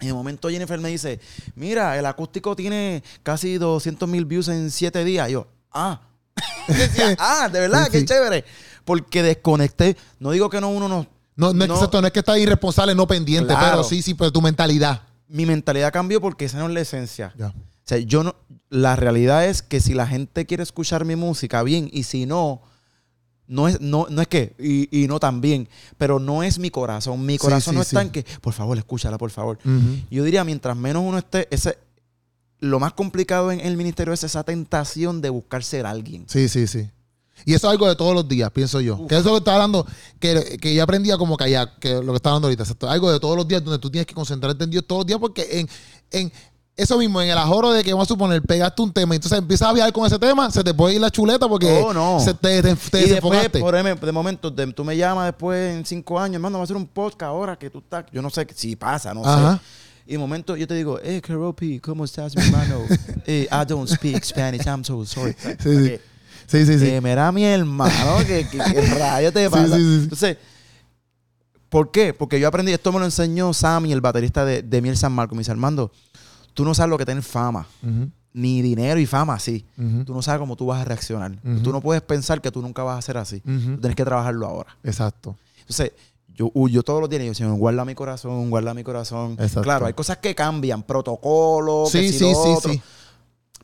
[0.00, 1.18] Y de momento Jennifer me dice,
[1.56, 5.28] mira, el acústico tiene casi 200 mil views en 7 días.
[5.28, 6.00] Y yo, ah.
[6.68, 8.04] Decía, ah, de verdad, Sí, qué sí.
[8.04, 8.44] chévere.
[8.84, 9.96] Porque desconecté.
[10.20, 11.13] No digo que no uno no...
[11.36, 13.70] No, exacto, no es que estás irresponsable, no pendiente, Claro.
[13.70, 15.02] pero sí, sí, pero tu mentalidad.
[15.28, 17.34] Mi mentalidad cambió porque esa no es la esencia.
[17.38, 17.52] O
[17.84, 18.36] sea, yo no...
[18.70, 21.88] La realidad es que si la gente quiere escuchar mi música, bien.
[21.92, 22.62] Y si no...
[23.46, 27.26] No es, no, no es que, y, y no también, pero no es mi corazón.
[27.26, 28.06] Mi corazón sí, no está sí.
[28.06, 29.58] en que, por favor, escúchala, por favor.
[30.10, 31.76] Yo diría, mientras menos uno esté, ese,
[32.60, 36.24] lo más complicado en el ministerio es esa tentación de buscar ser alguien.
[36.26, 36.88] Sí, sí, sí.
[37.46, 38.96] Y eso es algo de todos los días, pienso yo.
[38.96, 39.08] Uf.
[39.08, 39.86] Que eso que está hablando,
[40.18, 42.88] que, que yo aprendía como kayak, que lo que está hablando ahorita, exacto.
[42.88, 45.18] Algo de todos los días donde tú tienes que concentrarte en Dios todos los días,
[45.18, 45.68] porque en,
[46.10, 46.32] en
[46.76, 49.38] eso mismo, en el ajoro de que vamos a suponer, pegaste un tema y entonces
[49.38, 52.18] empiezas a viajar con ese tema, se te puede ir la chuleta porque Oh, no.
[52.18, 53.60] se te, te, te y después, desenfocaste.
[53.60, 56.64] por ejemplo, de momento, de- tú me llamas después en cinco años, hermano, va a
[56.64, 58.06] hacer un podcast ahora que tú estás.
[58.12, 59.56] Yo no sé si pasa, no Ajá.
[59.56, 59.60] sé.
[60.06, 62.80] Y de momento yo te digo, hey, Keropi, ¿cómo estás, mi hermano?
[63.26, 65.34] Eh, I don't speak Spanish, I'm so sorry.
[65.62, 65.98] Sí, sí.
[66.46, 66.86] Sí, sí, sí.
[66.88, 69.76] Eh, mira, mi hermano, que, que, que rayo te Sí, pasa.
[69.76, 70.00] sí, sí.
[70.04, 70.36] Entonces,
[71.68, 72.12] ¿por qué?
[72.14, 75.34] Porque yo aprendí, esto me lo enseñó Sammy, el baterista de, de Miel San Marco.
[75.34, 75.90] Me dice, Armando,
[76.52, 77.66] tú no sabes lo que tener fama,
[78.32, 79.64] ni dinero y fama así.
[79.78, 81.32] ujú, Tú no sabes cómo tú vas a reaccionar.
[81.62, 83.40] Tú no puedes pensar que tú nunca vas a ser así.
[83.40, 84.76] Tú tienes que trabajarlo ahora.
[84.82, 85.36] Exacto.
[85.60, 85.92] Entonces,
[86.34, 89.32] yo, uh, yo todos los días digo, Señor, guarda mi corazón, guarda mi corazón.
[89.34, 89.62] Exacto.
[89.62, 92.72] Claro, hay cosas que cambian, protocolos, que Sí, si sí, lo sí, otro.
[92.72, 92.82] sí.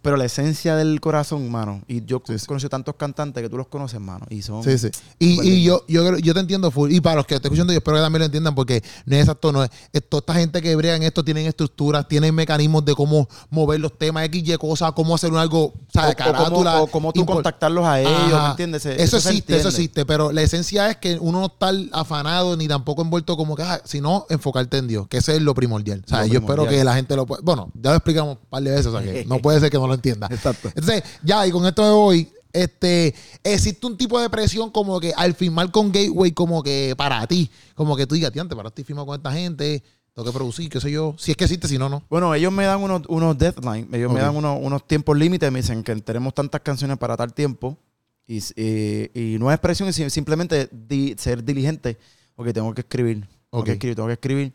[0.02, 1.82] Pero la esencia del corazón, mano.
[1.86, 2.44] Y yo Sí, sí.
[2.44, 4.24] he conocido tantos cantantes que tú los conoces, mano.
[4.30, 4.62] Y son.
[4.64, 4.88] Sí, sí.
[5.18, 6.90] Y, y yo, yo, yo te entiendo full.
[6.90, 9.22] Y para los que estén escuchando, yo espero que también lo entiendan porque no es
[9.22, 9.52] exacto.
[9.52, 12.94] No es, es- toda esta gente que brega en esto tienen estructuras, tienen mecanismos de
[12.94, 16.14] cómo mover los temas, X, Y cosas, cómo hacer un algo, o sea, O- o,
[16.14, 16.72] carátula.
[16.72, 18.44] cómo, o cómo tú contactarlos a ellos, Ajá.
[18.44, 18.82] ¿me entiendes?
[18.82, 22.66] Se- Eso, existe, eso existe, pero la esencia es que uno no está afanado ni
[22.68, 26.02] tampoco envuelto como que, ah, sino enfocarte en Dios, que eso es lo primordial.
[26.06, 27.42] O sea, Lo yo espero que la gente lo pueda.
[27.44, 29.76] Bueno, ya lo explicamos un par de veces, o sea, que no puede ser que
[29.78, 30.26] no lo entienda.
[30.30, 30.68] Exacto.
[30.74, 33.14] Entonces, ya, y con esto de hoy, este,
[33.44, 37.50] existe un tipo de presión como que al firmar con Gateway, como que para ti,
[37.74, 39.82] como que tú digas, tío, para ti firmo con esta gente,
[40.14, 42.02] tengo que producir, qué sé yo, si es que existe, si no, no.
[42.10, 45.60] Bueno, ellos me dan unos, unos deadlines, ellos me dan unos, unos tiempos límites, me
[45.60, 47.78] dicen que tenemos tantas canciones para tal tiempo
[48.26, 51.96] y, y- y no es presión, es sim- simplemente di- ser diligente,
[52.34, 54.52] porque tengo que escribir, tengo que escribir, tengo que escribir,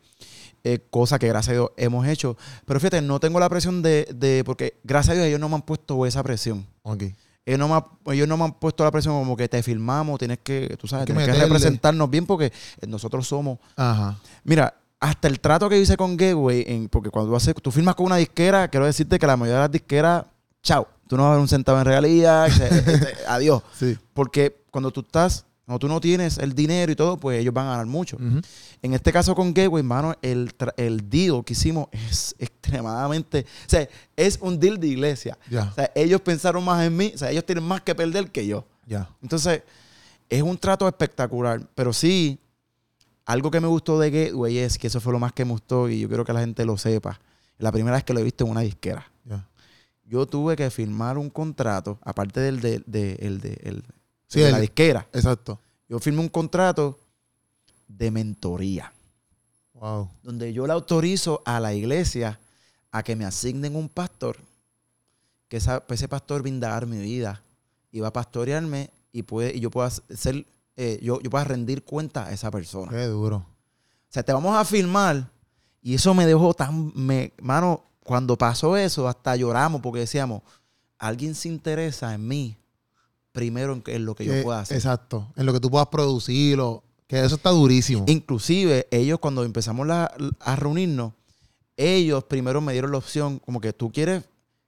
[0.65, 2.35] eh, cosa que gracias a Dios hemos hecho.
[2.65, 5.55] Pero fíjate, no tengo la presión de, de- porque gracias a Dios ellos no me
[5.55, 6.65] han puesto esa presión.
[6.81, 7.03] Ok.
[7.45, 10.17] Ellos no, me, ha- ellos no me han puesto la presión como que te filmamos,
[10.17, 12.51] tienes que, tú sabes, que tienes que representarnos bien porque
[12.87, 14.17] nosotros somos Ajá.
[14.43, 17.71] Mira, hasta el trato que yo hice con Gateway, en- porque cuando tú, haces, tú
[17.71, 20.25] firmas con una disquera, quiero decirte que la mayoría de las disqueras,
[20.63, 21.85] chao, tú no vas a ver un centavo en
[22.49, 23.61] se- este, adiós.
[23.77, 23.95] Sí.
[24.15, 27.65] Porque cuando tú estás, cuando tú no tienes el dinero y todo, pues ellos van
[27.67, 28.17] a ganar mucho.
[28.81, 33.87] En este caso con Gateway, hermano, el, el deal que hicimos es extremadamente, o sea,
[34.15, 35.37] es un deal de iglesia.
[35.49, 38.31] Ya, O sea, ellos pensaron más en mí, o sea, ellos tienen más que perder
[38.31, 38.65] que yo.
[38.85, 39.09] ya.
[39.21, 39.63] Entonces,
[40.29, 41.61] es un trato espectacular.
[41.75, 42.39] Pero sí,
[43.25, 45.89] algo que me gustó de Gateway es que eso fue lo más que me gustó
[45.89, 47.19] y yo quiero que la gente lo sepa.
[47.57, 49.09] La primera vez que lo he visto en una disquera.
[50.07, 53.83] Yo tuve que firmar un contrato, aparte del de, de- el de, el-
[54.27, 55.07] Sí, de la disquera.
[55.13, 55.59] Exacto.
[55.87, 56.97] Yo firmé un contrato
[57.87, 58.91] de mentoría,
[59.73, 60.09] Wow.
[60.23, 62.39] donde yo le autorizo a la iglesia
[62.91, 64.37] a que me asignen un pastor,
[65.47, 67.41] que esa- ese pastor va a indagar mi vida
[67.91, 70.45] y va a pastorearme y, puede, y yo pueda ser,
[70.75, 72.89] eh, yo, yo pueda rendir cuenta a esa persona.
[72.91, 73.37] Qué duro.
[73.37, 73.45] O
[74.15, 75.29] sea, te vamos a filmar.
[75.81, 76.91] Y eso me dejó tan.
[76.95, 80.41] Me, mano, cuando pasó eso, hasta lloramos porque decíamos:
[80.97, 82.57] alguien se interesa en mí
[83.35, 84.77] primero en, en lo que yo Eh, pueda hacer.
[84.77, 85.31] Exacto.
[85.35, 86.81] En lo que tú puedas producirlo.
[87.07, 88.03] Que eso está durísimo.
[88.07, 91.13] Inclusive, ellos, cuando empezamos la- a reunirnos,
[91.77, 94.23] ellos primero me dieron la opción, como que tú quieres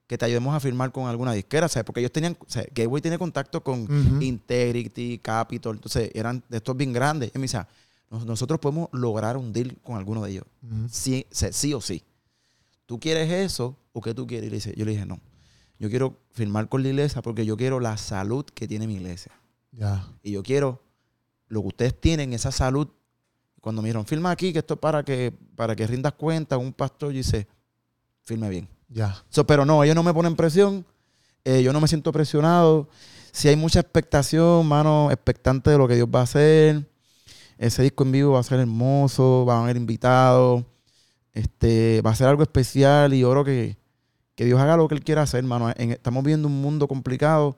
[0.06, 1.86] que te ayudemos a firmar con alguna disquera, ¿sabes?
[1.86, 3.88] Porque ellos tenían, o sea, Gateway tiene contacto con.
[4.22, 7.32] Integrity, Capitol, entonces eran de estos bien grandes.
[7.34, 7.68] Y me dice, "Ah,
[8.12, 10.44] "Nos- nosotros podemos lograr un deal con alguno de ellos.
[10.92, 12.04] Sí, se- sí o sí.
[12.86, 14.48] ¿Tú quieres eso o qué tú quieres?
[14.48, 15.20] Y le dice, yo le dije, no.
[15.80, 19.32] Yo quiero firmar con la iglesia porque yo quiero la salud que tiene mi iglesia.
[19.72, 20.08] Ya.
[20.24, 20.82] Y yo quiero
[21.48, 22.88] lo que ustedes tienen, esa salud.
[23.62, 26.74] Cuando me dijeron, firma aquí, que esto es para que, para que rindas cuenta, un
[26.74, 27.48] pastor, yo dice,
[28.24, 28.68] firme bien.
[28.90, 29.24] Ya.
[29.30, 30.86] So, pero no, ellos no me ponen presión.
[31.44, 32.90] eh, yo no me siento presionado.
[33.32, 36.90] Si hay mucha expectación, mano, expectante de lo que Dios va a hacer.
[37.58, 40.64] Ese disco en vivo va a ser hermoso, van a haber invitados.
[41.34, 43.78] Este, va a ser algo especial y yo creo que,
[44.38, 45.70] que Dios haga lo que Él quiera hacer, mano.
[45.76, 47.58] En- estamos viviendo un mundo complicado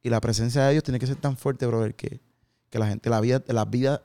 [0.00, 2.20] y la presencia de Dios tiene que ser tan fuerte, brother, que,
[2.70, 4.00] que la gente, la vida, la vida,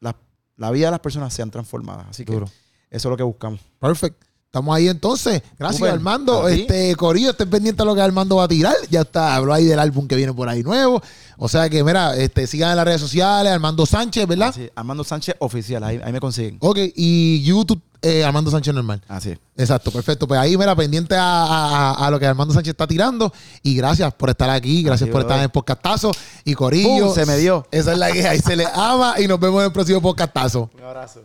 [0.00, 0.16] la,
[0.56, 2.06] la vida de las personas sean transformadas.
[2.10, 2.46] Así que Duro.
[2.90, 3.60] eso es lo que buscamos.
[3.78, 4.22] Perfect.
[4.46, 5.42] Estamos ahí entonces.
[5.58, 5.92] Gracias.
[5.92, 6.48] Armando.
[6.48, 8.74] Este, Corillo, estén pendiente a lo que Armando va a tirar.
[8.88, 11.02] Ya está, habló ahí del álbum que viene por ahí nuevo.
[11.38, 14.50] O sea que, mira, este, sigan en las redes sociales, Armando Sánchez, ¿verdad?
[14.50, 16.56] Así, Armando Sánchez oficial, ahí, ahí me consiguen.
[16.60, 19.02] Ok, y YouTube, eh, Armando Sánchez normal.
[19.08, 19.38] Así es.
[19.56, 20.28] Exacto, perfecto.
[20.28, 23.32] Pues ahí, mira, pendiente a, a- a- lo que Armando Sánchez está tirando.
[23.62, 26.12] Y gracias por estar aquí, gracias por estar en el podcastazo.
[26.44, 27.06] Y Corillo.
[27.06, 27.14] ¡Pum!
[27.14, 27.66] Se me dio.
[27.70, 28.38] Esa es la que hay.
[28.38, 30.70] Se le ama y nos vemos en el próximo podcastazo.
[30.74, 31.22] Un abrazo.